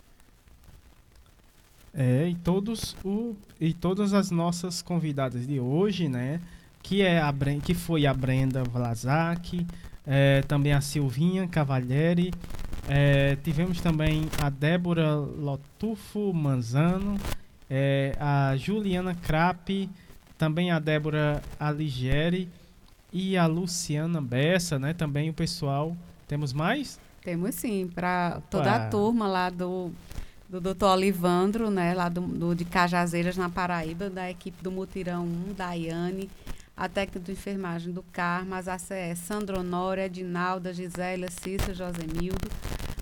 [1.95, 6.41] É, e, todos o, e todas as nossas convidadas de hoje, né?
[6.83, 9.67] Que, é a, que foi a Brenda Vlasak,
[10.09, 12.33] é, também a Silvinha Cavalieri,
[12.89, 17.21] é, tivemos também a Débora Lotufo Manzano,
[17.69, 19.91] é, a Juliana Krapp,
[20.39, 22.49] também a Débora Aligeri
[23.13, 24.95] e a Luciana Bessa, né?
[24.95, 25.95] Também o pessoal
[26.27, 26.99] temos mais?
[27.23, 29.91] Temos sim, para toda a turma lá do,
[30.49, 30.85] do Dr.
[30.85, 35.73] Olivandro, né, lá do, do, de Cajazeiras, na Paraíba, da equipe do Mutirão 1, da
[35.73, 36.31] Iane,
[36.79, 42.49] a técnica de enfermagem do Carmas, a CE Sandro Honório, Edinalda, Gisélia, Cícero, Josemildo,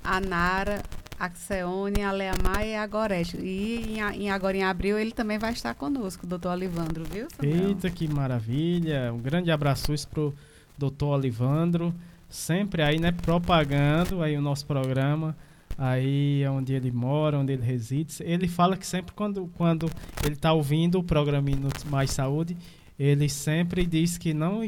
[0.03, 0.83] a Nara,
[1.21, 3.37] a Xeone, a Lea Maia e a Gorete.
[3.37, 7.29] E em, em, agora em abril ele também vai estar conosco, doutor Olivandro, viu?
[7.37, 7.69] Samuel?
[7.69, 9.13] Eita, que maravilha!
[9.13, 10.35] Um grande abraço para o
[10.79, 11.95] doutor Olivandro
[12.29, 15.37] sempre aí, né, propagando aí o nosso programa,
[15.77, 18.17] aí onde ele mora, onde ele reside.
[18.21, 19.91] Ele fala que sempre quando, quando
[20.25, 22.57] ele está ouvindo o programa Minutos Mais Saúde,
[22.99, 24.61] ele sempre diz que não,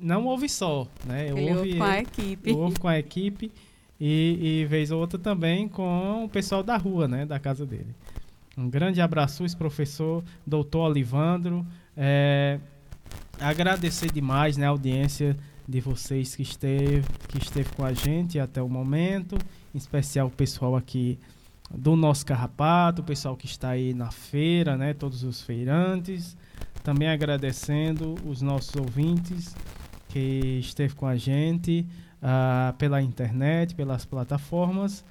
[0.00, 1.28] não ouve só, né?
[1.28, 2.52] Ele ouve, ouve com a equipe.
[2.52, 3.52] Ouve com a equipe
[4.00, 7.24] e, e vez ou outra também com o pessoal da rua, né?
[7.24, 7.94] Da casa dele.
[8.56, 11.64] Um grande abraço, professor doutor Olivandro.
[11.96, 12.58] É,
[13.40, 15.36] agradecer demais né, a audiência
[15.66, 19.38] de vocês que esteve, que esteve com a gente até o momento,
[19.74, 21.18] em especial o pessoal aqui
[21.70, 26.36] do nosso Carrapato, o pessoal que está aí na feira, né, todos os feirantes.
[26.82, 29.54] Também agradecendo os nossos ouvintes
[30.08, 31.86] que esteve com a gente
[32.22, 35.04] uh, pela internet, pelas plataformas.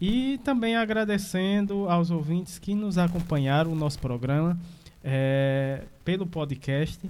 [0.00, 4.58] E também agradecendo aos ouvintes que nos acompanharam o nosso programa
[5.02, 7.00] é, pelo podcast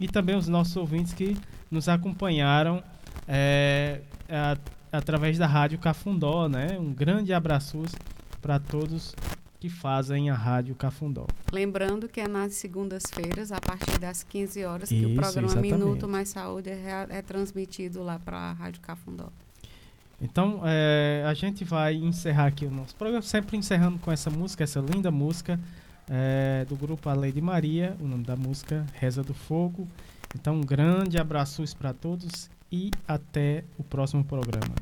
[0.00, 1.36] e também os nossos ouvintes que
[1.70, 2.82] nos acompanharam
[3.26, 4.00] é,
[4.30, 4.56] a,
[4.90, 6.78] através da Rádio Cafundó, né?
[6.78, 7.82] Um grande abraço
[8.40, 9.14] para todos
[9.60, 11.26] que fazem a Rádio Cafundó.
[11.52, 15.74] Lembrando que é nas segundas-feiras, a partir das 15 horas, Isso, que o programa exatamente.
[15.74, 19.28] Minuto Mais Saúde é, é transmitido lá para a Rádio Cafundó.
[20.20, 24.64] Então, é, a gente vai encerrar aqui o nosso programa, sempre encerrando com essa música,
[24.64, 25.58] essa linda música
[26.08, 29.86] é, do grupo A Lady Maria, o nome da música Reza do Fogo.
[30.34, 34.74] Então, um grande abraço para todos e até o próximo programa.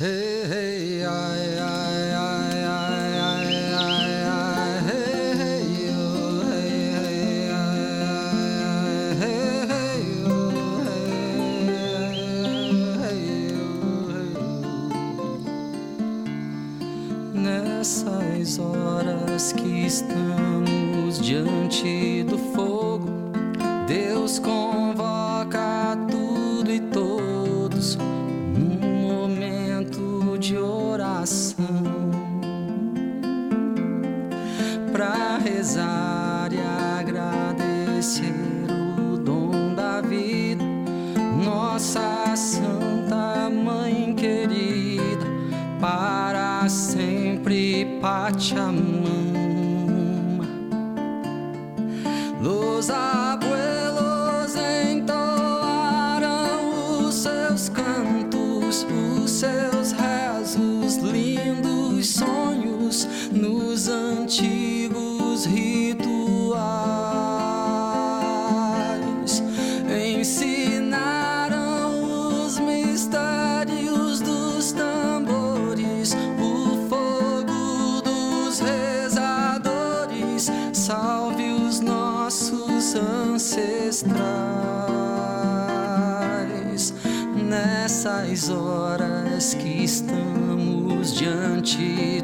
[0.00, 4.38] Ai, ai, ai, ai, ai, ai, ai, ai, ai.
[17.34, 23.08] Nessas horas que estamos diante do fogo,
[23.88, 25.17] Deus convoca
[48.38, 48.98] chamam.
[52.90, 53.27] are
[88.50, 92.17] horas que estamos diante